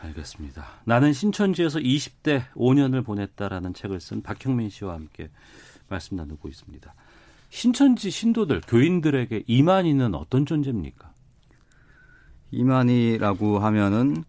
알겠습니다. 0.00 0.64
나는 0.84 1.12
신천지에서 1.12 1.80
20대 1.80 2.44
5년을 2.54 3.04
보냈다라는 3.04 3.74
책을 3.74 4.00
쓴 4.00 4.22
박형민 4.22 4.70
씨와 4.70 4.94
함께 4.94 5.28
말씀 5.90 6.16
나누고 6.16 6.48
있습니다. 6.48 6.94
신천지 7.50 8.10
신도들, 8.10 8.62
교인들에게 8.66 9.44
이만희는 9.46 10.14
어떤 10.14 10.46
존재입니까? 10.46 11.11
이만희라고 12.52 13.58
하면은 13.58 14.22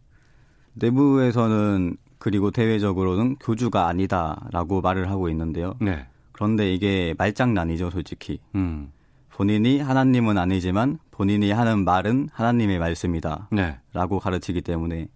내부에서는 0.74 1.98
그리고 2.18 2.52
대외적으로는 2.52 3.36
교주가 3.36 3.88
아니다라고 3.88 4.82
말을 4.82 5.10
하고 5.12 5.30
있는데요. 5.30 5.76
네. 5.80 6.08
그런데 6.32 6.74
이게 6.74 7.14
말장난이죠, 7.18 7.92
솔직히. 7.92 8.40
음. 8.56 8.92
본인이 9.30 9.80
하나님은 9.80 10.38
아니지만 10.38 11.00
본인이 11.12 11.52
하는 11.52 11.84
말은 11.84 12.30
하나님의 12.32 12.80
말씀이다. 12.80 13.50
네. 13.52 13.78
라고 13.92 14.20
가르치기 14.20 14.62
때문에 14.62 15.08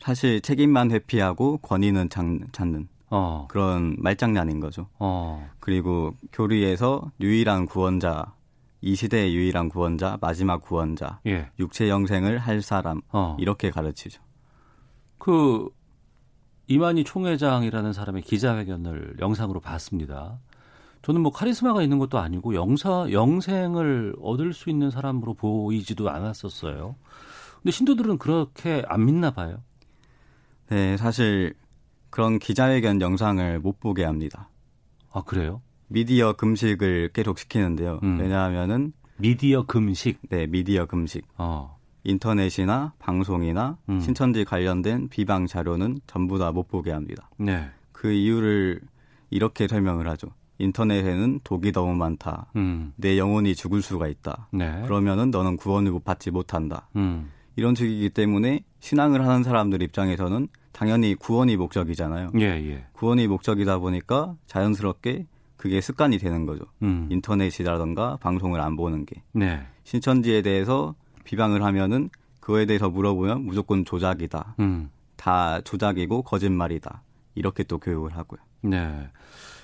사실 0.00 0.40
책임만 0.40 0.90
회피하고 0.90 1.58
권위는 1.58 2.08
찾는 2.10 2.88
어. 3.10 3.46
그런 3.48 3.96
말장난인 3.98 4.60
거죠. 4.60 4.88
어. 4.98 5.48
그리고 5.60 6.14
교리에서 6.32 7.10
유일한 7.20 7.66
구원자, 7.66 8.34
이 8.82 8.96
시대의 8.96 9.34
유일한 9.34 9.68
구원자, 9.68 10.18
마지막 10.20 10.60
구원자, 10.60 11.20
예. 11.26 11.50
육체 11.58 11.88
영생을 11.88 12.38
할 12.38 12.62
사람 12.62 13.00
어. 13.12 13.36
이렇게 13.38 13.70
가르치죠. 13.70 14.20
그 15.18 15.68
이만희 16.66 17.04
총회장이라는 17.04 17.92
사람의 17.92 18.22
기자회견을 18.22 19.16
영상으로 19.20 19.60
봤습니다. 19.60 20.40
저는 21.02 21.20
뭐 21.20 21.32
카리스마가 21.32 21.82
있는 21.82 21.98
것도 21.98 22.18
아니고 22.18 22.54
영사 22.54 23.06
영생을 23.10 24.16
얻을 24.20 24.52
수 24.52 24.68
있는 24.68 24.90
사람으로 24.90 25.34
보이지도 25.34 26.10
않았었어요. 26.10 26.96
근데 27.56 27.70
신도들은 27.70 28.18
그렇게 28.18 28.82
안 28.86 29.04
믿나 29.04 29.30
봐요. 29.30 29.62
네, 30.68 30.96
사실 30.96 31.54
그런 32.10 32.38
기자회견 32.38 33.00
영상을 33.00 33.60
못 33.60 33.78
보게 33.78 34.04
합니다. 34.04 34.48
아 35.12 35.22
그래요? 35.22 35.60
미디어 35.92 36.32
금식을 36.32 37.10
계속 37.12 37.38
시키는데요. 37.38 38.00
음. 38.02 38.18
왜냐하면은 38.18 38.92
미디어 39.18 39.64
금식. 39.66 40.20
네, 40.30 40.46
미디어 40.46 40.86
금식. 40.86 41.24
어. 41.36 41.78
인터넷이나 42.04 42.94
방송이나 42.98 43.76
음. 43.88 44.00
신천지 44.00 44.44
관련된 44.44 45.08
비방 45.08 45.46
자료는 45.46 46.00
전부 46.06 46.38
다 46.38 46.50
못 46.50 46.66
보게 46.68 46.90
합니다. 46.90 47.30
네. 47.36 47.68
그 47.92 48.10
이유를 48.10 48.80
이렇게 49.30 49.68
설명을 49.68 50.08
하죠. 50.08 50.28
인터넷에는 50.58 51.40
독이 51.44 51.72
너무 51.72 51.94
많다. 51.94 52.46
음. 52.56 52.92
내 52.96 53.18
영혼이 53.18 53.54
죽을 53.54 53.82
수가 53.82 54.08
있다. 54.08 54.48
네. 54.52 54.82
그러면은 54.84 55.30
너는 55.30 55.56
구원을 55.56 55.92
받지 56.04 56.30
못한다. 56.30 56.88
음. 56.96 57.30
이런 57.56 57.74
식이기 57.74 58.10
때문에 58.10 58.64
신앙을 58.80 59.24
하는 59.26 59.42
사람들 59.44 59.82
입장에서는 59.82 60.48
당연히 60.72 61.14
구원이 61.14 61.56
목적이잖아요. 61.56 62.30
예, 62.40 62.44
예. 62.44 62.84
구원이 62.94 63.26
목적이다 63.28 63.78
보니까 63.78 64.34
자연스럽게 64.46 65.26
그게 65.62 65.80
습관이 65.80 66.18
되는 66.18 66.44
거죠. 66.44 66.64
음. 66.82 67.06
인터넷이라던가 67.08 68.16
방송을 68.16 68.60
안 68.60 68.74
보는 68.74 69.06
게. 69.06 69.22
네. 69.30 69.64
신천지에 69.84 70.42
대해서 70.42 70.96
비방을 71.22 71.62
하면은 71.62 72.10
그거에 72.40 72.66
대해서 72.66 72.90
물어보면 72.90 73.44
무조건 73.44 73.84
조작이다. 73.84 74.56
음. 74.58 74.90
다 75.14 75.60
조작이고 75.60 76.22
거짓말이다. 76.22 77.04
이렇게 77.36 77.62
또 77.62 77.78
교육을 77.78 78.16
하고요. 78.16 78.40
네. 78.62 79.08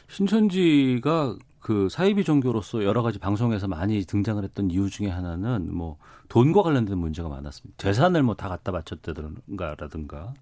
신천지가 0.08 1.34
그 1.58 1.88
사이비 1.88 2.22
종교로서 2.22 2.84
여러 2.84 3.02
가지 3.02 3.18
방송에서 3.18 3.66
많이 3.66 4.04
등장을 4.04 4.40
했던 4.44 4.70
이유 4.70 4.88
중에 4.88 5.08
하나는 5.08 5.74
뭐 5.74 5.96
돈과 6.28 6.62
관련된 6.62 6.96
문제가 6.96 7.28
많았습니다. 7.28 7.74
재산을 7.76 8.22
뭐 8.22 8.36
다 8.36 8.48
갖다 8.48 8.70
바쳤다든가라든가 8.70 10.32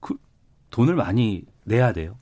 그 0.00 0.14
돈을 0.68 0.94
많이 0.94 1.42
내야 1.64 1.94
돼요. 1.94 2.18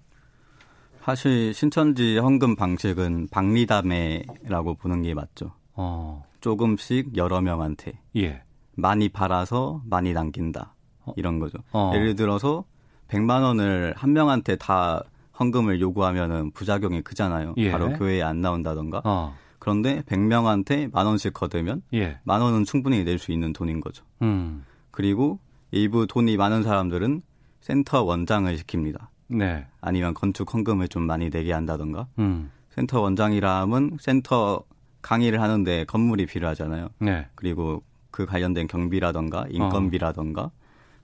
사실 1.05 1.55
신천지 1.55 2.19
헌금 2.19 2.57
방식은 2.57 3.29
박리담회라고 3.31 4.75
보는 4.75 5.03
게 5.03 5.15
맞죠. 5.15 5.53
어. 5.75 6.25
조금씩 6.41 7.17
여러 7.17 7.41
명한테 7.41 7.99
예. 8.17 8.43
많이 8.77 9.09
팔아서 9.09 9.83
많이 9.87 10.13
남긴다 10.13 10.75
어. 11.07 11.13
이런 11.17 11.39
거죠. 11.39 11.59
어. 11.73 11.93
예를 11.95 12.15
들어서 12.17 12.65
100만 13.09 13.43
원을 13.43 13.95
한 13.97 14.13
명한테 14.13 14.57
다 14.57 15.03
헌금을 15.39 15.81
요구하면은 15.81 16.51
부작용이 16.53 17.03
크잖아요. 17.03 17.55
예. 17.57 17.71
바로 17.71 17.91
교회에 17.93 18.23
안 18.23 18.41
나온다던가. 18.41 19.01
어. 19.05 19.35
그런데 19.59 20.03
100명한테 20.03 20.91
만 20.93 21.07
원씩 21.07 21.33
거두면 21.35 21.83
예. 21.95 22.19
만 22.25 22.41
원은 22.41 22.65
충분히 22.65 23.05
낼 23.05 23.19
수 23.19 23.33
있는 23.33 23.53
돈인 23.53 23.81
거죠. 23.81 24.05
음. 24.23 24.65
그리고 24.91 25.39
일부 25.71 26.07
돈이 26.07 26.37
많은 26.37 26.63
사람들은 26.63 27.23
센터 27.61 28.03
원장을 28.03 28.55
시킵니다. 28.57 29.09
네. 29.31 29.67
아니면 29.81 30.15
건축 30.15 30.53
헌금을 30.53 30.89
좀 30.89 31.05
많이 31.05 31.31
내게 31.31 31.53
한다던가. 31.53 32.07
음. 32.19 32.51
센터 32.71 33.01
원장이라 33.01 33.61
하면 33.63 33.97
센터 34.01 34.63
강의를 35.03 35.41
하는데 35.41 35.85
건물이 35.85 36.27
필요하잖아요. 36.27 36.89
네. 36.99 37.27
그리고 37.35 37.83
그 38.11 38.27
관련된 38.27 38.67
경비라던가 38.67 39.47
인건비라던가 39.51 40.43
어. 40.43 40.51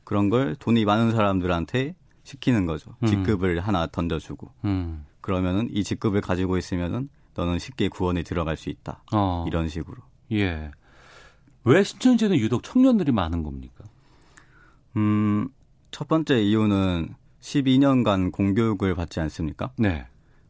그런 0.05 0.29
걸 0.29 0.55
돈이 0.57 0.85
많은 0.85 1.13
사람들한테 1.13 1.95
시키는 2.25 2.67
거죠. 2.67 2.95
음. 3.03 3.07
직급을 3.07 3.61
하나 3.61 3.87
던져주고. 3.87 4.51
음. 4.65 5.05
그러면은 5.21 5.69
이 5.73 5.83
직급을 5.83 6.21
가지고 6.21 6.59
있으면은 6.59 7.09
너는 7.35 7.59
쉽게 7.59 7.89
구원에 7.89 8.23
들어갈 8.23 8.57
수 8.57 8.71
있다. 8.71 9.03
어. 9.13 9.45
이런 9.47 9.69
식으로. 9.69 9.97
예. 10.33 10.71
왜 11.65 11.83
신천지는 11.83 12.37
유독 12.39 12.63
청년들이 12.63 13.13
많은 13.13 13.43
겁니까? 13.43 13.85
음, 14.97 15.49
첫 15.91 16.09
번째 16.09 16.41
이유는 16.41 17.15
12년간 17.47 18.33
공교육을 18.33 18.95
받지 18.97 19.21
않습니까? 19.21 19.71
네. 19.79 20.05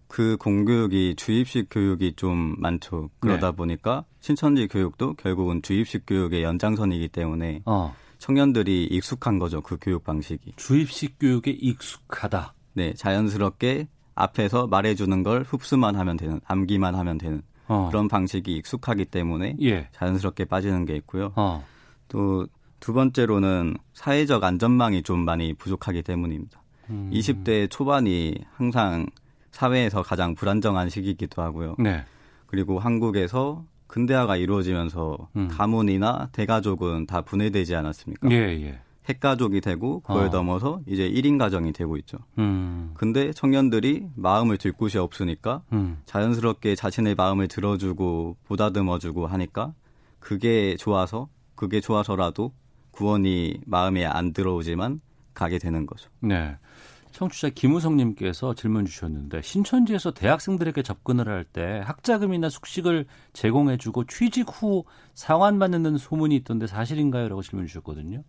그 0.09 0.37
공교육이 0.39 1.17
주입식 1.17 1.67
교육이 1.71 2.15
좀 2.17 2.55
많죠. 2.59 3.11
그러다 3.21 3.51
네. 3.51 3.57
보니까 3.57 4.05
신천지 4.21 4.67
교육도 4.67 5.15
결국은 5.15 5.61
주입식 5.63 6.05
교육의 6.07 6.43
연장선이기 6.43 7.09
때문에 7.09 7.63
어. 7.67 7.95
청년들이 8.19 8.85
익숙한 8.85 9.39
거죠. 9.39 9.61
그 9.61 9.77
교육 9.81 10.05
방식이. 10.05 10.55
주입식 10.57 11.19
교육에 11.19 11.51
익숙하다. 11.51 12.55
네, 12.73 12.95
자연스럽게 12.95 13.89
앞에서 14.15 14.67
말해주는 14.67 15.23
걸 15.23 15.43
흡수만 15.43 15.97
하면 15.97 16.17
되는, 16.17 16.41
암기만 16.47 16.95
하면 16.95 17.19
되는 17.19 17.43
어. 17.69 17.89
그런 17.91 18.09
방식이 18.09 18.57
익숙하기 18.57 19.07
때문에 19.07 19.57
예. 19.61 19.89
자연스럽게 19.93 20.47
빠지는 20.47 20.87
게 20.87 20.97
있고요. 20.97 21.33
어. 21.37 21.63
또두 22.09 22.95
번째로는 22.95 23.77
사회적 23.93 24.45
안전망이 24.45 25.03
좀 25.03 25.25
많이 25.25 25.53
부족하기 25.53 26.03
때문입니다. 26.03 26.63
음. 26.91 27.11
20대 27.13 27.71
초반이 27.71 28.35
항상 28.55 29.07
사회에서 29.51 30.03
가장 30.03 30.35
불안정한 30.35 30.91
시기이기도 30.91 31.43
하고요. 31.43 31.77
네. 31.79 32.05
그리고 32.47 32.79
한국에서 32.79 33.65
근대화가 33.87 34.37
이루어지면서 34.37 35.29
음. 35.37 35.49
가문이나 35.49 36.29
대가족은 36.33 37.07
다 37.07 37.23
분해되지 37.23 37.75
않았습니까? 37.75 38.31
예, 38.31 38.37
예. 38.37 38.81
핵가족이 39.09 39.61
되고 39.61 40.01
그걸 40.01 40.27
어. 40.27 40.29
넘어서 40.31 40.81
이제 40.87 41.09
1인 41.09 41.39
가정이 41.39 41.73
되고 41.73 41.97
있죠. 41.99 42.19
음. 42.39 42.91
근데 42.95 43.33
청년들이 43.33 44.09
마음을 44.17 44.57
들 44.57 44.73
곳이 44.73 44.99
없으니까 44.99 45.63
음. 45.73 45.99
자연스럽게 46.07 46.75
자신의 46.75 47.15
마음을 47.15 47.47
들어주고 47.49 48.37
보다듬어주고 48.45 49.27
하니까 49.29 49.73
그게 50.19 50.77
좋아서 50.77 51.29
그게 51.55 51.81
좋아서라도 51.81 52.53
구원이 52.91 53.61
마음에 53.65 54.05
안 54.05 54.33
들어오지만 54.33 55.01
가게 55.37 55.59
되는 55.59 55.87
거죠. 55.87 56.11
네. 56.19 56.57
청취자 57.13 57.49
김우성님께서 57.51 58.55
질문 58.55 58.85
주셨는데 58.85 59.41
신천지에서 59.41 60.11
대학생들에게 60.11 60.83
접근을 60.83 61.29
할 61.29 61.45
때 61.45 61.81
학자금이나 61.85 62.51
숙식을 62.51 63.07
제공해주고 63.33 64.05
취직 64.05 64.49
후 64.51 64.85
상환받는 65.15 65.97
소문이 65.97 66.35
있던데 66.37 66.67
사실인가요?라고 66.67 67.41
질문 67.43 67.67
주셨거든요. 67.67 68.23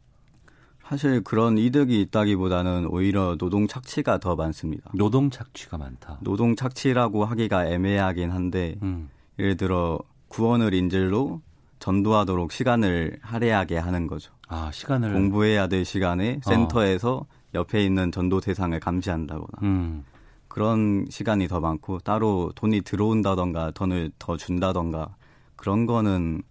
사실 0.87 1.21
그런 1.21 1.57
이득이 1.57 1.99
있다기보다는 1.99 2.87
오히려 2.89 3.35
노동 3.37 3.67
착취가 3.67 4.19
더 4.19 4.37
많습니다. 4.37 4.89
노동 4.93 5.29
착취가 5.29 5.77
많다. 5.77 6.19
노동 6.21 6.55
착취라고 6.55 7.25
하기가 7.25 7.67
애매하긴 7.67 8.31
한데 8.31 8.75
음. 8.83 9.09
예를 9.37 9.57
들어 9.57 9.99
구원을 10.29 10.73
인질로 10.73 11.41
전도하도록 11.79 12.53
시간을 12.53 13.19
할애하게 13.21 13.77
하는 13.79 14.07
거죠. 14.07 14.31
아 14.47 14.71
시간을 14.71 15.13
공부해야 15.13 15.67
될 15.67 15.83
시간에 15.85 16.39
센터에서 16.43 17.15
어. 17.17 17.25
옆에 17.53 17.83
있는 17.83 18.11
전도 18.11 18.39
대상을 18.39 18.77
감시한다거나 18.79 19.47
음. 19.63 20.05
그런 20.47 21.05
시간이 21.09 21.47
더 21.47 21.59
많고 21.59 21.99
따로 21.99 22.51
돈이 22.55 22.81
들어온다던가 22.81 23.71
돈을 23.71 24.11
더 24.19 24.37
준다던가 24.37 25.15
그런 25.55 25.85
거는 25.85 26.41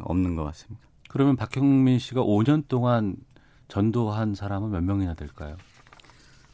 없는 0.00 0.36
것 0.36 0.44
같습니다. 0.44 0.80
그러면 1.08 1.36
박형민 1.36 1.98
씨가 1.98 2.22
5년 2.22 2.66
동안 2.68 3.16
전도한 3.68 4.34
사람은 4.34 4.70
몇 4.70 4.82
명이나 4.82 5.14
될까요? 5.14 5.56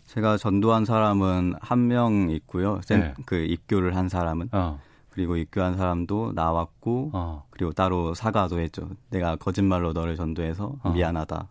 제가 0.06 0.36
전도한 0.38 0.84
사람은 0.84 1.54
한 1.60 1.86
명 1.88 2.30
있고요. 2.30 2.80
네. 2.88 3.14
그 3.26 3.36
입교를 3.36 3.94
한 3.96 4.08
사람은 4.08 4.48
어. 4.52 4.80
그리고 5.18 5.36
입교한 5.36 5.76
사람도 5.76 6.30
나왔고 6.36 7.10
어. 7.12 7.44
그리고 7.50 7.72
따로 7.72 8.14
사과도 8.14 8.60
했죠. 8.60 8.88
내가 9.10 9.34
거짓말로 9.34 9.92
너를 9.92 10.14
전도해서 10.14 10.76
어. 10.80 10.90
미안하다. 10.90 11.48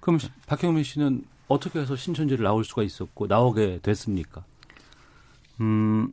그럼 0.00 0.18
박형민 0.46 0.82
씨는 0.82 1.22
어떻게 1.46 1.80
해서 1.80 1.94
신천지를 1.94 2.42
나올 2.42 2.64
수가 2.64 2.82
있었고 2.82 3.26
나오게 3.26 3.80
됐습니까? 3.82 4.44
음, 5.60 6.10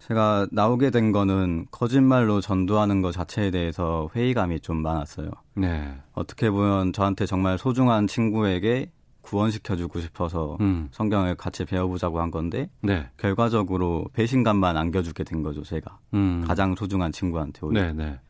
제가 0.00 0.48
나오게 0.50 0.90
된 0.90 1.12
거는 1.12 1.68
거짓말로 1.70 2.40
전도하는 2.40 3.02
것 3.02 3.12
자체에 3.12 3.52
대해서 3.52 4.10
회의감이 4.16 4.58
좀 4.58 4.78
많았어요. 4.82 5.30
네. 5.54 5.96
어떻게 6.12 6.50
보면 6.50 6.92
저한테 6.92 7.26
정말 7.26 7.56
소중한 7.56 8.08
친구에게 8.08 8.90
구원시켜주고 9.26 10.00
싶어서 10.00 10.56
음. 10.60 10.88
성경을 10.92 11.34
같이 11.34 11.64
배워보자고 11.64 12.20
한 12.20 12.30
건데 12.30 12.70
네. 12.80 13.08
결과적으로 13.16 14.06
배신감만 14.12 14.76
안겨주게 14.76 15.24
된 15.24 15.42
거죠 15.42 15.62
제가 15.62 15.98
음. 16.14 16.44
가장 16.46 16.74
소중한 16.74 17.12
친구한테 17.12 17.60
오히려 17.62 17.82
네, 17.86 17.92
네. 17.92 18.20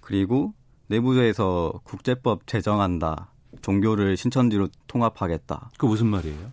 그리고 0.00 0.54
내부에서 0.88 1.80
국제법 1.84 2.46
제정한다 2.46 3.30
종교를 3.62 4.16
신천지로 4.16 4.68
통합하겠다. 4.86 5.70
그 5.78 5.86
무슨 5.86 6.06
말이에요? 6.06 6.50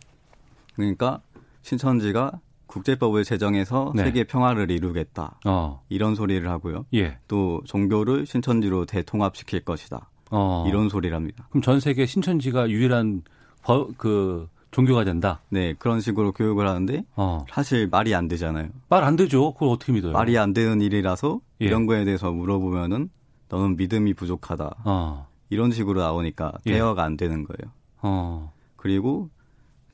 그러니까 0.75 1.21
신천지가 1.61 2.39
국제법을 2.67 3.23
제정해서 3.23 3.93
네. 3.95 4.03
세계 4.03 4.23
평화를 4.25 4.69
이루겠다. 4.71 5.39
어. 5.45 5.81
이런 5.89 6.15
소리를 6.15 6.47
하고요. 6.49 6.85
예. 6.93 7.17
또 7.27 7.61
종교를 7.65 8.25
신천지로 8.25 8.85
대통합시킬 8.85 9.61
것이다. 9.61 10.09
어. 10.31 10.65
이런 10.67 10.89
소리랍니다. 10.89 11.47
그럼 11.49 11.61
전 11.61 11.79
세계 11.79 12.05
신천지가 12.05 12.69
유일한 12.69 13.23
법, 13.67 13.97
그 13.97 14.47
종교가 14.71 15.03
된다. 15.03 15.41
네, 15.49 15.73
그런 15.77 15.99
식으로 15.99 16.31
교육을 16.31 16.67
하는데 16.67 17.03
어. 17.15 17.45
사실 17.51 17.87
말이 17.89 18.15
안 18.15 18.27
되잖아요. 18.29 18.69
말 18.89 19.03
안 19.03 19.15
되죠. 19.17 19.53
그걸 19.53 19.69
어떻게 19.69 19.91
믿어요? 19.91 20.13
말이 20.13 20.37
안 20.37 20.53
되는 20.53 20.79
일이라서 20.81 21.41
예. 21.61 21.65
이런 21.65 21.85
거에 21.85 22.05
대해서 22.05 22.31
물어보면은 22.31 23.09
너는 23.49 23.75
믿음이 23.75 24.13
부족하다. 24.13 24.75
어. 24.85 25.27
이런 25.49 25.71
식으로 25.71 25.99
나오니까 26.01 26.53
예. 26.65 26.73
대화가 26.73 27.03
안 27.03 27.17
되는 27.17 27.43
거예요. 27.43 27.71
어. 28.01 28.53
그리고 28.77 29.29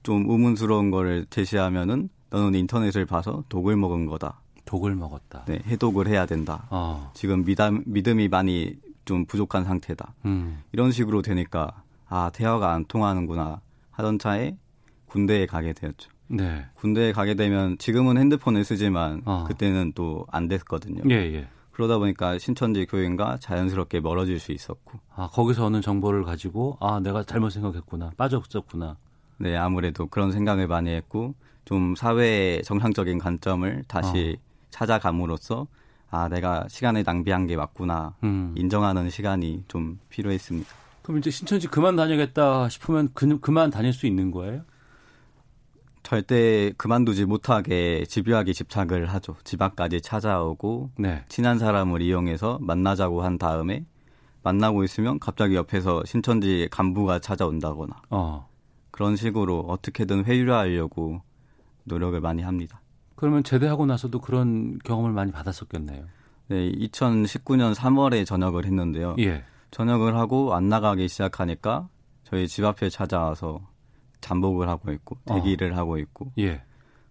좀 0.03 0.29
의문스러운 0.29 0.91
거를 0.91 1.25
제시하면은 1.29 2.09
너는 2.29 2.55
인터넷을 2.55 3.05
봐서 3.05 3.43
독을 3.49 3.75
먹은 3.75 4.05
거다. 4.05 4.39
독을 4.65 4.95
먹었다. 4.95 5.45
네, 5.45 5.59
해독을 5.67 6.07
해야 6.07 6.25
된다. 6.25 6.67
어. 6.69 7.11
지금 7.13 7.43
미담, 7.45 7.83
믿음이 7.85 8.27
많이 8.27 8.75
좀 9.05 9.25
부족한 9.25 9.65
상태다. 9.65 10.13
음. 10.25 10.61
이런 10.73 10.91
식으로 10.91 11.21
되니까 11.21 11.83
아 12.15 12.29
대화가 12.31 12.73
안 12.73 12.85
통하는구나 12.85 13.59
하던 13.89 14.19
차에 14.19 14.55
군대에 15.07 15.47
가게 15.47 15.73
되었죠. 15.73 16.11
네. 16.27 16.65
군대에 16.75 17.11
가게 17.11 17.33
되면 17.33 17.75
지금은 17.79 18.17
핸드폰을 18.19 18.63
쓰지만 18.63 19.23
어. 19.25 19.45
그때는 19.47 19.93
또 19.93 20.25
안 20.31 20.47
됐거든요. 20.47 21.01
예, 21.09 21.15
예. 21.33 21.47
그러다 21.71 21.97
보니까 21.97 22.37
신천지 22.37 22.85
교인과 22.85 23.37
자연스럽게 23.41 23.99
멀어질 23.99 24.39
수 24.39 24.51
있었고. 24.51 24.99
아, 25.15 25.27
거기서 25.31 25.65
얻는 25.65 25.81
정보를 25.81 26.23
가지고 26.23 26.77
아, 26.81 26.99
내가 26.99 27.23
잘못 27.23 27.49
생각했구나. 27.49 28.11
빠졌었구나. 28.15 28.95
네, 29.39 29.57
아무래도 29.57 30.05
그런 30.05 30.31
생각을 30.31 30.67
많이 30.67 30.91
했고 30.91 31.33
좀 31.65 31.95
사회의 31.95 32.61
정상적인 32.61 33.17
관점을 33.17 33.85
다시 33.87 34.37
어. 34.37 34.67
찾아감으로써 34.69 35.65
아, 36.11 36.29
내가 36.29 36.67
시간을 36.69 37.01
낭비한 37.03 37.47
게 37.47 37.55
맞구나. 37.57 38.13
음. 38.23 38.53
인정하는 38.55 39.09
시간이 39.09 39.63
좀 39.67 39.99
필요했습니다. 40.09 40.82
그럼 41.03 41.19
이제 41.19 41.29
신천지 41.29 41.67
그만 41.67 41.95
다녀겠다 41.95 42.69
싶으면 42.69 43.09
그, 43.13 43.39
그만 43.39 43.69
다닐 43.69 43.93
수 43.93 44.07
있는 44.07 44.31
거예요? 44.31 44.63
절대 46.01 46.71
그만두지 46.77 47.25
못하게 47.25 48.05
집요하게 48.05 48.53
집착을 48.53 49.05
하죠. 49.13 49.35
집 49.43 49.61
앞까지 49.61 50.01
찾아오고 50.01 50.91
네. 50.97 51.23
친한 51.29 51.59
사람을 51.59 52.01
이용해서 52.01 52.57
만나자고 52.61 53.21
한 53.21 53.37
다음에 53.37 53.85
만나고 54.43 54.83
있으면 54.83 55.19
갑자기 55.19 55.55
옆에서 55.55 56.03
신천지 56.05 56.67
간부가 56.71 57.19
찾아온다거나 57.19 58.01
어. 58.09 58.49
그런 58.91 59.15
식으로 59.15 59.61
어떻게든 59.61 60.25
회유하려고 60.25 61.21
노력을 61.85 62.19
많이 62.19 62.43
합니다. 62.43 62.81
그러면 63.15 63.43
제대하고 63.43 63.85
나서도 63.85 64.19
그런 64.19 64.79
경험을 64.79 65.11
많이 65.11 65.31
받았었겠네요. 65.31 66.05
네, 66.49 66.71
2019년 66.71 67.73
3월에 67.73 68.25
전역을 68.25 68.65
했는데요. 68.65 69.15
예. 69.19 69.43
전역을 69.73 70.15
하고 70.15 70.53
안 70.53 70.69
나가기 70.69 71.07
시작하니까 71.07 71.89
저희 72.23 72.47
집 72.47 72.63
앞에 72.63 72.89
찾아와서 72.89 73.59
잠복을 74.21 74.69
하고 74.69 74.91
있고 74.91 75.17
어. 75.25 75.33
대기를 75.33 75.73
어. 75.73 75.77
하고 75.77 75.97
있고 75.97 76.31
예. 76.37 76.61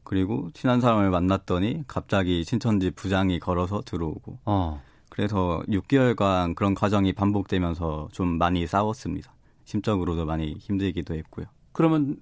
그리고 0.04 0.48
친한 0.54 0.80
사람을 0.80 1.10
만났더니 1.10 1.84
갑자기 1.86 2.44
신천지 2.44 2.90
부장이 2.90 3.40
걸어서 3.40 3.82
들어오고 3.82 4.38
어. 4.44 4.80
그래서 5.10 5.62
6개월간 5.68 6.54
그런 6.54 6.74
과정이 6.74 7.12
반복되면서 7.12 8.08
좀 8.12 8.38
많이 8.38 8.66
싸웠습니다. 8.66 9.34
심적으로도 9.64 10.24
많이 10.24 10.54
힘들기도 10.54 11.14
했고요. 11.14 11.46
그러면 11.72 12.16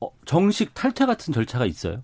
어, 0.00 0.08
정식 0.26 0.74
탈퇴 0.74 1.06
같은 1.06 1.32
절차가 1.32 1.64
있어요? 1.66 2.02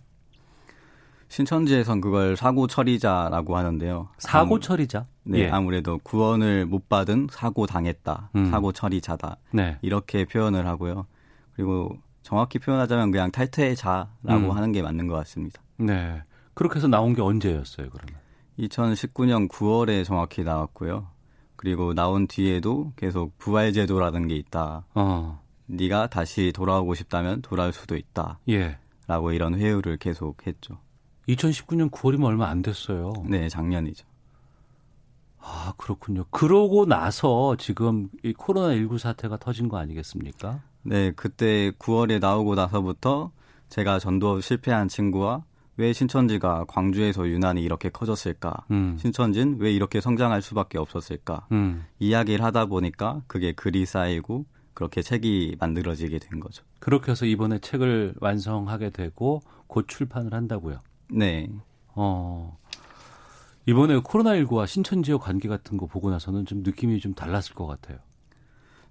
신천지에선 1.28 2.00
그걸 2.00 2.36
사고 2.36 2.66
처리자라고 2.66 3.56
하는데요. 3.56 4.08
사고 4.18 4.60
처리자? 4.60 5.04
네, 5.24 5.40
예. 5.40 5.50
아무래도 5.50 5.98
구원을 5.98 6.66
못 6.66 6.88
받은 6.88 7.28
사고 7.30 7.66
당했다, 7.66 8.30
음. 8.34 8.50
사고 8.50 8.72
처리자다 8.72 9.36
네. 9.52 9.78
이렇게 9.82 10.24
표현을 10.24 10.66
하고요. 10.66 11.06
그리고 11.54 11.98
정확히 12.22 12.58
표현하자면 12.58 13.10
그냥 13.10 13.30
탈퇴자라고 13.30 14.08
음. 14.26 14.50
하는 14.50 14.72
게 14.72 14.82
맞는 14.82 15.06
것 15.06 15.14
같습니다. 15.16 15.62
네. 15.76 16.22
그렇게 16.54 16.76
해서 16.76 16.88
나온 16.88 17.14
게 17.14 17.22
언제였어요, 17.22 17.88
그러면? 17.90 18.20
2019년 18.58 19.48
9월에 19.48 20.04
정확히 20.04 20.42
나왔고요. 20.42 21.08
그리고 21.56 21.94
나온 21.94 22.26
뒤에도 22.26 22.92
계속 22.96 23.36
부활제도라는 23.38 24.28
게 24.28 24.36
있다. 24.36 24.84
어. 24.94 25.40
네가 25.66 26.08
다시 26.08 26.52
돌아오고 26.52 26.94
싶다면 26.94 27.42
돌아올 27.42 27.72
수도 27.72 27.96
있다. 27.96 28.38
예. 28.48 28.78
라고 29.06 29.32
이런 29.32 29.54
회유를 29.54 29.98
계속 29.98 30.46
했죠. 30.46 30.78
2019년 31.28 31.90
9월이면 31.90 32.24
얼마 32.24 32.48
안 32.48 32.62
됐어요. 32.62 33.12
네, 33.26 33.48
작년이죠. 33.48 34.06
아, 35.40 35.72
그렇군요. 35.76 36.24
그러고 36.30 36.86
나서 36.86 37.56
지금 37.58 38.08
이 38.22 38.32
코로나19 38.32 38.98
사태가 38.98 39.38
터진 39.38 39.68
거 39.68 39.78
아니겠습니까? 39.78 40.62
네, 40.82 41.12
그때 41.12 41.70
9월에 41.78 42.20
나오고 42.20 42.54
나서부터 42.54 43.30
제가 43.68 43.98
전도 43.98 44.40
실패한 44.40 44.88
친구와 44.88 45.44
왜 45.76 45.92
신천지가 45.92 46.64
광주에서 46.66 47.28
유난히 47.28 47.62
이렇게 47.62 47.88
커졌을까? 47.88 48.64
음. 48.72 48.96
신천지는 48.98 49.58
왜 49.60 49.72
이렇게 49.72 50.00
성장할 50.00 50.42
수밖에 50.42 50.76
없었을까? 50.76 51.46
음. 51.52 51.84
이야기를 52.00 52.44
하다 52.44 52.66
보니까 52.66 53.22
그게 53.28 53.52
글이 53.52 53.86
쌓이고 53.86 54.44
그렇게 54.74 55.02
책이 55.02 55.56
만들어지게 55.60 56.18
된 56.18 56.40
거죠. 56.40 56.64
그렇게 56.80 57.12
해서 57.12 57.26
이번에 57.26 57.58
책을 57.58 58.14
완성하게 58.20 58.90
되고 58.90 59.40
곧 59.68 59.86
출판을 59.86 60.34
한다고요? 60.34 60.80
네. 61.10 61.48
어. 61.94 62.56
이번에 63.66 63.98
코로나19와 63.98 64.66
신천지와 64.66 65.18
관계 65.18 65.48
같은 65.48 65.76
거 65.76 65.86
보고 65.86 66.10
나서는 66.10 66.46
좀 66.46 66.62
느낌이 66.62 67.00
좀 67.00 67.14
달랐을 67.14 67.54
것 67.54 67.66
같아요. 67.66 67.98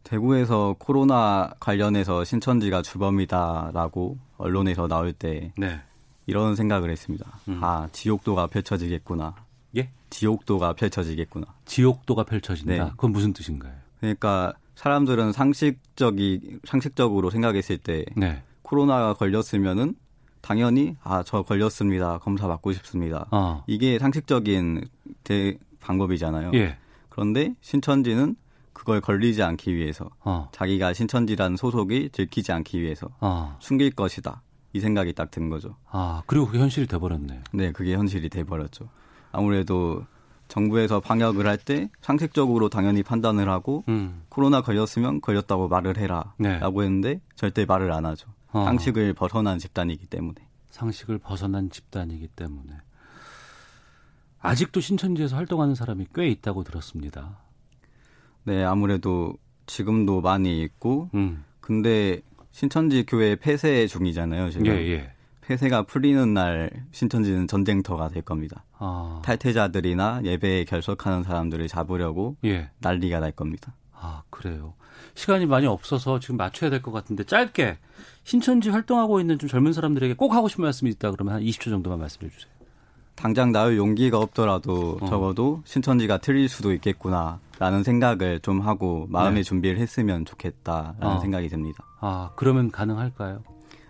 대구에서 0.04 0.76
코로나 0.80 1.52
관련해서 1.60 2.24
신천지가 2.24 2.82
주범이다라고 2.82 4.18
언론에서 4.38 4.88
나올 4.88 5.14
때 5.14 5.52
네. 5.58 5.82
이런 6.28 6.56
생각을 6.56 6.90
했습니다. 6.92 7.26
음. 7.48 7.60
아 7.64 7.90
지옥도가 7.92 8.48
펼쳐지겠구나. 8.48 9.36
예? 9.76 9.90
지옥도가 10.10 10.74
펼쳐지겠구나. 10.74 11.48
지옥도가 11.66 12.24
펼쳐진다. 12.24 12.72
네. 12.72 12.90
그건 12.92 13.12
무슨 13.12 13.34
뜻인가요? 13.34 13.74
그러니까 14.00 14.54
사람들은 14.76 15.32
상식적이 15.32 16.60
상식적으로 16.66 17.30
생각했을 17.30 17.78
때 17.78 18.06
네. 18.16 18.44
코로나가 18.62 19.14
걸렸으면은 19.14 19.96
당연히 20.48 20.96
아 21.04 21.24
저 21.24 21.42
걸렸습니다. 21.42 22.20
검사 22.20 22.48
받고 22.48 22.72
싶습니다. 22.74 23.28
어. 23.32 23.64
이게 23.68 24.00
상식적인 24.00 24.86
대, 25.26 25.58
방법이잖아요. 25.82 26.52
예. 26.54 26.78
그런데 27.10 27.54
신천지는 27.60 28.38
그걸 28.72 29.02
걸리지 29.02 29.44
않기 29.44 29.76
위해서 29.76 30.10
어. 30.24 30.48
자기가 30.54 30.94
신천지라는 30.94 31.58
소속이 31.58 32.10
들키지 32.14 32.52
않기 32.54 32.82
위해서 32.82 33.10
어. 33.20 33.58
숨길 33.60 33.92
것이다 33.92 34.42
이 34.72 34.80
생각이 34.80 35.12
딱 35.14 35.32
든 35.32 35.50
거죠. 35.50 35.76
아 35.92 36.22
그리고 36.28 36.46
그게 36.46 36.60
현실이 36.60 36.88
돼버렸네. 36.88 37.42
네, 37.54 37.72
그게 37.74 37.96
현실이 37.96 38.30
돼버렸죠. 38.30 38.88
아무래도 39.34 40.06
정부에서 40.48 41.02
방역을 41.02 41.46
할 41.46 41.58
때 41.58 41.90
상식적으로 42.00 42.70
당연히 42.70 43.04
판단을 43.04 43.50
하고 43.50 43.84
음. 43.90 44.22
코로나 44.30 44.62
걸렸으면 44.62 45.20
걸렸다고 45.20 45.68
말을 45.68 45.98
해라라고 45.98 46.34
네. 46.38 46.60
했는데 46.62 47.20
절대 47.36 47.66
말을 47.66 47.92
안 47.92 48.06
하죠. 48.06 48.30
어. 48.52 48.64
상식을 48.66 49.14
벗어난 49.14 49.60
집단이기 49.60 50.08
때문에. 50.08 50.36
상식을 50.72 51.18
벗어난 51.18 51.70
집단이기 51.70 52.28
때문에. 52.30 52.74
아직도 54.40 54.80
신천지에서 54.82 55.36
활동하는 55.36 55.76
사람이 55.76 56.08
꽤 56.14 56.28
있다고 56.30 56.64
들었습니다. 56.64 57.40
네, 58.44 58.64
아무래도 58.64 59.34
지금도 59.66 60.22
많이 60.22 60.62
있고, 60.64 61.10
음. 61.16 61.44
근데 61.60 62.22
신천지 62.52 63.06
교회 63.06 63.36
폐쇄 63.36 63.88
중이잖아요, 63.88 64.52
지금. 64.52 64.68
예, 64.68 64.72
예. 64.90 65.12
폐쇄가 65.42 65.84
풀리는 65.84 66.34
날 66.34 66.70
신천지는 66.92 67.48
전쟁터가 67.48 68.10
될 68.10 68.22
겁니다. 68.22 68.64
아. 68.78 69.22
탈퇴자들이나 69.26 70.22
예배에 70.24 70.66
결석하는 70.66 71.24
사람들을 71.24 71.68
잡으려고 71.68 72.36
예. 72.46 72.70
난리가 72.80 73.20
날 73.20 73.32
겁니다. 73.32 73.74
아, 73.94 74.24
그래요. 74.30 74.74
시간이 75.16 75.46
많이 75.46 75.66
없어서 75.66 76.20
지금 76.20 76.38
맞춰야 76.38 76.70
될 76.70 76.82
것 76.82 76.92
같은데 76.92 77.24
짧게 77.24 77.78
신천지 78.28 78.70
활동하고 78.70 79.22
있는 79.22 79.40
좀 79.40 79.48
젊은 79.48 79.72
사람들에게 79.72 80.16
꼭 80.16 80.34
하고 80.34 80.50
싶은 80.50 80.64
말씀이 80.64 80.92
있다 80.92 81.12
그러면 81.12 81.36
한 81.36 81.42
20초 81.44 81.70
정도만 81.70 81.98
말씀해 81.98 82.30
주세요. 82.30 82.52
당장 83.16 83.54
나올 83.54 83.78
용기가 83.78 84.20
없더라도 84.20 84.98
어. 85.02 85.06
적어도 85.06 85.62
신천지가 85.64 86.18
틀릴 86.18 86.50
수도 86.50 86.74
있겠구나 86.74 87.40
라는 87.58 87.84
생각을 87.84 88.42
좀 88.42 88.60
하고 88.60 89.08
마음의 89.10 89.36
네. 89.36 89.44
준비를 89.44 89.80
했으면 89.80 90.26
좋겠다라는 90.26 91.08
어. 91.08 91.20
생각이 91.22 91.48
듭니다. 91.48 91.86
아 92.02 92.32
그러면 92.36 92.70
가능할까요? 92.70 93.44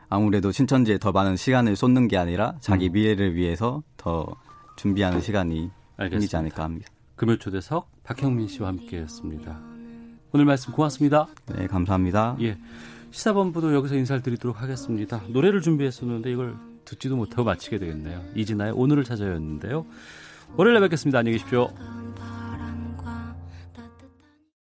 아무래도 0.08 0.52
신천지에 0.52 1.00
더 1.00 1.12
많은 1.12 1.36
시간을 1.36 1.76
쏟는 1.76 2.08
게 2.08 2.18
아니라 2.18 2.54
자기 2.60 2.90
음. 2.90 2.94
미래를 2.94 3.34
위해서 3.34 3.82
더 3.98 4.28
준비하는 4.76 5.20
시간이. 5.20 5.72
생기지 5.98 6.38
않을까 6.38 6.64
합니다. 6.64 6.88
금요초대석 7.16 8.04
박형민 8.04 8.48
씨와 8.48 8.68
함께했습니다. 8.68 9.60
오늘 10.32 10.46
말씀 10.46 10.74
고맙습니다. 10.74 11.26
네, 11.48 11.66
감사합니다. 11.66 12.38
예. 12.42 12.56
시사본부도 13.12 13.74
여기서 13.74 13.96
인사를 13.96 14.22
드리도록 14.22 14.62
하겠습니다. 14.62 15.22
노래를 15.30 15.62
준비했었는데 15.62 16.32
이걸 16.32 16.56
듣지도 16.86 17.16
못하고 17.16 17.44
마치게 17.44 17.80
되겠네요. 17.80 18.24
이진아의 18.36 18.74
오늘을 18.74 19.04
찾아였는데요. 19.04 19.86
월요일에 20.56 20.80
뵙겠습니다. 20.82 21.20
안녕히 21.20 21.38
계십시오. 21.38 21.70